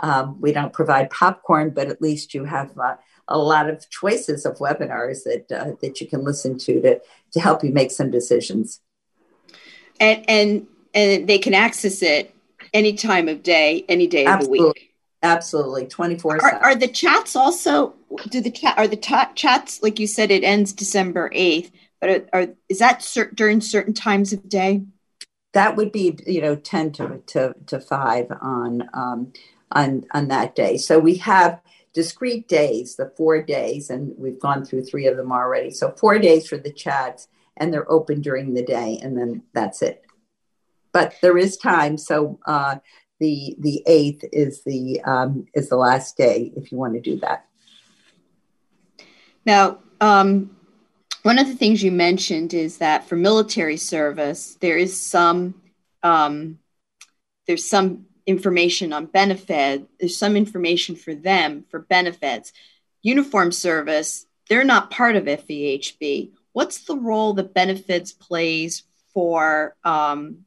um, 0.00 0.40
we 0.40 0.52
don't 0.52 0.72
provide 0.72 1.10
popcorn, 1.10 1.70
but 1.70 1.88
at 1.88 2.02
least 2.02 2.34
you 2.34 2.44
have 2.44 2.76
uh, 2.78 2.96
a 3.28 3.38
lot 3.38 3.68
of 3.68 3.88
choices 3.90 4.44
of 4.44 4.58
webinars 4.58 5.24
that 5.24 5.50
uh, 5.50 5.72
that 5.80 6.00
you 6.00 6.06
can 6.06 6.22
listen 6.24 6.58
to 6.58 6.80
to 6.82 7.00
to 7.32 7.40
help 7.40 7.64
you 7.64 7.72
make 7.72 7.90
some 7.90 8.10
decisions. 8.10 8.80
And 9.98 10.24
and 10.28 10.66
and 10.94 11.26
they 11.26 11.38
can 11.38 11.54
access 11.54 12.02
it 12.02 12.34
any 12.74 12.94
time 12.94 13.28
of 13.28 13.42
day, 13.42 13.84
any 13.88 14.06
day 14.06 14.26
Absolutely. 14.26 14.58
of 14.58 14.64
the 14.64 14.68
week. 14.68 14.85
Absolutely, 15.22 15.86
twenty 15.86 16.18
four. 16.18 16.42
Are, 16.42 16.54
are 16.62 16.74
the 16.74 16.88
chats 16.88 17.34
also? 17.36 17.94
Do 18.30 18.40
the 18.40 18.50
chat 18.50 18.78
are 18.78 18.88
the 18.88 18.96
ta- 18.96 19.32
chats 19.34 19.82
like 19.82 19.98
you 19.98 20.06
said? 20.06 20.30
It 20.30 20.44
ends 20.44 20.72
December 20.72 21.30
eighth, 21.32 21.70
but 22.00 22.10
are, 22.10 22.28
are 22.32 22.48
is 22.68 22.78
that 22.78 23.02
cer- 23.02 23.32
during 23.34 23.60
certain 23.60 23.94
times 23.94 24.32
of 24.32 24.48
day? 24.48 24.82
That 25.52 25.76
would 25.76 25.92
be 25.92 26.18
you 26.26 26.40
know 26.40 26.56
ten 26.56 26.92
to 26.92 27.22
to, 27.26 27.54
to 27.66 27.80
five 27.80 28.26
on. 28.40 28.88
Um, 28.92 29.32
on, 29.72 30.04
on 30.12 30.28
that 30.28 30.54
day. 30.54 30.76
So 30.76 30.98
we 30.98 31.16
have 31.16 31.60
discrete 31.92 32.48
days, 32.48 32.96
the 32.96 33.12
four 33.16 33.42
days, 33.42 33.90
and 33.90 34.14
we've 34.16 34.38
gone 34.38 34.64
through 34.64 34.84
three 34.84 35.06
of 35.06 35.16
them 35.16 35.32
already. 35.32 35.70
So 35.70 35.92
four 35.92 36.18
days 36.18 36.46
for 36.46 36.56
the 36.56 36.72
chats, 36.72 37.28
and 37.56 37.72
they're 37.72 37.90
open 37.90 38.20
during 38.20 38.54
the 38.54 38.62
day, 38.62 38.98
and 39.02 39.16
then 39.16 39.42
that's 39.54 39.82
it. 39.82 40.04
But 40.92 41.14
there 41.20 41.38
is 41.38 41.56
time, 41.56 41.98
so 41.98 42.38
uh, 42.46 42.76
the 43.20 43.56
the 43.58 43.82
eighth 43.86 44.24
is 44.32 44.62
the 44.64 45.00
um, 45.02 45.46
is 45.54 45.68
the 45.68 45.76
last 45.76 46.16
day 46.16 46.52
if 46.56 46.70
you 46.70 46.78
want 46.78 46.94
to 46.94 47.00
do 47.00 47.18
that. 47.20 47.46
Now, 49.44 49.78
um, 50.00 50.56
one 51.22 51.38
of 51.38 51.46
the 51.46 51.54
things 51.54 51.82
you 51.82 51.92
mentioned 51.92 52.54
is 52.54 52.78
that 52.78 53.08
for 53.08 53.16
military 53.16 53.76
service, 53.76 54.56
there 54.60 54.76
is 54.76 55.00
some 55.00 55.60
um, 56.02 56.58
there's 57.46 57.68
some 57.68 58.06
information 58.26 58.92
on 58.92 59.06
benefit. 59.06 59.88
There's 59.98 60.16
some 60.16 60.36
information 60.36 60.96
for 60.96 61.14
them 61.14 61.64
for 61.70 61.80
benefits. 61.80 62.52
Uniform 63.02 63.52
service, 63.52 64.26
they're 64.48 64.64
not 64.64 64.90
part 64.90 65.16
of 65.16 65.24
FEHB. 65.24 66.32
What's 66.52 66.84
the 66.84 66.96
role 66.96 67.34
that 67.34 67.54
Benefeds 67.54 68.18
plays 68.18 68.82
for 69.12 69.76
um, 69.84 70.45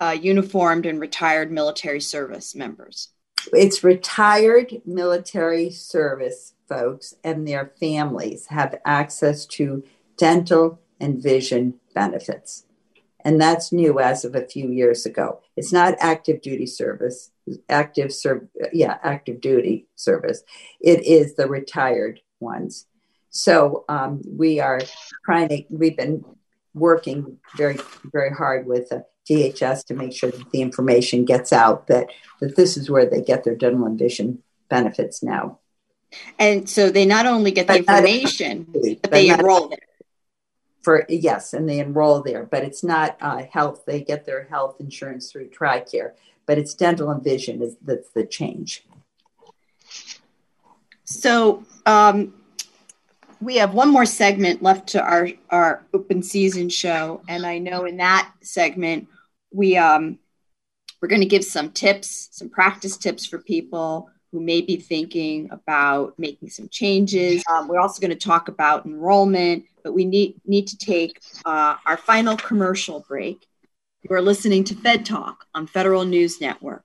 uh, 0.00 0.16
uniformed 0.20 0.86
and 0.86 1.00
retired 1.00 1.50
military 1.50 2.00
service 2.00 2.54
members? 2.54 3.10
It's 3.52 3.84
retired 3.84 4.82
military 4.86 5.70
service 5.70 6.54
folks 6.68 7.14
and 7.22 7.46
their 7.46 7.72
families 7.78 8.46
have 8.46 8.80
access 8.84 9.44
to 9.46 9.84
dental 10.16 10.80
and 11.00 11.22
vision 11.22 11.74
benefits. 11.94 12.64
And 13.24 13.40
that's 13.40 13.72
new 13.72 14.00
as 14.00 14.24
of 14.24 14.34
a 14.34 14.46
few 14.46 14.70
years 14.70 15.06
ago. 15.06 15.40
It's 15.56 15.72
not 15.72 15.94
active 15.98 16.42
duty 16.42 16.66
service, 16.66 17.30
active 17.68 18.12
serv- 18.12 18.48
yeah, 18.72 18.98
active 19.02 19.40
duty 19.40 19.86
service. 19.94 20.42
It 20.80 21.04
is 21.04 21.34
the 21.34 21.48
retired 21.48 22.20
ones. 22.40 22.86
So 23.30 23.84
um, 23.88 24.22
we 24.26 24.60
are 24.60 24.80
trying 25.24 25.48
to, 25.48 25.64
we've 25.70 25.96
been 25.96 26.24
working 26.74 27.38
very, 27.56 27.78
very 28.12 28.30
hard 28.30 28.66
with 28.66 28.92
DHS 29.28 29.86
to 29.86 29.94
make 29.94 30.12
sure 30.12 30.30
that 30.30 30.50
the 30.50 30.62
information 30.62 31.24
gets 31.24 31.52
out 31.52 31.86
that, 31.86 32.08
that 32.40 32.56
this 32.56 32.76
is 32.76 32.90
where 32.90 33.06
they 33.06 33.22
get 33.22 33.44
their 33.44 33.54
dental 33.54 33.86
and 33.86 33.98
vision 33.98 34.42
benefits 34.68 35.22
now. 35.22 35.58
And 36.38 36.68
so 36.68 36.90
they 36.90 37.04
not 37.04 37.26
only 37.26 37.50
get 37.50 37.66
the 37.66 37.82
but 37.84 38.04
information, 38.04 38.66
not, 38.74 39.02
but 39.02 39.10
they 39.10 39.28
enroll 39.28 39.68
there. 39.68 39.78
For 40.82 41.06
yes, 41.08 41.54
and 41.54 41.68
they 41.68 41.78
enroll 41.78 42.20
there, 42.20 42.44
but 42.44 42.62
it's 42.62 42.84
not 42.84 43.16
uh, 43.20 43.44
health. 43.50 43.84
They 43.86 44.02
get 44.02 44.26
their 44.26 44.44
health 44.44 44.76
insurance 44.80 45.32
through 45.32 45.48
TRICARE, 45.48 46.12
but 46.44 46.58
it's 46.58 46.74
dental 46.74 47.10
and 47.10 47.24
vision 47.24 47.62
is 47.62 47.76
that's 47.82 48.10
the 48.10 48.26
change. 48.26 48.84
So 51.04 51.64
um, 51.86 52.34
we 53.40 53.56
have 53.56 53.72
one 53.74 53.88
more 53.88 54.06
segment 54.06 54.62
left 54.62 54.88
to 54.88 55.02
our 55.02 55.28
our 55.50 55.84
open 55.94 56.22
season 56.22 56.68
show, 56.68 57.22
and 57.28 57.46
I 57.46 57.58
know 57.58 57.86
in 57.86 57.96
that 57.96 58.30
segment 58.42 59.08
we 59.54 59.76
um, 59.76 60.18
we're 61.00 61.08
going 61.08 61.20
to 61.20 61.26
give 61.26 61.44
some 61.44 61.70
tips, 61.70 62.28
some 62.32 62.48
practice 62.48 62.96
tips 62.96 63.24
for 63.24 63.38
people 63.38 64.10
who 64.32 64.40
may 64.40 64.60
be 64.60 64.76
thinking 64.76 65.48
about 65.52 66.18
making 66.18 66.50
some 66.50 66.68
changes. 66.68 67.42
Um, 67.52 67.68
we're 67.68 67.78
also 67.78 68.00
going 68.00 68.10
to 68.10 68.16
talk 68.16 68.48
about 68.48 68.84
enrollment, 68.84 69.64
but 69.82 69.94
we 69.94 70.04
need 70.04 70.40
need 70.44 70.66
to 70.68 70.76
take 70.76 71.20
uh, 71.44 71.76
our 71.86 71.96
final 71.96 72.36
commercial 72.36 73.04
break. 73.08 73.46
You 74.02 74.14
are 74.16 74.22
listening 74.22 74.64
to 74.64 74.74
Fed 74.74 75.06
Talk 75.06 75.46
on 75.54 75.66
Federal 75.66 76.04
News 76.04 76.40
Network. 76.40 76.84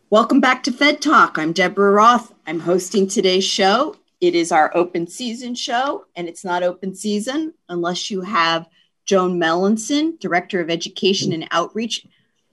Welcome 0.11 0.41
back 0.41 0.63
to 0.63 0.73
Fed 0.73 1.01
Talk. 1.01 1.37
I'm 1.37 1.53
Deborah 1.53 1.93
Roth. 1.93 2.33
I'm 2.45 2.59
hosting 2.59 3.07
today's 3.07 3.45
show. 3.45 3.95
It 4.19 4.35
is 4.35 4.51
our 4.51 4.69
open 4.75 5.07
season 5.07 5.55
show, 5.55 6.03
and 6.17 6.27
it's 6.27 6.43
not 6.43 6.63
open 6.63 6.93
season 6.93 7.53
unless 7.69 8.11
you 8.11 8.19
have 8.19 8.67
Joan 9.05 9.39
Melanson, 9.39 10.19
Director 10.19 10.59
of 10.59 10.69
Education 10.69 11.31
and 11.31 11.47
Outreach 11.51 12.05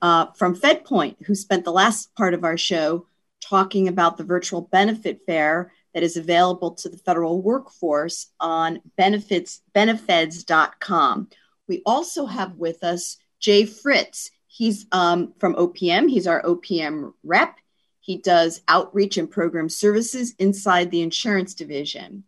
uh, 0.03 0.27
from 0.37 0.55
FedPoint, 0.55 1.17
who 1.27 1.35
spent 1.35 1.65
the 1.65 1.73
last 1.73 2.15
part 2.15 2.33
of 2.33 2.45
our 2.45 2.57
show 2.57 3.07
talking 3.41 3.89
about 3.89 4.19
the 4.19 4.23
virtual 4.23 4.61
benefit 4.61 5.23
fair 5.27 5.73
that 5.95 6.05
is 6.05 6.17
available 6.17 6.71
to 6.77 6.89
the 6.89 6.99
federal 6.99 7.43
workforce 7.43 8.29
on 8.39 8.81
Benefeds 8.97 9.63
benefeds.com. 9.75 11.29
We 11.67 11.83
also 11.85 12.27
have 12.27 12.55
with 12.55 12.85
us 12.85 13.17
Jay 13.41 13.65
Fritz. 13.65 14.31
He's 14.59 14.87
um, 14.91 15.35
from 15.39 15.55
OPM. 15.55 16.11
He's 16.11 16.27
our 16.27 16.43
OPM 16.43 17.13
rep. 17.23 17.59
He 18.01 18.17
does 18.17 18.61
outreach 18.67 19.17
and 19.17 19.31
program 19.31 19.69
services 19.69 20.35
inside 20.41 20.91
the 20.91 21.03
insurance 21.03 21.55
division. 21.55 22.25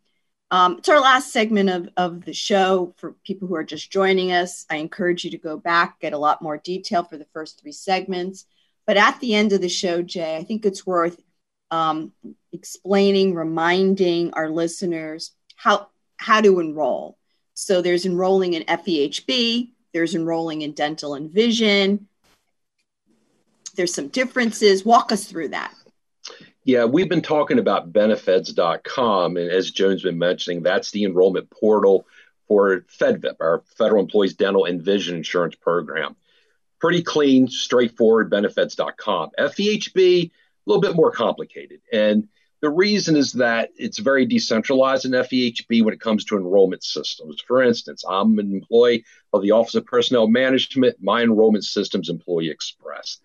Um, 0.52 0.76
it's 0.78 0.88
our 0.88 1.00
last 1.00 1.32
segment 1.32 1.70
of, 1.70 1.88
of 1.96 2.24
the 2.24 2.32
show 2.32 2.94
for 2.98 3.16
people 3.24 3.48
who 3.48 3.56
are 3.56 3.64
just 3.64 3.90
joining 3.90 4.30
us. 4.30 4.64
I 4.70 4.76
encourage 4.76 5.24
you 5.24 5.32
to 5.32 5.38
go 5.38 5.56
back, 5.56 5.98
get 5.98 6.12
a 6.12 6.18
lot 6.18 6.40
more 6.40 6.56
detail 6.56 7.02
for 7.02 7.16
the 7.16 7.26
first 7.32 7.60
three 7.60 7.72
segments. 7.72 8.44
But 8.86 8.96
at 8.96 9.18
the 9.18 9.34
end 9.34 9.52
of 9.52 9.60
the 9.60 9.68
show, 9.68 10.00
Jay, 10.00 10.36
I 10.36 10.44
think 10.44 10.64
it's 10.64 10.86
worth 10.86 11.20
um, 11.72 12.12
explaining, 12.52 13.34
reminding 13.34 14.34
our 14.34 14.48
listeners 14.48 15.32
how, 15.56 15.88
how 16.16 16.40
to 16.42 16.60
enroll. 16.60 17.18
So 17.54 17.82
there's 17.82 18.06
enrolling 18.06 18.52
in 18.54 18.62
FEHB, 18.62 19.72
there's 19.92 20.14
enrolling 20.14 20.62
in 20.62 20.74
dental 20.74 21.14
and 21.14 21.28
vision, 21.28 22.06
there's 23.72 23.94
some 23.94 24.08
differences. 24.08 24.84
Walk 24.84 25.12
us 25.12 25.24
through 25.24 25.48
that. 25.48 25.74
Yeah, 26.64 26.84
we've 26.84 27.08
been 27.08 27.22
talking 27.22 27.58
about 27.58 27.92
benefeds.com. 27.92 29.36
And 29.36 29.50
as 29.50 29.70
Joan's 29.70 30.02
been 30.02 30.18
mentioning, 30.18 30.62
that's 30.62 30.90
the 30.90 31.04
enrollment 31.04 31.50
portal 31.50 32.06
for 32.48 32.80
FedVIP, 33.00 33.36
our 33.40 33.62
Federal 33.78 34.02
Employees 34.02 34.34
Dental 34.34 34.66
and 34.66 34.82
Vision 34.82 35.16
Insurance 35.16 35.54
Program. 35.54 36.16
Pretty 36.78 37.02
clean, 37.02 37.48
straightforward 37.48 38.30
benefeds.com. 38.30 39.30
FEHB, 39.38 39.96
a 39.96 40.30
little 40.66 40.80
bit 40.80 40.96
more 40.96 41.10
complicated. 41.10 41.80
And 41.92 42.28
the 42.60 42.70
reason 42.70 43.16
is 43.16 43.32
that 43.34 43.70
it's 43.76 43.98
very 43.98 44.26
decentralized 44.26 45.06
in 45.06 45.12
FEHB 45.12 45.82
when 45.82 45.94
it 45.94 46.00
comes 46.00 46.24
to 46.26 46.36
enrollment 46.36 46.84
systems. 46.84 47.40
For 47.46 47.62
instance, 47.62 48.04
I'm 48.06 48.38
an 48.38 48.52
employee 48.52 49.04
of 49.32 49.40
the 49.42 49.52
Office 49.52 49.76
of 49.76 49.86
Personnel 49.86 50.28
Management. 50.28 50.96
My 51.00 51.22
enrollment 51.22 51.64
system's 51.64 52.10
Employee 52.10 52.50
Express 52.50 53.18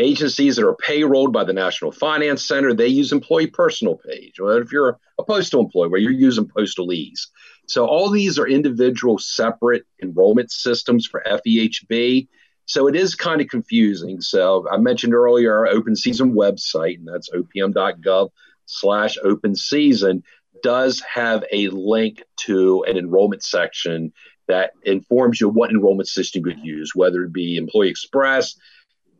agencies 0.00 0.56
that 0.56 0.66
are 0.66 0.76
payrolled 0.76 1.32
by 1.32 1.44
the 1.44 1.52
National 1.52 1.92
Finance 1.92 2.46
Center, 2.46 2.74
they 2.74 2.88
use 2.88 3.12
employee 3.12 3.46
personal 3.46 3.96
page. 3.96 4.40
Or 4.40 4.58
if 4.58 4.72
you're 4.72 4.98
a 5.18 5.22
postal 5.22 5.60
employee, 5.60 5.88
where 5.88 6.00
you're 6.00 6.10
using 6.12 6.48
PostalEASE. 6.48 7.28
So 7.66 7.86
all 7.86 8.10
these 8.10 8.38
are 8.38 8.48
individual 8.48 9.18
separate 9.18 9.84
enrollment 10.02 10.50
systems 10.50 11.06
for 11.06 11.22
FEHB. 11.24 12.26
So 12.66 12.88
it 12.88 12.96
is 12.96 13.14
kind 13.14 13.40
of 13.40 13.48
confusing. 13.48 14.20
So 14.20 14.66
I 14.70 14.76
mentioned 14.78 15.14
earlier 15.14 15.56
our 15.56 15.68
open 15.68 15.94
season 15.94 16.34
website, 16.34 16.98
and 16.98 17.06
that's 17.06 17.30
opm.gov 17.30 18.30
slash 18.66 19.18
open 19.22 19.54
season, 19.54 20.22
does 20.62 21.00
have 21.00 21.44
a 21.52 21.68
link 21.68 22.22
to 22.36 22.84
an 22.84 22.96
enrollment 22.96 23.42
section 23.42 24.12
that 24.48 24.72
informs 24.82 25.40
you 25.40 25.48
what 25.48 25.70
enrollment 25.70 26.08
system 26.08 26.44
you 26.46 26.54
use, 26.62 26.92
whether 26.94 27.22
it 27.24 27.32
be 27.32 27.56
Employee 27.56 27.88
Express, 27.88 28.56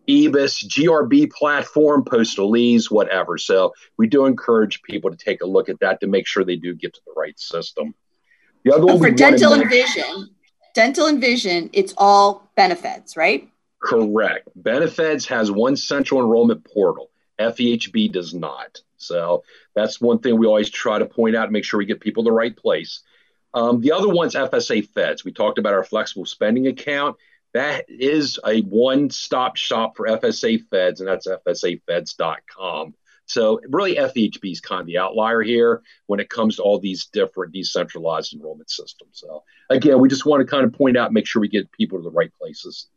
EBIS, 0.09 0.66
GRB 0.66 1.30
platform, 1.30 2.05
PostalEASE, 2.05 2.90
whatever. 2.90 3.38
So 3.38 3.72
we 3.96 4.07
do 4.07 4.26
encourage 4.26 4.82
people 4.82 5.11
to 5.11 5.16
take 5.16 5.42
a 5.42 5.46
look 5.46 5.68
at 5.68 5.80
that 5.80 6.01
to 6.01 6.07
make 6.07 6.26
sure 6.26 6.44
they 6.44 6.57
do 6.57 6.74
get 6.74 6.94
to 6.94 7.01
the 7.07 7.12
right 7.16 7.38
system. 7.38 7.94
The 8.64 8.74
other 8.74 8.86
one 8.86 8.98
for 8.98 9.11
dental 9.11 9.53
and 9.53 9.68
vision, 9.68 10.30
dental 10.74 11.07
and 11.07 11.20
vision, 11.20 11.70
it's 11.72 11.94
all 11.96 12.51
Benefeds, 12.59 13.16
right? 13.16 13.48
Correct. 13.82 14.48
Benefeds 14.61 15.26
has 15.28 15.51
one 15.51 15.76
central 15.76 16.20
enrollment 16.20 16.64
portal. 16.64 17.11
FEHB 17.38 18.12
does 18.12 18.34
not. 18.34 18.78
So 18.98 19.44
that's 19.74 20.01
one 20.01 20.18
thing 20.18 20.38
we 20.38 20.46
always 20.46 20.68
try 20.68 20.98
to 20.98 21.07
point 21.07 21.34
out 21.34 21.44
and 21.44 21.53
make 21.53 21.64
sure 21.64 21.78
we 21.78 21.86
get 21.86 22.01
people 22.01 22.22
the 22.22 22.32
right 22.32 22.55
place. 22.55 23.01
Um, 23.55 23.80
the 23.80 23.92
other 23.92 24.09
one's 24.09 24.34
FSA 24.34 24.88
Feds. 24.90 25.24
We 25.24 25.32
talked 25.32 25.59
about 25.59 25.72
our 25.72 25.82
flexible 25.82 26.26
spending 26.26 26.66
account 26.66 27.16
that 27.53 27.86
is 27.88 28.38
a 28.46 28.61
one-stop 28.62 29.57
shop 29.57 29.96
for 29.96 30.07
FSA 30.07 30.62
Feds, 30.68 31.01
and 31.01 31.09
that's 31.09 31.26
FSAFeds.com. 31.26 32.94
So 33.26 33.61
really, 33.68 33.94
FEHB 33.94 34.51
is 34.51 34.61
kind 34.61 34.80
of 34.80 34.86
the 34.88 34.98
outlier 34.98 35.40
here 35.40 35.82
when 36.07 36.18
it 36.18 36.28
comes 36.28 36.57
to 36.57 36.62
all 36.62 36.80
these 36.80 37.07
different 37.07 37.53
decentralized 37.53 38.34
enrollment 38.34 38.70
systems. 38.70 39.20
So 39.20 39.44
again, 39.68 40.01
we 40.01 40.09
just 40.09 40.26
want 40.26 40.40
to 40.40 40.46
kind 40.46 40.64
of 40.64 40.72
point 40.72 40.96
out, 40.96 41.12
make 41.12 41.26
sure 41.26 41.40
we 41.40 41.48
get 41.48 41.70
people 41.70 41.98
to 41.98 42.03
the 42.03 42.11
right 42.11 42.32
places. 42.40 42.88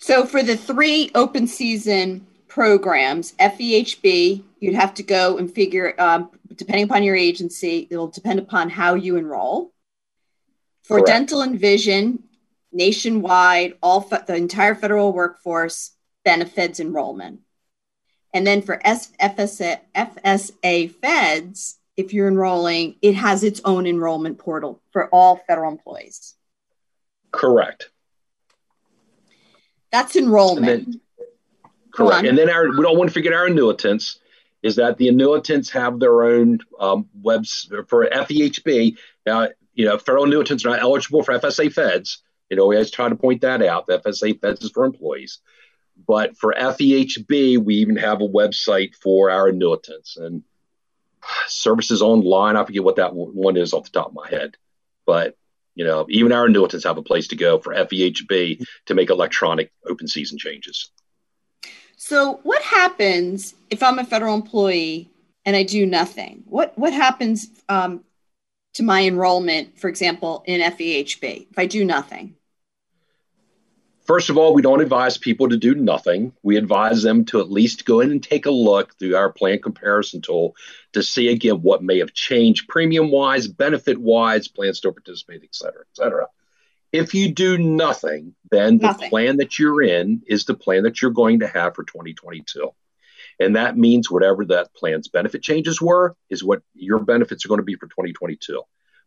So 0.00 0.26
for 0.26 0.42
the 0.42 0.56
three 0.56 1.12
open 1.14 1.46
season 1.46 2.26
programs, 2.48 3.32
FEHB, 3.34 4.42
you'd 4.58 4.74
have 4.74 4.92
to 4.94 5.04
go 5.04 5.38
and 5.38 5.52
figure, 5.52 5.94
um, 5.98 6.30
depending 6.56 6.84
upon 6.84 7.04
your 7.04 7.14
agency, 7.14 7.86
it'll 7.90 8.08
depend 8.08 8.40
upon 8.40 8.70
how 8.70 8.94
you 8.94 9.16
enroll. 9.16 9.72
For 10.82 10.96
Correct. 10.96 11.06
dental 11.06 11.42
and 11.42 11.60
vision, 11.60 12.24
nationwide, 12.72 13.74
all 13.82 14.00
fe- 14.00 14.18
the 14.26 14.36
entire 14.36 14.74
federal 14.74 15.12
workforce 15.12 15.92
benefits 16.24 16.80
enrollment. 16.80 17.40
And 18.32 18.46
then 18.46 18.62
for 18.62 18.80
S- 18.84 19.12
FSA, 19.20 19.80
FSA 19.94 20.94
feds, 20.94 21.78
if 21.96 22.12
you're 22.12 22.28
enrolling, 22.28 22.96
it 23.02 23.14
has 23.14 23.42
its 23.42 23.60
own 23.64 23.86
enrollment 23.86 24.38
portal 24.38 24.82
for 24.92 25.08
all 25.08 25.36
federal 25.48 25.70
employees. 25.70 26.34
Correct. 27.32 27.90
That's 29.92 30.16
enrollment. 30.16 30.66
And 30.66 30.94
then, 30.94 31.00
correct. 31.92 32.26
And 32.26 32.38
then 32.38 32.48
our, 32.48 32.70
we 32.70 32.82
don't 32.82 32.96
want 32.96 33.10
to 33.10 33.14
forget 33.14 33.32
our 33.32 33.48
annuitants 33.48 34.18
is 34.62 34.76
that 34.76 34.98
the 34.98 35.08
annuitants 35.08 35.70
have 35.70 35.98
their 35.98 36.22
own 36.22 36.58
um, 36.78 37.08
webs 37.20 37.70
for 37.88 38.06
FEHB. 38.06 38.96
Now, 39.26 39.48
you 39.74 39.86
know, 39.86 39.98
federal 39.98 40.26
annuitants 40.26 40.64
are 40.64 40.70
not 40.70 40.80
eligible 40.80 41.22
for 41.22 41.36
FSA 41.38 41.72
feds. 41.72 42.22
You 42.50 42.56
know, 42.56 42.66
we 42.66 42.76
always 42.76 42.90
try 42.90 43.08
to 43.08 43.16
point 43.16 43.42
that 43.42 43.62
out. 43.62 43.86
The 43.86 44.00
FSA 44.00 44.40
feds 44.40 44.62
is 44.62 44.70
for 44.70 44.84
employees. 44.84 45.38
But 46.06 46.36
for 46.36 46.52
FEHB, 46.52 47.58
we 47.58 47.76
even 47.76 47.96
have 47.96 48.20
a 48.20 48.28
website 48.28 48.94
for 48.96 49.30
our 49.30 49.50
annuitants 49.50 50.16
and 50.16 50.42
services 51.46 52.02
online. 52.02 52.56
I 52.56 52.64
forget 52.64 52.84
what 52.84 52.96
that 52.96 53.14
one 53.14 53.56
is 53.56 53.72
off 53.72 53.84
the 53.84 53.90
top 53.90 54.08
of 54.08 54.14
my 54.14 54.28
head. 54.28 54.56
But, 55.06 55.36
you 55.74 55.84
know, 55.84 56.06
even 56.08 56.32
our 56.32 56.46
annuitants 56.46 56.84
have 56.84 56.98
a 56.98 57.02
place 57.02 57.28
to 57.28 57.36
go 57.36 57.58
for 57.58 57.74
FEHB 57.74 58.64
to 58.86 58.94
make 58.94 59.10
electronic 59.10 59.72
open 59.86 60.08
season 60.08 60.38
changes. 60.38 60.90
So, 61.96 62.40
what 62.42 62.62
happens 62.62 63.54
if 63.68 63.82
I'm 63.82 63.98
a 63.98 64.04
federal 64.04 64.34
employee 64.34 65.10
and 65.44 65.54
I 65.54 65.64
do 65.64 65.84
nothing? 65.84 66.44
What 66.46 66.76
what 66.78 66.94
happens 66.94 67.48
um, 67.68 68.04
to 68.74 68.82
my 68.82 69.04
enrollment, 69.04 69.78
for 69.78 69.88
example, 69.88 70.42
in 70.46 70.60
FEHB 70.60 71.48
if 71.50 71.58
I 71.58 71.66
do 71.66 71.84
nothing? 71.84 72.36
First 74.10 74.28
of 74.28 74.36
all, 74.36 74.54
we 74.54 74.62
don't 74.62 74.80
advise 74.80 75.18
people 75.18 75.50
to 75.50 75.56
do 75.56 75.72
nothing. 75.72 76.32
We 76.42 76.56
advise 76.56 77.04
them 77.04 77.26
to 77.26 77.38
at 77.38 77.48
least 77.48 77.84
go 77.84 78.00
in 78.00 78.10
and 78.10 78.20
take 78.20 78.44
a 78.44 78.50
look 78.50 78.98
through 78.98 79.14
our 79.14 79.32
plan 79.32 79.62
comparison 79.62 80.20
tool 80.20 80.56
to 80.94 81.02
see 81.04 81.28
again 81.28 81.62
what 81.62 81.80
may 81.80 82.00
have 82.00 82.12
changed 82.12 82.66
premium 82.66 83.12
wise, 83.12 83.46
benefit 83.46 83.98
wise, 83.98 84.48
plans 84.48 84.78
still 84.78 84.90
participate, 84.90 85.42
et 85.44 85.54
cetera, 85.54 85.82
et 85.82 85.96
cetera. 85.96 86.26
If 86.92 87.14
you 87.14 87.32
do 87.32 87.56
nothing, 87.56 88.34
then 88.50 88.78
the 88.78 88.94
plan 88.94 89.36
that 89.36 89.60
you're 89.60 89.80
in 89.80 90.22
is 90.26 90.44
the 90.44 90.54
plan 90.54 90.82
that 90.82 91.00
you're 91.00 91.12
going 91.12 91.38
to 91.38 91.46
have 91.46 91.76
for 91.76 91.84
2022. 91.84 92.68
And 93.38 93.54
that 93.54 93.78
means 93.78 94.10
whatever 94.10 94.44
that 94.46 94.74
plan's 94.74 95.06
benefit 95.06 95.44
changes 95.44 95.80
were 95.80 96.16
is 96.28 96.42
what 96.42 96.62
your 96.74 96.98
benefits 96.98 97.44
are 97.44 97.48
going 97.48 97.60
to 97.60 97.64
be 97.64 97.76
for 97.76 97.86
2022. 97.86 98.60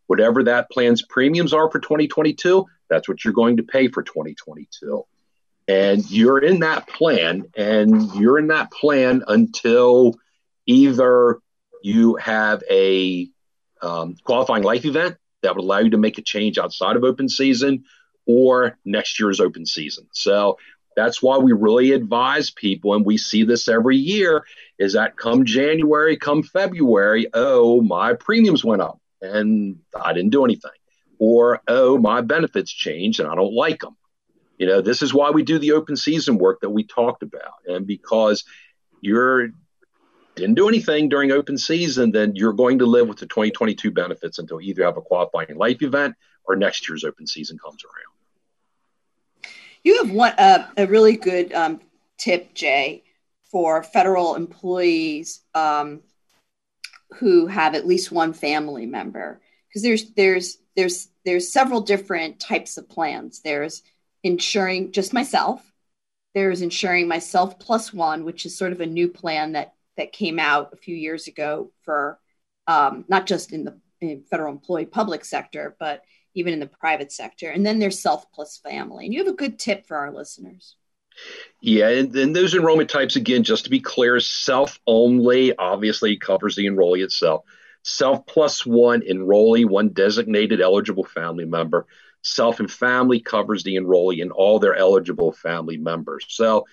Whatever 0.07 0.43
that 0.43 0.69
plan's 0.69 1.01
premiums 1.01 1.53
are 1.53 1.69
for 1.69 1.79
2022, 1.79 2.65
that's 2.93 3.07
what 3.09 3.23
you're 3.23 3.33
going 3.33 3.57
to 3.57 3.63
pay 3.63 3.87
for 3.87 4.03
2022. 4.03 5.05
And 5.67 6.09
you're 6.11 6.39
in 6.39 6.59
that 6.59 6.87
plan, 6.87 7.45
and 7.55 8.13
you're 8.15 8.37
in 8.37 8.47
that 8.47 8.71
plan 8.71 9.23
until 9.27 10.15
either 10.65 11.39
you 11.81 12.15
have 12.15 12.63
a 12.69 13.29
um, 13.81 14.15
qualifying 14.23 14.63
life 14.63 14.85
event 14.85 15.17
that 15.41 15.55
would 15.55 15.63
allow 15.63 15.79
you 15.79 15.91
to 15.91 15.97
make 15.97 16.17
a 16.17 16.21
change 16.21 16.57
outside 16.57 16.95
of 16.95 17.03
open 17.03 17.29
season 17.29 17.85
or 18.25 18.77
next 18.85 19.19
year's 19.19 19.39
open 19.39 19.65
season. 19.65 20.07
So 20.11 20.57
that's 20.95 21.21
why 21.21 21.37
we 21.37 21.53
really 21.53 21.91
advise 21.91 22.51
people, 22.51 22.93
and 22.93 23.05
we 23.05 23.17
see 23.17 23.43
this 23.43 23.67
every 23.67 23.97
year, 23.97 24.45
is 24.77 24.93
that 24.93 25.17
come 25.17 25.45
January, 25.45 26.17
come 26.17 26.43
February, 26.43 27.27
oh, 27.33 27.81
my 27.81 28.13
premiums 28.13 28.63
went 28.63 28.81
up 28.81 28.99
and 29.21 29.79
I 29.99 30.13
didn't 30.13 30.31
do 30.31 30.45
anything. 30.45 30.71
Or, 31.19 31.61
oh, 31.67 31.97
my 31.97 32.21
benefits 32.21 32.71
changed 32.71 33.19
and 33.19 33.29
I 33.29 33.35
don't 33.35 33.53
like 33.53 33.81
them. 33.81 33.95
You 34.57 34.67
know, 34.67 34.81
this 34.81 35.01
is 35.01 35.13
why 35.13 35.31
we 35.31 35.43
do 35.43 35.59
the 35.59 35.73
open 35.73 35.95
season 35.95 36.37
work 36.37 36.61
that 36.61 36.69
we 36.69 36.83
talked 36.83 37.23
about. 37.23 37.53
And 37.67 37.87
because 37.87 38.43
you're 39.01 39.49
didn't 40.35 40.55
do 40.55 40.67
anything 40.67 41.09
during 41.09 41.31
open 41.31 41.57
season, 41.57 42.11
then 42.11 42.35
you're 42.35 42.53
going 42.53 42.79
to 42.79 42.85
live 42.85 43.07
with 43.07 43.19
the 43.19 43.27
2022 43.27 43.91
benefits 43.91 44.39
until 44.39 44.59
either 44.59 44.83
have 44.83 44.97
a 44.97 45.01
qualifying 45.01 45.55
life 45.55 45.81
event 45.81 46.15
or 46.45 46.55
next 46.55 46.89
year's 46.89 47.03
open 47.03 47.27
season 47.27 47.57
comes 47.59 47.83
around. 47.83 49.51
You 49.83 50.03
have 50.03 50.11
one 50.11 50.33
uh, 50.37 50.67
a 50.77 50.87
really 50.87 51.17
good 51.17 51.53
um, 51.53 51.81
tip, 52.17 52.53
Jay, 52.53 53.03
for 53.51 53.83
federal 53.83 54.35
employees 54.35 55.41
um, 55.53 56.01
who 57.19 57.47
have 57.47 57.75
at 57.75 57.85
least 57.85 58.11
one 58.11 58.33
family 58.33 58.85
member, 58.85 59.41
because 59.67 59.83
there's 59.83 60.11
there's 60.13 60.57
there's 60.75 61.09
there's 61.25 61.51
several 61.51 61.81
different 61.81 62.39
types 62.39 62.77
of 62.77 62.89
plans. 62.89 63.41
There's 63.41 63.83
insuring 64.23 64.91
just 64.91 65.13
myself. 65.13 65.61
There's 66.33 66.61
insuring 66.61 67.07
myself 67.07 67.59
plus 67.59 67.93
one, 67.93 68.25
which 68.25 68.45
is 68.45 68.57
sort 68.57 68.71
of 68.71 68.81
a 68.81 68.85
new 68.85 69.07
plan 69.07 69.53
that 69.53 69.73
that 69.97 70.11
came 70.11 70.39
out 70.39 70.73
a 70.73 70.77
few 70.77 70.95
years 70.95 71.27
ago 71.27 71.71
for 71.83 72.19
um, 72.67 73.05
not 73.07 73.27
just 73.27 73.53
in 73.53 73.63
the 73.63 73.79
in 74.01 74.23
federal 74.23 74.51
employee 74.51 74.85
public 74.85 75.23
sector, 75.25 75.75
but 75.79 76.01
even 76.35 76.53
in 76.53 76.59
the 76.59 76.67
private 76.67 77.11
sector. 77.11 77.49
And 77.49 77.65
then 77.65 77.79
there's 77.79 78.01
self 78.01 78.31
plus 78.31 78.57
family. 78.57 79.05
And 79.05 79.13
you 79.13 79.23
have 79.23 79.33
a 79.33 79.37
good 79.37 79.59
tip 79.59 79.85
for 79.85 79.97
our 79.97 80.11
listeners. 80.11 80.75
Yeah, 81.61 81.89
and 81.89 82.11
then 82.11 82.33
those 82.33 82.55
enrollment 82.55 82.89
types, 82.89 83.15
again, 83.15 83.43
just 83.43 83.65
to 83.65 83.69
be 83.69 83.79
clear, 83.79 84.19
self 84.19 84.79
only 84.87 85.55
obviously 85.55 86.17
covers 86.17 86.55
the 86.55 86.65
enrollee 86.65 87.03
itself. 87.03 87.45
Self 87.83 88.25
plus 88.25 88.65
one 88.65 89.01
enrollee, 89.01 89.65
one 89.65 89.89
designated 89.89 90.61
eligible 90.61 91.03
family 91.03 91.45
member. 91.45 91.85
Self 92.21 92.59
and 92.59 92.71
family 92.71 93.19
covers 93.19 93.63
the 93.63 93.75
enrollee 93.75 94.21
and 94.21 94.31
all 94.31 94.59
their 94.59 94.75
eligible 94.75 95.33
family 95.33 95.77
members. 95.77 96.25
So 96.29 96.65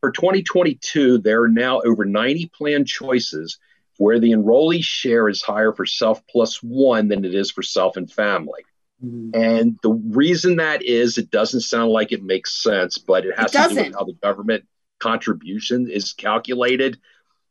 for 0.00 0.10
2022, 0.10 1.18
there 1.18 1.42
are 1.42 1.48
now 1.48 1.80
over 1.80 2.04
90 2.04 2.50
plan 2.54 2.84
choices 2.84 3.58
where 3.96 4.20
the 4.20 4.32
enrollee 4.32 4.82
share 4.82 5.28
is 5.28 5.42
higher 5.42 5.72
for 5.72 5.86
self 5.86 6.24
plus 6.26 6.62
one 6.62 7.08
than 7.08 7.24
it 7.24 7.34
is 7.34 7.50
for 7.50 7.62
self 7.62 7.96
and 7.96 8.10
family. 8.10 8.62
Mm-hmm. 9.04 9.30
And 9.40 9.78
the 9.82 9.92
reason 9.92 10.56
that 10.56 10.82
is, 10.82 11.18
it 11.18 11.30
doesn't 11.30 11.60
sound 11.62 11.90
like 11.90 12.12
it 12.12 12.22
makes 12.22 12.62
sense, 12.62 12.98
but 12.98 13.24
it 13.24 13.38
has 13.38 13.54
it 13.54 13.68
to 13.68 13.74
do 13.74 13.82
with 13.82 13.94
how 13.94 14.04
the 14.04 14.14
government 14.14 14.64
contribution 14.98 15.88
is 15.90 16.12
calculated. 16.12 16.98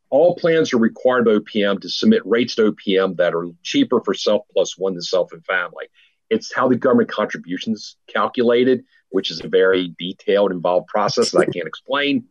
All 0.09 0.35
plans 0.35 0.73
are 0.73 0.77
required 0.77 1.25
by 1.25 1.31
OPM 1.31 1.81
to 1.81 1.89
submit 1.89 2.25
rates 2.25 2.55
to 2.55 2.71
OPM 2.71 3.17
that 3.17 3.33
are 3.33 3.49
cheaper 3.63 4.01
for 4.01 4.13
self 4.13 4.43
plus 4.53 4.77
one 4.77 4.93
than 4.93 5.01
self 5.01 5.33
and 5.33 5.45
family. 5.45 5.85
It's 6.29 6.53
how 6.53 6.67
the 6.67 6.75
government 6.75 7.09
contributions 7.09 7.97
calculated, 8.07 8.83
which 9.09 9.31
is 9.31 9.41
a 9.43 9.47
very 9.47 9.93
detailed, 9.97 10.51
involved 10.51 10.87
process 10.87 11.31
that 11.31 11.39
I 11.39 11.45
can't 11.45 11.67
explain. 11.67 12.25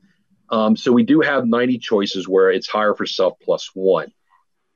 Um, 0.51 0.77
so 0.77 0.93
we 0.93 1.03
do 1.03 1.21
have 1.21 1.47
90 1.47 1.79
choices 1.79 2.29
where 2.29 2.51
it's 2.51 2.69
higher 2.69 2.95
for 2.95 3.07
self 3.07 3.39
plus 3.41 3.71
one. 3.75 4.13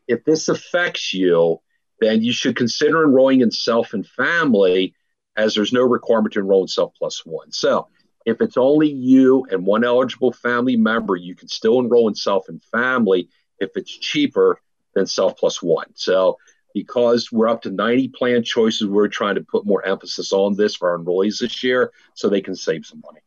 If 0.08 0.24
this 0.24 0.48
affects 0.48 1.14
you, 1.14 1.60
then 2.00 2.22
you 2.22 2.32
should 2.32 2.56
consider 2.56 3.04
enrolling 3.04 3.40
in 3.40 3.50
self 3.50 3.94
and 3.94 4.06
family 4.06 4.94
as 5.36 5.54
there's 5.54 5.72
no 5.72 5.82
requirement 5.82 6.34
to 6.34 6.40
enroll 6.40 6.62
in 6.62 6.68
self 6.68 6.92
plus 6.98 7.24
one. 7.24 7.52
So 7.52 7.88
if 8.26 8.40
it's 8.40 8.56
only 8.56 8.90
you 8.90 9.46
and 9.50 9.64
one 9.64 9.84
eligible 9.84 10.32
family 10.32 10.76
member, 10.76 11.16
you 11.16 11.34
can 11.34 11.48
still 11.48 11.78
enroll 11.78 12.08
in 12.08 12.14
self 12.14 12.48
and 12.48 12.62
family 12.64 13.28
if 13.58 13.70
it's 13.76 13.90
cheaper 13.90 14.60
than 14.94 15.06
self 15.06 15.36
plus 15.36 15.62
one. 15.62 15.86
So 15.94 16.38
because 16.74 17.32
we're 17.32 17.48
up 17.48 17.62
to 17.62 17.70
90 17.70 18.08
plan 18.08 18.42
choices, 18.42 18.86
we're 18.86 19.08
trying 19.08 19.34
to 19.36 19.42
put 19.42 19.66
more 19.66 19.84
emphasis 19.84 20.32
on 20.32 20.56
this 20.56 20.76
for 20.76 20.90
our 20.90 20.98
enrollees 20.98 21.40
this 21.40 21.62
year 21.64 21.92
so 22.14 22.28
they 22.28 22.40
can 22.40 22.54
save 22.54 22.86
some 22.86 23.02
money. 23.04 23.20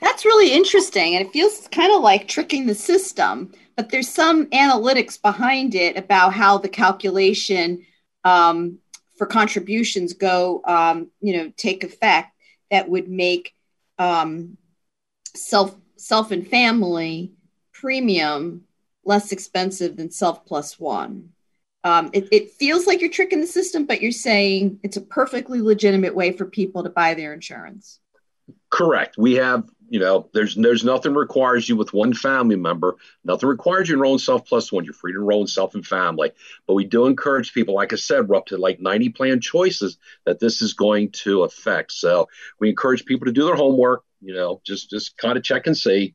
That's 0.00 0.24
really 0.24 0.52
interesting. 0.52 1.14
And 1.14 1.24
it 1.26 1.32
feels 1.32 1.68
kind 1.68 1.92
of 1.94 2.02
like 2.02 2.26
tricking 2.26 2.66
the 2.66 2.74
system, 2.74 3.52
but 3.76 3.90
there's 3.90 4.08
some 4.08 4.46
analytics 4.46 5.20
behind 5.20 5.76
it 5.76 5.96
about 5.96 6.32
how 6.32 6.58
the 6.58 6.68
calculation 6.68 7.86
um, 8.24 8.78
for 9.16 9.26
contributions 9.26 10.12
go, 10.12 10.60
um, 10.64 11.08
you 11.20 11.36
know, 11.36 11.52
take 11.56 11.84
effect 11.84 12.31
that 12.72 12.88
would 12.88 13.08
make 13.08 13.54
um, 13.98 14.56
self 15.36 15.76
self 15.96 16.32
and 16.32 16.48
family 16.48 17.30
premium 17.72 18.64
less 19.04 19.30
expensive 19.30 19.96
than 19.96 20.10
self 20.10 20.44
plus 20.44 20.80
one. 20.80 21.28
Um, 21.84 22.10
it, 22.12 22.28
it, 22.30 22.52
feels 22.52 22.86
like 22.86 23.00
you're 23.00 23.10
tricking 23.10 23.40
the 23.40 23.46
system, 23.46 23.86
but 23.86 24.00
you're 24.00 24.12
saying 24.12 24.78
it's 24.84 24.96
a 24.96 25.00
perfectly 25.00 25.60
legitimate 25.60 26.14
way 26.14 26.30
for 26.30 26.44
people 26.44 26.84
to 26.84 26.90
buy 26.90 27.14
their 27.14 27.34
insurance. 27.34 27.98
Correct. 28.70 29.16
We 29.18 29.34
have 29.34 29.68
you 29.92 29.98
know, 29.98 30.26
there's 30.32 30.54
there's 30.54 30.84
nothing 30.84 31.12
requires 31.12 31.68
you 31.68 31.76
with 31.76 31.92
one 31.92 32.14
family 32.14 32.56
member. 32.56 32.96
Nothing 33.24 33.50
requires 33.50 33.90
you 33.90 33.96
enroll 33.96 34.14
in 34.14 34.18
self 34.18 34.46
plus 34.46 34.72
one. 34.72 34.86
You're 34.86 34.94
free 34.94 35.12
to 35.12 35.18
enroll 35.18 35.42
in 35.42 35.46
self 35.46 35.74
and 35.74 35.86
family. 35.86 36.30
But 36.66 36.72
we 36.72 36.86
do 36.86 37.04
encourage 37.04 37.52
people, 37.52 37.74
like 37.74 37.92
I 37.92 37.96
said, 37.96 38.26
we're 38.26 38.36
up 38.36 38.46
to 38.46 38.56
like 38.56 38.80
90 38.80 39.10
plan 39.10 39.38
choices 39.42 39.98
that 40.24 40.40
this 40.40 40.62
is 40.62 40.72
going 40.72 41.10
to 41.24 41.42
affect. 41.42 41.92
So 41.92 42.30
we 42.58 42.70
encourage 42.70 43.04
people 43.04 43.26
to 43.26 43.32
do 43.32 43.44
their 43.44 43.54
homework. 43.54 44.02
You 44.22 44.32
know, 44.32 44.62
just 44.64 44.88
just 44.88 45.18
kind 45.18 45.36
of 45.36 45.44
check 45.44 45.66
and 45.66 45.76
see, 45.76 46.14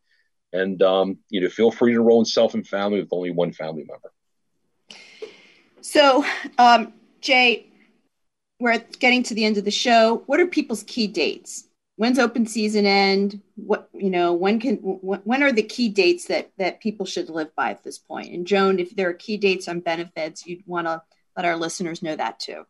and 0.51 0.81
um, 0.81 1.19
you 1.29 1.41
know, 1.41 1.47
feel 1.47 1.69
free 1.69 1.93
to 1.93 1.99
enroll 1.99 2.21
in 2.21 2.25
self 2.25 2.55
and 2.55 2.67
family 2.67 2.99
with 2.99 3.09
only 3.11 3.29
one 3.29 3.51
family 3.51 3.85
member. 3.87 4.11
So, 5.81 6.25
um, 6.57 6.93
Jay, 7.21 7.67
we're 8.59 8.79
getting 8.97 9.21
to 9.21 9.35
the 9.35 9.45
end 9.45 9.59
of 9.59 9.65
the 9.65 9.71
show. 9.71 10.23
What 10.25 10.39
are 10.39 10.47
people's 10.47 10.81
key 10.81 11.05
dates? 11.05 11.66
When's 11.97 12.19
open 12.19 12.45
season 12.45 12.85
end? 12.85 13.41
What 13.55 13.89
you 13.93 14.09
know? 14.11 14.33
When 14.33 14.59
can? 14.59 14.75
When 14.77 15.43
are 15.43 15.51
the 15.51 15.63
key 15.63 15.89
dates 15.89 16.25
that 16.25 16.51
that 16.57 16.79
people 16.79 17.05
should 17.05 17.27
live 17.29 17.53
by 17.55 17.71
at 17.71 17.83
this 17.83 17.97
point? 17.97 18.33
And 18.33 18.45
Joan, 18.45 18.79
if 18.79 18.95
there 18.95 19.09
are 19.09 19.13
key 19.13 19.37
dates 19.37 19.67
on 19.67 19.81
Benefeds, 19.81 20.45
you'd 20.45 20.63
want 20.67 20.85
to 20.85 21.01
let 21.35 21.45
our 21.45 21.57
listeners 21.57 22.03
know 22.03 22.15
that 22.15 22.39
too. 22.39 22.65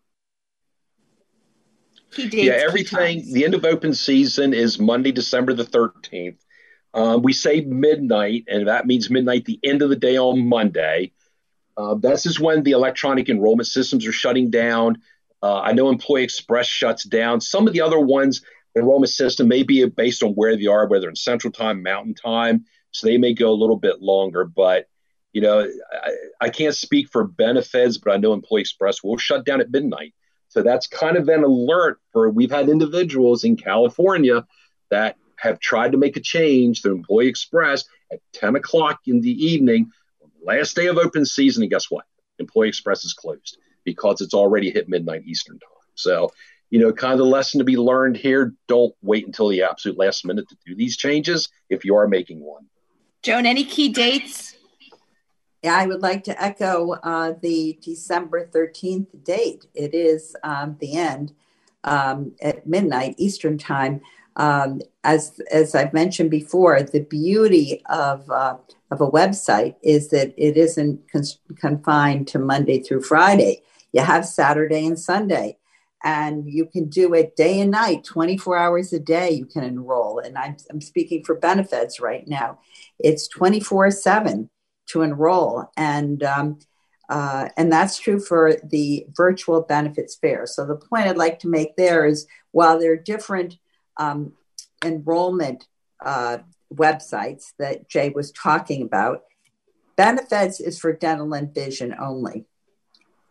Key 2.12 2.30
dates. 2.30 2.46
Yeah, 2.46 2.66
everything. 2.66 3.34
The 3.34 3.44
end 3.44 3.54
of 3.54 3.66
open 3.66 3.94
season 3.94 4.54
is 4.54 4.80
Monday, 4.80 5.12
December 5.12 5.54
the 5.54 5.66
thirteenth. 5.66 6.42
Um, 6.94 7.22
we 7.22 7.34
say 7.34 7.62
midnight, 7.62 8.46
and 8.48 8.70
that 8.70 8.88
means 8.88 9.10
midnight, 9.10 9.44
the 9.44 9.60
end 9.62 9.82
of 9.82 9.90
the 9.90 9.98
day 9.98 10.18
on 10.18 10.48
Monday. 10.48 11.12
Uh, 11.76 11.96
this 11.96 12.26
is 12.26 12.40
when 12.40 12.64
the 12.64 12.72
electronic 12.72 13.28
enrollment 13.28 13.68
systems 13.68 14.08
are 14.08 14.14
shutting 14.14 14.50
down. 14.50 15.02
Uh, 15.44 15.60
I 15.60 15.74
know 15.74 15.90
Employee 15.90 16.24
Express 16.24 16.66
shuts 16.66 17.04
down. 17.04 17.42
Some 17.42 17.68
of 17.68 17.74
the 17.74 17.82
other 17.82 18.00
ones, 18.00 18.42
enrollment 18.78 19.10
system 19.10 19.48
may 19.48 19.64
be 19.64 19.86
based 19.86 20.24
on 20.24 20.32
where 20.32 20.56
they 20.56 20.68
are, 20.68 20.88
whether 20.88 21.10
in 21.10 21.16
Central 21.16 21.52
Time, 21.52 21.84
Mountain 21.84 22.16
Time, 22.16 22.66
so 22.92 23.08
they 23.08 23.18
may 23.18 23.34
go 23.34 23.50
a 23.50 23.54
little 23.54 23.78
bit 23.78 24.02
longer. 24.02 24.46
But 24.46 24.88
you 25.34 25.42
know, 25.42 25.68
I, 25.92 26.12
I 26.42 26.50
can't 26.50 26.76
speak 26.76 27.10
for 27.10 27.28
Benefeds, 27.28 28.00
but 28.04 28.14
I 28.14 28.18
know 28.18 28.34
Employee 28.34 28.62
Express 28.62 29.04
will 29.04 29.18
shut 29.18 29.46
down 29.46 29.62
at 29.62 29.72
midnight. 29.72 30.14
So 30.50 30.64
that's 30.64 30.88
kind 30.88 31.18
of 31.18 31.28
an 31.28 31.44
alert 31.44 32.00
for 32.12 32.30
we've 32.30 32.52
had 32.52 32.70
individuals 32.70 33.44
in 33.44 33.58
California 33.58 34.46
that 34.90 35.18
have 35.38 35.60
tried 35.60 35.92
to 35.92 35.98
make 35.98 36.18
a 36.18 36.22
change 36.22 36.82
to 36.82 36.92
Employee 36.92 37.28
Express 37.28 37.86
at 38.12 38.20
10 38.34 38.56
o'clock 38.56 39.02
in 39.06 39.22
the 39.22 39.46
evening, 39.46 39.92
last 40.44 40.76
day 40.76 40.88
of 40.88 40.98
open 40.98 41.26
season. 41.26 41.64
And 41.64 41.70
guess 41.70 41.92
what? 41.92 42.06
Employee 42.40 42.70
Express 42.70 43.04
is 43.04 43.14
closed 43.14 43.58
because 43.84 44.22
it's 44.22 44.34
already 44.34 44.72
hit 44.72 44.90
midnight 44.90 45.24
Eastern 45.26 45.60
time. 45.60 45.70
So, 45.96 46.32
you 46.70 46.80
know, 46.80 46.92
kind 46.92 47.20
of 47.20 47.28
lesson 47.28 47.60
to 47.60 47.64
be 47.64 47.78
learned 47.78 48.18
here 48.18 48.54
don't 48.68 48.94
wait 49.02 49.26
until 49.26 49.50
the 49.50 49.64
absolute 49.64 49.98
last 49.98 50.26
minute 50.26 50.48
to 50.50 50.58
do 50.66 50.76
these 50.76 50.98
changes 50.98 51.50
if 51.70 51.86
you 51.86 51.96
are 51.96 52.08
making 52.08 52.40
one. 52.40 52.66
Joan, 53.24 53.46
any 53.46 53.64
key 53.64 53.90
dates? 53.90 54.56
Yeah, 55.64 55.76
I 55.76 55.88
would 55.88 56.02
like 56.02 56.24
to 56.26 56.42
echo 56.42 56.92
uh, 56.92 57.34
the 57.42 57.78
December 57.82 58.48
13th 58.48 59.24
date. 59.24 59.66
It 59.74 59.94
is 59.94 60.36
um, 60.44 60.78
the 60.80 60.96
end 60.96 61.34
um, 61.84 62.34
at 62.42 62.68
midnight 62.68 63.16
Eastern 63.18 63.58
time. 63.58 64.02
Um, 64.36 64.82
as 65.04 65.42
as 65.52 65.74
I've 65.74 65.94
mentioned 65.94 66.30
before, 66.30 66.84
the 66.84 67.00
beauty 67.00 67.82
of 67.90 68.30
uh, 68.30 68.58
of 68.92 69.02
a 69.02 69.10
website 69.10 69.76
is 69.82 70.10
that 70.10 70.34
it 70.38 70.58
isn't 70.58 71.12
con- 71.12 71.24
confined 71.56 72.28
to 72.30 72.40
Monday 72.40 72.80
through 72.80 73.02
Friday. 73.02 73.64
You 73.94 74.02
have 74.02 74.28
Saturday 74.28 74.86
and 74.86 75.00
Sunday, 75.00 75.58
and 76.08 76.50
you 76.50 76.66
can 76.66 76.88
do 76.88 77.14
it 77.14 77.36
day 77.36 77.60
and 77.60 77.70
night, 77.70 78.06
24 78.06 78.58
hours 78.58 78.94
a 78.94 79.00
day. 79.00 79.30
You 79.32 79.46
can 79.46 79.66
enroll, 79.66 80.20
and 80.20 80.38
I'm 80.38 80.56
I'm 80.72 80.80
speaking 80.80 81.26
for 81.26 81.38
Benefeds 81.38 82.00
right 82.00 82.26
now. 82.26 82.60
It's 82.98 83.28
24 83.28 83.92
seven 83.92 84.50
to 84.88 85.02
enroll, 85.02 85.70
and 85.76 86.24
um, 86.24 86.60
uh, 87.10 87.50
and 87.58 87.70
that's 87.70 88.00
true 88.00 88.22
for 88.22 88.56
the 88.64 89.06
virtual 89.18 89.62
benefits 89.62 90.16
fair. 90.16 90.46
So 90.46 90.66
the 90.66 90.78
point 90.78 91.08
I'd 91.08 91.18
like 91.18 91.40
to 91.40 91.50
make 91.50 91.76
there 91.76 92.06
is 92.06 92.26
while 92.52 92.80
there 92.80 92.94
are 92.94 92.98
different 92.98 93.58
um, 93.98 94.32
enrollment 94.86 95.68
uh, 96.06 96.38
websites 96.74 97.52
that 97.60 97.90
Jay 97.90 98.14
was 98.16 98.32
talking 98.32 98.82
about. 98.82 99.24
Benefeds 99.98 100.62
is 100.62 100.80
for 100.80 100.94
dental 100.94 101.34
and 101.34 101.54
vision 101.54 101.94
only. 102.00 102.46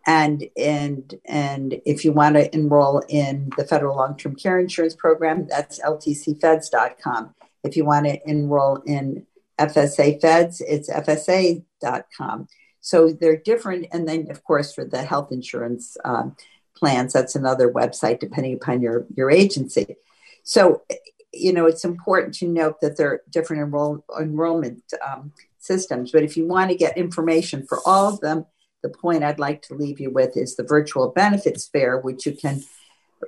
And, 0.06 0.44
and, 0.56 1.14
and 1.24 1.80
if 1.84 2.04
you 2.04 2.12
want 2.12 2.36
to 2.36 2.54
enroll 2.54 3.02
in 3.08 3.50
the 3.56 3.64
federal 3.64 3.96
long 3.96 4.16
term 4.16 4.36
care 4.36 4.60
insurance 4.60 4.94
program, 4.94 5.48
that's 5.48 5.80
ltcfeds.com. 5.80 7.34
If 7.64 7.76
you 7.76 7.84
want 7.84 8.06
to 8.06 8.18
enroll 8.28 8.76
in 8.86 9.26
FSA 9.58 10.20
Feds, 10.20 10.60
it's 10.60 10.88
FSA.com. 10.88 12.48
So 12.80 13.12
they're 13.12 13.36
different. 13.36 13.86
And 13.92 14.08
then, 14.08 14.30
of 14.30 14.44
course, 14.44 14.72
for 14.72 14.84
the 14.84 15.02
health 15.02 15.32
insurance 15.32 15.96
um, 16.04 16.36
plans, 16.76 17.12
that's 17.12 17.34
another 17.34 17.68
website 17.68 18.20
depending 18.20 18.54
upon 18.54 18.80
your, 18.80 19.06
your 19.16 19.28
agency. 19.28 19.96
So, 20.44 20.82
you 21.32 21.52
know, 21.52 21.66
it's 21.66 21.84
important 21.84 22.34
to 22.34 22.46
note 22.46 22.80
that 22.80 22.96
there 22.96 23.10
are 23.10 23.22
different 23.28 23.62
enroll, 23.62 24.04
enrollment 24.20 24.84
um, 25.04 25.32
systems. 25.58 26.12
But 26.12 26.22
if 26.22 26.36
you 26.36 26.46
want 26.46 26.70
to 26.70 26.76
get 26.76 26.96
information 26.96 27.66
for 27.66 27.80
all 27.84 28.12
of 28.12 28.20
them, 28.20 28.46
the 28.82 28.88
point 28.88 29.24
I'd 29.24 29.38
like 29.38 29.62
to 29.62 29.74
leave 29.74 30.00
you 30.00 30.10
with 30.10 30.36
is 30.36 30.56
the 30.56 30.64
virtual 30.64 31.08
benefits 31.08 31.66
fair, 31.66 31.98
which 31.98 32.26
you 32.26 32.32
can 32.32 32.62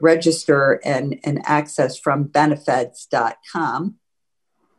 register 0.00 0.80
and, 0.84 1.18
and 1.24 1.40
access 1.44 1.98
from 1.98 2.28
Benefeds.com. 2.28 3.96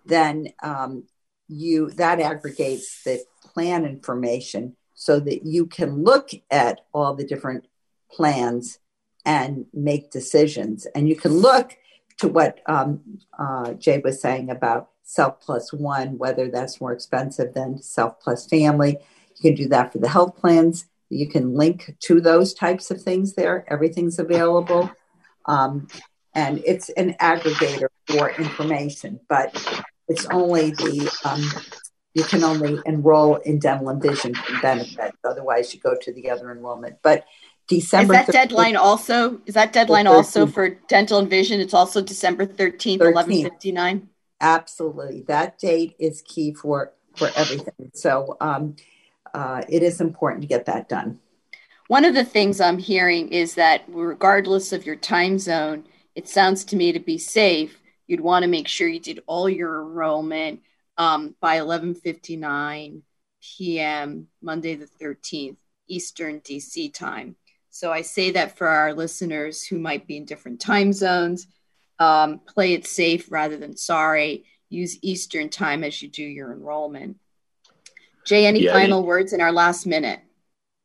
Then 0.05 0.49
um, 0.63 1.03
you 1.47 1.89
that 1.91 2.19
aggregates 2.19 3.03
the 3.03 3.23
plan 3.43 3.85
information 3.85 4.75
so 4.93 5.19
that 5.19 5.45
you 5.45 5.65
can 5.65 6.03
look 6.03 6.29
at 6.51 6.81
all 6.93 7.15
the 7.15 7.25
different 7.25 7.65
plans 8.11 8.79
and 9.25 9.65
make 9.73 10.11
decisions. 10.11 10.85
And 10.95 11.07
you 11.07 11.15
can 11.15 11.33
look 11.33 11.77
to 12.17 12.27
what 12.27 12.59
um, 12.65 13.19
uh, 13.37 13.73
Jay 13.73 13.99
was 14.03 14.21
saying 14.21 14.49
about 14.49 14.89
self 15.03 15.41
plus 15.41 15.73
one, 15.73 16.17
whether 16.17 16.49
that's 16.49 16.81
more 16.81 16.93
expensive 16.93 17.53
than 17.53 17.81
self 17.81 18.19
plus 18.19 18.45
family. 18.45 18.97
You 19.39 19.51
can 19.51 19.63
do 19.63 19.69
that 19.69 19.91
for 19.91 19.99
the 19.99 20.09
health 20.09 20.37
plans. 20.37 20.85
You 21.09 21.27
can 21.27 21.53
link 21.53 21.95
to 22.01 22.21
those 22.21 22.53
types 22.53 22.91
of 22.91 23.01
things 23.01 23.33
there. 23.33 23.65
Everything's 23.67 24.19
available. 24.19 24.91
Um, 25.45 25.87
and 26.35 26.61
it's 26.65 26.89
an 26.89 27.15
aggregator 27.15 27.87
for 28.07 28.29
information, 28.31 29.19
but 29.27 29.51
it's 30.07 30.25
only 30.27 30.71
the, 30.71 31.11
um, 31.25 31.43
you 32.13 32.23
can 32.23 32.43
only 32.43 32.79
enroll 32.85 33.37
in 33.37 33.59
dental 33.59 33.89
and 33.89 34.01
vision 34.01 34.35
benefits. 34.61 35.17
Otherwise, 35.23 35.73
you 35.73 35.79
go 35.79 35.95
to 36.01 36.13
the 36.13 36.29
other 36.29 36.51
enrollment. 36.51 36.97
But 37.01 37.25
December. 37.67 38.15
Is 38.15 38.25
that 38.25 38.27
13th, 38.27 38.33
deadline 38.33 38.75
also? 38.75 39.41
Is 39.45 39.53
that 39.53 39.71
deadline 39.71 40.07
also 40.07 40.45
for 40.45 40.69
dental 40.69 41.19
and 41.19 41.29
vision? 41.29 41.61
It's 41.61 41.73
also 41.73 42.01
December 42.01 42.45
thirteenth, 42.45 43.01
eleven 43.01 43.43
fifty 43.43 43.71
nine. 43.71 44.09
Absolutely, 44.41 45.21
that 45.27 45.59
date 45.59 45.95
is 45.99 46.21
key 46.23 46.53
for 46.53 46.93
for 47.15 47.29
everything. 47.35 47.91
So 47.93 48.37
um, 48.41 48.75
uh, 49.33 49.63
it 49.69 49.83
is 49.83 50.01
important 50.01 50.41
to 50.41 50.47
get 50.47 50.65
that 50.65 50.89
done. 50.89 51.19
One 51.87 52.05
of 52.05 52.13
the 52.13 52.23
things 52.23 52.61
I'm 52.61 52.77
hearing 52.77 53.29
is 53.29 53.55
that 53.55 53.83
regardless 53.87 54.73
of 54.73 54.85
your 54.85 54.95
time 54.95 55.39
zone, 55.39 55.85
it 56.15 56.27
sounds 56.27 56.63
to 56.65 56.75
me 56.75 56.91
to 56.91 56.99
be 56.99 57.17
safe. 57.17 57.79
You'd 58.05 58.19
want 58.19 58.43
to 58.43 58.49
make 58.49 58.67
sure 58.67 58.87
you 58.87 58.99
did 58.99 59.23
all 59.25 59.49
your 59.49 59.81
enrollment 59.81 60.61
um, 60.97 61.35
by 61.39 61.57
11:59 61.57 63.01
p.m. 63.41 64.27
Monday 64.41 64.75
the 64.75 64.87
13th 65.01 65.57
Eastern 65.87 66.41
DC 66.41 66.93
time. 66.93 67.35
So 67.69 67.91
I 67.91 68.01
say 68.01 68.31
that 68.31 68.57
for 68.57 68.67
our 68.67 68.93
listeners 68.93 69.63
who 69.63 69.79
might 69.79 70.07
be 70.07 70.17
in 70.17 70.25
different 70.25 70.59
time 70.59 70.93
zones. 70.93 71.47
Um, 71.99 72.39
play 72.39 72.73
it 72.73 72.87
safe 72.87 73.31
rather 73.31 73.57
than 73.57 73.75
sorry. 73.75 74.45
Use 74.69 74.97
Eastern 75.01 75.49
time 75.49 75.83
as 75.83 76.01
you 76.01 76.09
do 76.09 76.23
your 76.23 76.51
enrollment. 76.51 77.17
Jay, 78.29 78.45
any 78.45 78.61
yeah, 78.61 78.73
final 78.73 79.03
words 79.03 79.33
in 79.33 79.41
our 79.41 79.51
last 79.51 79.87
minute? 79.87 80.19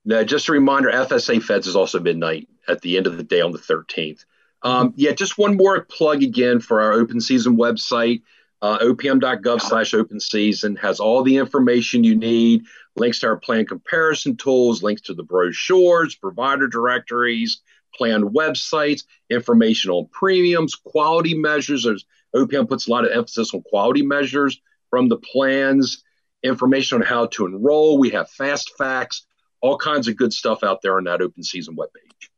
No, 0.07 0.24
just 0.24 0.49
a 0.49 0.53
reminder 0.53 0.90
FSA 0.90 1.42
Feds 1.42 1.66
is 1.66 1.76
also 1.76 2.01
midnight 2.01 2.49
at 2.68 2.80
the 2.80 2.97
end 2.97 3.07
of 3.07 3.18
the 3.18 3.22
day 3.22 3.42
on 3.42 3.53
the 3.53 3.59
13th. 3.59 4.24
Um, 4.62 4.95
yeah, 4.97 5.12
just 5.12 5.36
one 5.36 5.59
more 5.59 5.84
plug 5.84 6.22
again 6.22 6.59
for 6.59 6.80
our 6.80 6.92
open 6.92 7.20
season 7.20 7.59
website. 7.59 8.22
Uh, 8.62 8.78
opm.gov 8.78 9.61
slash 9.61 9.92
open 9.92 10.20
season 10.20 10.74
has 10.76 11.01
all 11.01 11.22
the 11.22 11.36
information 11.36 12.03
you 12.03 12.16
need 12.16 12.64
links 12.97 13.20
to 13.20 13.26
our 13.26 13.36
plan 13.36 13.66
comparison 13.66 14.38
tools, 14.38 14.82
links 14.82 15.03
to 15.03 15.12
the 15.12 15.22
brochures, 15.22 16.14
provider 16.14 16.66
directories, 16.66 17.61
plan 17.95 18.30
websites, 18.30 19.03
information 19.28 19.90
on 19.90 20.09
premiums, 20.12 20.74
quality 20.74 21.34
measures. 21.34 21.84
There's, 21.84 22.07
OPM 22.34 22.70
puts 22.70 22.88
a 22.88 22.90
lot 22.90 23.05
of 23.05 23.12
emphasis 23.12 23.53
on 23.53 23.61
quality 23.62 24.01
measures 24.01 24.62
from 24.88 25.11
the 25.11 25.18
plans, 25.18 26.03
information 26.45 27.01
on 27.01 27.07
how 27.07 27.26
to 27.26 27.47
enroll. 27.47 27.99
We 27.99 28.11
have 28.11 28.30
fast 28.30 28.72
facts, 28.78 29.26
all 29.61 29.78
kinds 29.78 30.07
of 30.07 30.16
good 30.16 30.32
stuff 30.32 30.62
out 30.62 30.82
there 30.82 30.99
on 30.99 31.05
that 31.05 31.22
open 31.22 31.42
season 31.42 31.74
webpage. 31.76 32.28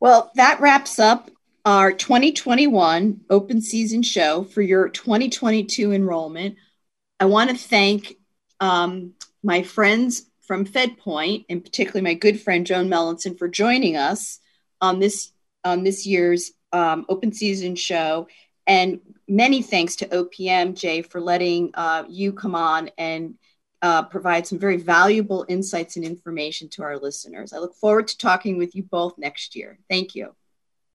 Well, 0.00 0.32
that 0.34 0.60
wraps 0.60 0.98
up 0.98 1.30
our 1.64 1.92
2021 1.92 3.20
open 3.30 3.60
season 3.60 4.02
show 4.02 4.42
for 4.42 4.62
your 4.62 4.88
2022 4.88 5.92
enrollment. 5.92 6.56
I 7.20 7.26
want 7.26 7.50
to 7.50 7.56
thank 7.56 8.16
um, 8.58 9.12
my 9.44 9.62
friends 9.62 10.26
from 10.40 10.66
FedPoint, 10.66 11.44
and 11.48 11.64
particularly 11.64 12.02
my 12.02 12.14
good 12.14 12.40
friend 12.40 12.66
Joan 12.66 12.88
Mellinson, 12.88 13.38
for 13.38 13.48
joining 13.48 13.96
us 13.96 14.40
on 14.80 14.98
this 14.98 15.32
on 15.64 15.84
this 15.84 16.04
year's 16.04 16.50
um, 16.72 17.06
open 17.08 17.32
season 17.32 17.76
show. 17.76 18.26
And 18.66 19.00
many 19.28 19.62
thanks 19.62 19.96
to 19.96 20.06
OPM 20.06 20.74
Jay 20.74 21.02
for 21.02 21.20
letting 21.20 21.70
uh, 21.74 22.04
you 22.08 22.32
come 22.32 22.54
on 22.54 22.90
and 22.98 23.34
uh, 23.82 24.04
provide 24.04 24.46
some 24.46 24.58
very 24.58 24.76
valuable 24.76 25.44
insights 25.48 25.96
and 25.96 26.04
information 26.04 26.68
to 26.68 26.82
our 26.82 26.96
listeners. 26.96 27.52
I 27.52 27.58
look 27.58 27.74
forward 27.74 28.08
to 28.08 28.18
talking 28.18 28.56
with 28.56 28.74
you 28.74 28.84
both 28.84 29.18
next 29.18 29.56
year. 29.56 29.78
Thank 29.90 30.14
you. 30.14 30.34